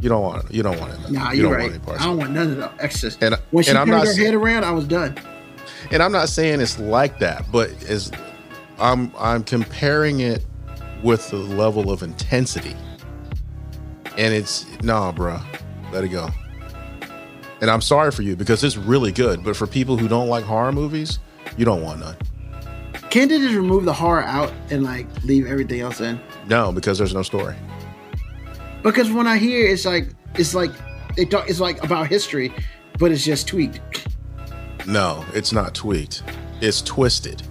You 0.03 0.09
don't 0.09 0.23
want 0.23 0.45
it. 0.45 0.55
You 0.55 0.63
don't 0.63 0.79
want 0.79 0.93
it. 0.93 1.11
Nah, 1.11 1.31
you 1.33 1.43
you're 1.43 1.51
don't 1.51 1.59
right. 1.71 1.81
want 1.81 1.89
any 1.89 1.99
I 1.99 2.05
don't 2.07 2.17
want 2.19 2.31
none 2.33 2.51
of 2.53 2.57
the 2.59 2.71
Exorcist. 2.83 3.23
And- 3.23 3.37
when 3.51 3.65
she 3.65 3.71
and 3.71 3.79
I'm 3.79 3.87
turned 3.87 4.05
not 4.05 4.15
her 4.15 4.23
head 4.25 4.35
around, 4.35 4.65
I 4.65 4.71
was 4.73 4.87
done. 4.87 5.17
and 5.91 6.03
I'm 6.03 6.13
not 6.13 6.29
saying 6.29 6.61
it's 6.61 6.79
like 6.79 7.19
that, 7.21 7.45
but 7.51 7.71
as 7.85 8.13
I'm 8.79 9.11
I'm 9.19 9.43
comparing 9.43 10.21
it 10.21 10.45
with 11.03 11.31
the 11.31 11.37
level 11.37 11.91
of 11.91 12.03
intensity. 12.03 12.75
And 14.19 14.33
it's 14.35 14.67
nah, 14.83 15.13
bruh. 15.13 15.43
Let 15.93 16.05
it 16.05 16.09
go. 16.09 16.29
And 17.61 17.71
I'm 17.71 17.81
sorry 17.81 18.11
for 18.11 18.23
you 18.23 18.37
because 18.37 18.63
it's 18.63 18.77
really 18.77 19.13
good, 19.13 19.43
but 19.43 19.57
for 19.57 19.67
people 19.67 19.97
who 19.97 20.09
don't 20.09 20.29
like 20.29 20.45
horror 20.45 20.73
movies, 20.73 21.19
you 21.57 21.65
don't 21.65 21.83
want 21.83 22.01
none. 22.01 22.17
Can't 23.09 23.31
they 23.31 23.39
just 23.39 23.55
remove 23.55 23.87
the 23.87 23.93
horror 23.95 24.25
out 24.25 24.53
and 24.71 24.83
like 24.85 25.07
leave 25.25 25.47
everything 25.47 25.81
else 25.81 26.01
in? 26.03 26.21
No, 26.49 26.71
because 26.71 26.99
there's 26.99 27.15
no 27.15 27.23
story. 27.23 27.55
Because 28.83 29.11
when 29.11 29.27
I 29.27 29.39
hear 29.39 29.66
it's 29.66 29.85
like 29.85 30.09
it's 30.35 30.55
like 30.55 30.70
they 31.16 31.24
talk 31.24 31.49
it's 31.49 31.61
like 31.61 31.83
about 31.83 32.09
history, 32.09 32.53
but 32.99 33.11
it's 33.11 33.24
just 33.24 33.49
tweaked. 33.49 34.07
No, 34.87 35.24
it's 35.35 35.53
not 35.53 35.74
tweaked. 35.74 36.22
It's 36.61 36.83
twisted. 36.83 37.43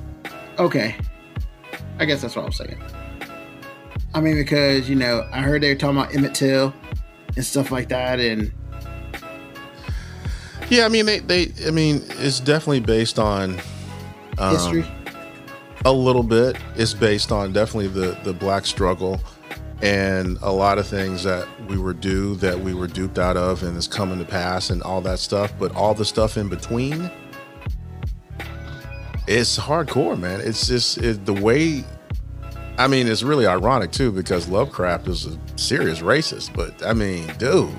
Okay, 0.58 0.96
I 2.00 2.06
guess 2.06 2.22
that's 2.22 2.36
what 2.36 2.46
I'm 2.46 2.52
saying. 2.52 2.82
I 4.14 4.22
mean, 4.22 4.36
because 4.36 4.90
you 4.90 4.96
know, 4.96 5.28
I 5.34 5.42
heard 5.42 5.62
they 5.62 5.70
were 5.70 5.80
talking 5.80 5.98
about 5.98 6.16
Emmett 6.16 6.34
Till 6.34 6.74
and 7.36 7.46
stuff 7.46 7.72
like 7.72 7.90
that, 7.90 8.20
and 8.20 8.52
Yeah, 10.70 10.86
I 10.86 10.90
mean 10.90 11.06
they, 11.06 11.20
they 11.20 11.52
I 11.68 11.72
mean 11.72 12.02
it's 12.20 12.40
definitely 12.40 12.80
based 12.80 13.20
on 13.20 13.60
um, 14.38 14.56
history. 14.56 14.86
A 15.84 15.92
little 15.92 16.24
bit. 16.24 16.58
It's 16.76 16.94
based 16.94 17.32
on 17.32 17.52
definitely 17.52 17.88
the 17.88 18.18
the 18.24 18.34
black 18.34 18.66
struggle 18.66 19.20
and 19.86 20.40
a 20.42 20.52
lot 20.52 20.80
of 20.80 20.88
things 20.88 21.24
that 21.24 21.48
we 21.68 21.78
were 21.78 21.94
due 21.94 22.34
that 22.38 22.60
we 22.60 22.74
were 22.74 22.88
duped 22.88 23.20
out 23.20 23.38
of 23.38 23.62
and 23.62 23.78
is 23.78 23.88
coming 23.88 24.18
to 24.18 24.26
pass 24.26 24.72
and 24.72 24.82
all 24.82 25.00
that 25.02 25.20
stuff. 25.20 25.54
But 25.60 25.76
all 25.76 25.94
the 25.94 26.04
stuff 26.04 26.38
in 26.38 26.50
between, 26.50 27.12
it's 29.28 29.60
hardcore, 29.60 30.20
man. 30.20 30.42
It's 30.42 30.68
just 30.68 30.98
it, 30.98 31.26
the 31.26 31.34
way. 31.34 31.84
I 32.80 32.88
mean, 32.88 33.08
it's 33.08 33.22
really 33.22 33.46
ironic 33.46 33.92
too 33.92 34.12
because 34.12 34.48
Lovecraft 34.50 35.08
is 35.08 35.28
a 35.28 35.40
serious 35.56 36.00
racist. 36.00 36.56
But 36.56 36.84
I 36.84 36.94
mean, 36.94 37.32
dude, 37.38 37.70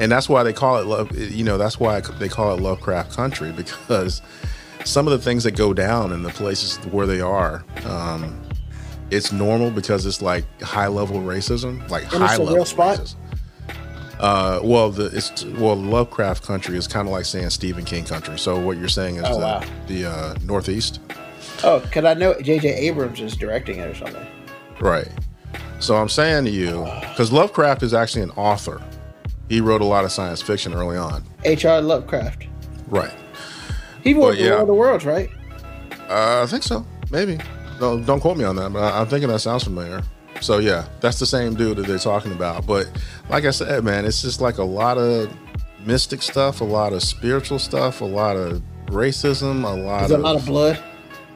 and 0.00 0.10
that's 0.10 0.30
why 0.30 0.44
they 0.44 0.54
call 0.54 0.78
it 0.78 0.86
love. 0.86 1.14
You 1.14 1.44
know, 1.44 1.58
that's 1.58 1.78
why 1.78 2.00
they 2.00 2.28
call 2.28 2.54
it 2.54 2.60
Lovecraft 2.62 3.14
Country 3.14 3.52
because 3.56 4.22
some 4.86 5.06
of 5.06 5.12
the 5.12 5.18
things 5.18 5.44
that 5.44 5.52
go 5.52 5.74
down 5.74 6.10
in 6.10 6.22
the 6.22 6.30
places 6.30 6.78
where 6.86 7.06
they 7.06 7.20
are, 7.20 7.66
um, 7.84 8.40
it's 9.10 9.32
normal 9.32 9.70
because 9.70 10.06
it's 10.06 10.20
like 10.22 10.44
high 10.62 10.88
level 10.88 11.18
racism, 11.20 11.88
like 11.90 12.04
And 12.12 12.22
high 12.22 12.34
a 12.34 12.38
level 12.38 12.54
real 12.56 12.64
spot? 12.64 12.98
racism. 12.98 13.14
Uh, 14.20 14.60
well, 14.62 14.90
the 14.90 15.06
it's 15.06 15.44
well 15.44 15.74
Lovecraft 15.76 16.44
Country 16.46 16.76
is 16.76 16.86
kind 16.86 17.08
of 17.08 17.12
like 17.12 17.24
saying 17.24 17.50
Stephen 17.50 17.84
King 17.84 18.04
Country. 18.04 18.38
So 18.38 18.58
what 18.58 18.78
you're 18.78 18.88
saying 18.88 19.16
is 19.16 19.24
Oh, 19.26 19.34
the, 19.34 19.44
wow. 19.44 19.62
the 19.88 20.06
uh, 20.06 20.34
Northeast, 20.44 21.00
Oh, 21.62 21.80
because 21.80 22.04
I 22.04 22.14
know 22.14 22.34
J.J. 22.40 22.68
Abrams 22.68 23.20
is 23.20 23.36
directing 23.36 23.78
it 23.78 23.88
or 23.88 23.94
something. 23.94 24.26
right? 24.80 25.08
So 25.80 25.96
I'm 25.96 26.08
saying 26.08 26.44
to 26.46 26.50
you 26.50 26.84
because 27.00 27.32
Lovecraft 27.32 27.82
is 27.82 27.92
actually 27.92 28.22
an 28.22 28.30
author. 28.30 28.80
He 29.48 29.60
wrote 29.60 29.80
a 29.82 29.84
lot 29.84 30.04
of 30.04 30.12
science 30.12 30.40
fiction 30.40 30.72
early 30.72 30.96
on, 30.96 31.22
H.R. 31.44 31.82
Lovecraft. 31.82 32.46
right? 32.86 33.12
He 34.02 34.14
wrote 34.14 34.36
the 34.36 34.42
yeah. 34.44 34.50
War 34.52 34.60
of 34.60 34.66
the 34.68 34.74
Worlds, 34.74 35.04
right? 35.04 35.28
Uh, 36.08 36.42
I 36.42 36.46
think 36.46 36.62
so. 36.62 36.86
Maybe. 37.10 37.38
No, 37.80 37.98
don't 38.00 38.20
quote 38.20 38.36
me 38.36 38.44
on 38.44 38.56
that, 38.56 38.72
but 38.72 38.82
I, 38.82 39.00
I'm 39.00 39.06
thinking 39.06 39.28
that 39.28 39.40
sounds 39.40 39.64
familiar. 39.64 40.02
So 40.40 40.58
yeah, 40.58 40.86
that's 41.00 41.18
the 41.18 41.26
same 41.26 41.54
dude 41.54 41.76
that 41.78 41.86
they're 41.86 41.98
talking 41.98 42.32
about. 42.32 42.66
But 42.66 42.90
like 43.28 43.44
I 43.44 43.50
said, 43.50 43.84
man, 43.84 44.04
it's 44.04 44.22
just 44.22 44.40
like 44.40 44.58
a 44.58 44.64
lot 44.64 44.98
of 44.98 45.32
mystic 45.86 46.22
stuff, 46.22 46.60
a 46.60 46.64
lot 46.64 46.92
of 46.92 47.02
spiritual 47.02 47.58
stuff, 47.58 48.00
a 48.00 48.04
lot 48.04 48.36
of 48.36 48.62
racism, 48.86 49.64
a 49.64 49.74
lot 49.74 50.00
There's 50.00 50.10
of 50.12 50.20
a 50.20 50.22
lot 50.22 50.36
of 50.36 50.46
blood. 50.46 50.82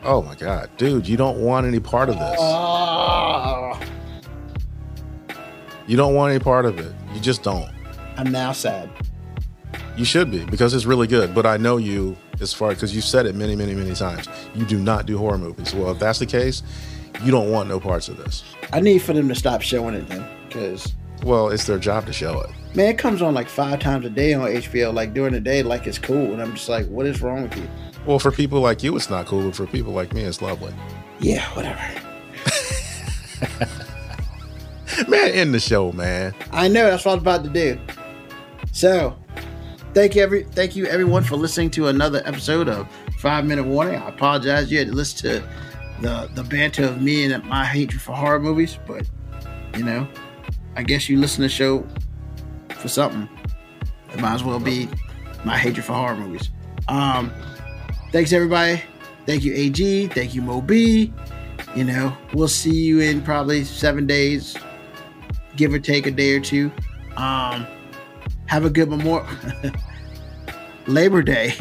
Oh 0.04 0.22
my 0.22 0.34
god, 0.34 0.70
dude, 0.76 1.08
you 1.08 1.16
don't 1.16 1.40
want 1.40 1.66
any 1.66 1.80
part 1.80 2.08
of 2.08 2.16
this. 2.18 2.36
Ah, 2.40 3.80
You 5.86 5.96
don't 5.96 6.14
want 6.14 6.30
any 6.32 6.40
part 6.40 6.66
of 6.66 6.78
it. 6.78 6.92
You 7.14 7.20
just 7.20 7.42
don't. 7.42 7.70
I'm 8.16 8.30
now 8.30 8.52
sad. 8.52 8.90
You 9.96 10.04
should 10.04 10.30
be 10.30 10.44
because 10.44 10.74
it's 10.74 10.84
really 10.86 11.06
good. 11.06 11.34
But 11.34 11.46
I 11.46 11.56
know 11.56 11.76
you 11.78 12.16
as 12.40 12.52
far 12.52 12.70
because 12.70 12.94
you've 12.94 13.04
said 13.04 13.26
it 13.26 13.34
many, 13.34 13.54
many, 13.56 13.74
many 13.74 13.94
times. 13.94 14.28
You 14.54 14.64
do 14.64 14.78
not 14.78 15.06
do 15.06 15.18
horror 15.18 15.38
movies. 15.38 15.74
Well, 15.74 15.90
if 15.92 15.98
that's 15.98 16.18
the 16.18 16.26
case, 16.26 16.62
you 17.24 17.30
don't 17.30 17.50
want 17.50 17.68
no 17.68 17.80
parts 17.80 18.08
of 18.08 18.16
this. 18.16 18.44
I 18.72 18.80
need 18.80 19.00
for 19.00 19.12
them 19.12 19.28
to 19.28 19.34
stop 19.34 19.60
showing 19.62 19.94
it 19.94 20.08
then, 20.08 20.24
because 20.46 20.92
Well, 21.24 21.48
it's 21.48 21.64
their 21.64 21.78
job 21.78 22.06
to 22.06 22.12
show 22.12 22.40
it. 22.40 22.50
man, 22.76 22.88
it 22.90 22.98
comes 22.98 23.22
on 23.22 23.34
like 23.34 23.48
five 23.48 23.80
times 23.80 24.04
a 24.06 24.10
day 24.10 24.34
on 24.34 24.48
HBO. 24.48 24.92
Like 24.94 25.14
during 25.14 25.32
the 25.32 25.40
day, 25.40 25.62
like 25.62 25.86
it's 25.86 25.98
cool, 25.98 26.32
and 26.32 26.40
I'm 26.42 26.54
just 26.54 26.68
like, 26.68 26.86
what 26.86 27.06
is 27.06 27.20
wrong 27.22 27.42
with 27.44 27.56
you? 27.56 27.68
Well, 28.06 28.18
for 28.18 28.30
people 28.30 28.60
like 28.60 28.82
you, 28.82 28.94
it's 28.96 29.10
not 29.10 29.26
cool. 29.26 29.44
But 29.44 29.56
for 29.56 29.66
people 29.66 29.92
like 29.92 30.12
me, 30.14 30.22
it's 30.22 30.40
lovely. 30.40 30.72
Yeah, 31.20 31.44
whatever. 31.54 31.80
Man, 35.08 35.30
end 35.30 35.54
the 35.54 35.60
show, 35.60 35.92
man. 35.92 36.34
I 36.50 36.66
know 36.68 36.84
that's 36.90 37.04
what 37.04 37.12
I 37.12 37.14
was 37.14 37.22
about 37.22 37.44
to 37.44 37.50
do. 37.50 37.78
So, 38.72 39.16
thank 39.94 40.14
you 40.14 40.22
every 40.22 40.44
thank 40.44 40.76
you 40.76 40.86
everyone 40.86 41.24
for 41.24 41.36
listening 41.36 41.70
to 41.72 41.88
another 41.88 42.22
episode 42.24 42.68
of 42.68 42.88
Five 43.18 43.44
Minute 43.44 43.64
Warning. 43.64 43.96
I 43.96 44.08
apologize 44.08 44.70
you 44.70 44.78
had 44.78 44.88
to 44.88 44.94
listen 44.94 45.30
to 45.30 45.48
the 46.00 46.30
the 46.34 46.44
banter 46.44 46.84
of 46.84 47.02
me 47.02 47.30
and 47.30 47.44
my 47.44 47.64
hatred 47.64 48.00
for 48.00 48.12
horror 48.12 48.40
movies, 48.40 48.78
but 48.86 49.08
you 49.76 49.84
know, 49.84 50.06
I 50.76 50.82
guess 50.82 51.08
you 51.08 51.18
listen 51.18 51.36
to 51.36 51.42
the 51.42 51.48
show 51.48 51.86
for 52.76 52.88
something. 52.88 53.28
It 54.12 54.20
might 54.20 54.34
as 54.34 54.44
well 54.44 54.60
be 54.60 54.88
my 55.44 55.56
hatred 55.56 55.84
for 55.84 55.92
horror 55.92 56.16
movies. 56.16 56.50
Um, 56.88 57.32
thanks 58.12 58.32
everybody. 58.32 58.82
Thank 59.26 59.44
you 59.44 59.54
AG. 59.54 60.08
Thank 60.08 60.34
you 60.34 60.42
Moby. 60.42 61.12
You 61.76 61.84
know, 61.84 62.16
we'll 62.32 62.48
see 62.48 62.74
you 62.74 63.00
in 63.00 63.22
probably 63.22 63.64
seven 63.64 64.06
days, 64.06 64.56
give 65.56 65.72
or 65.74 65.78
take 65.78 66.06
a 66.06 66.10
day 66.10 66.34
or 66.34 66.40
two. 66.40 66.72
Um, 67.16 67.66
have 68.48 68.64
a 68.64 68.70
good 68.70 68.88
Memorial 68.88 69.28
Labor 70.86 71.22
Day, 71.22 71.54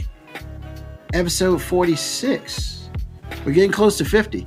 episode 1.13 1.61
46. 1.61 2.89
We're 3.45 3.51
getting 3.51 3.71
close 3.71 3.97
to 3.97 4.05
50. 4.05 4.45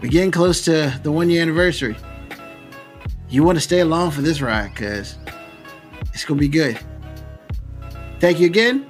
We're 0.00 0.08
getting 0.08 0.30
close 0.30 0.64
to 0.64 0.98
the 1.02 1.10
one 1.10 1.28
year 1.30 1.42
anniversary. 1.42 1.96
You 3.28 3.42
want 3.42 3.56
to 3.56 3.60
stay 3.60 3.80
along 3.80 4.12
for 4.12 4.22
this 4.22 4.40
ride 4.40 4.72
because 4.72 5.18
it's 6.14 6.24
going 6.24 6.38
to 6.38 6.40
be 6.40 6.48
good. 6.48 6.78
Thank 8.20 8.38
you 8.38 8.46
again. 8.46 8.88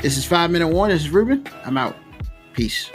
This 0.00 0.16
is 0.16 0.24
Five 0.24 0.50
Minute 0.50 0.68
One. 0.68 0.88
This 0.88 1.02
is 1.02 1.10
Ruben. 1.10 1.46
I'm 1.64 1.76
out. 1.76 1.96
Peace. 2.54 2.90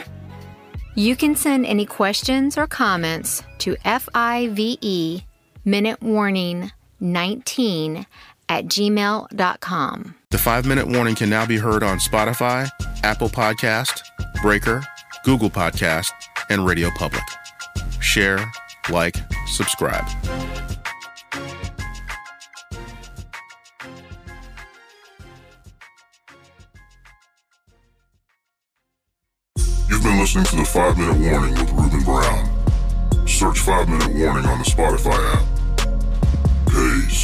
You 0.96 1.14
can 1.14 1.36
send 1.36 1.64
any 1.64 1.86
questions 1.86 2.58
or 2.58 2.66
comments 2.66 3.44
to 3.58 3.76
FIVE 3.84 5.22
Minute 5.64 6.02
Warning 6.02 6.72
19 7.00 8.06
at 8.48 8.66
gmail.com. 8.66 10.14
The 10.30 10.38
five 10.38 10.66
minute 10.66 10.88
warning 10.88 11.14
can 11.14 11.30
now 11.30 11.46
be 11.46 11.58
heard 11.58 11.82
on 11.82 11.98
Spotify, 11.98 12.68
Apple 13.02 13.28
Podcast, 13.28 14.02
Breaker, 14.42 14.82
Google 15.24 15.50
Podcast, 15.50 16.10
and 16.50 16.66
Radio 16.66 16.90
Public. 16.90 17.22
Share, 18.00 18.38
like, 18.90 19.16
subscribe. 19.46 20.04
You've 29.88 30.02
been 30.02 30.18
listening 30.18 30.44
to 30.46 30.56
the 30.56 30.64
5 30.64 30.98
Minute 30.98 31.18
Warning 31.18 31.54
with 31.54 31.70
Ruben 31.72 32.02
Brown. 32.04 33.28
Search 33.28 33.58
5 33.60 33.88
Minute 33.88 34.12
Warning 34.14 34.46
on 34.46 34.58
the 34.58 34.64
Spotify 34.64 35.18
app. 35.34 36.68
Peace. 36.68 37.23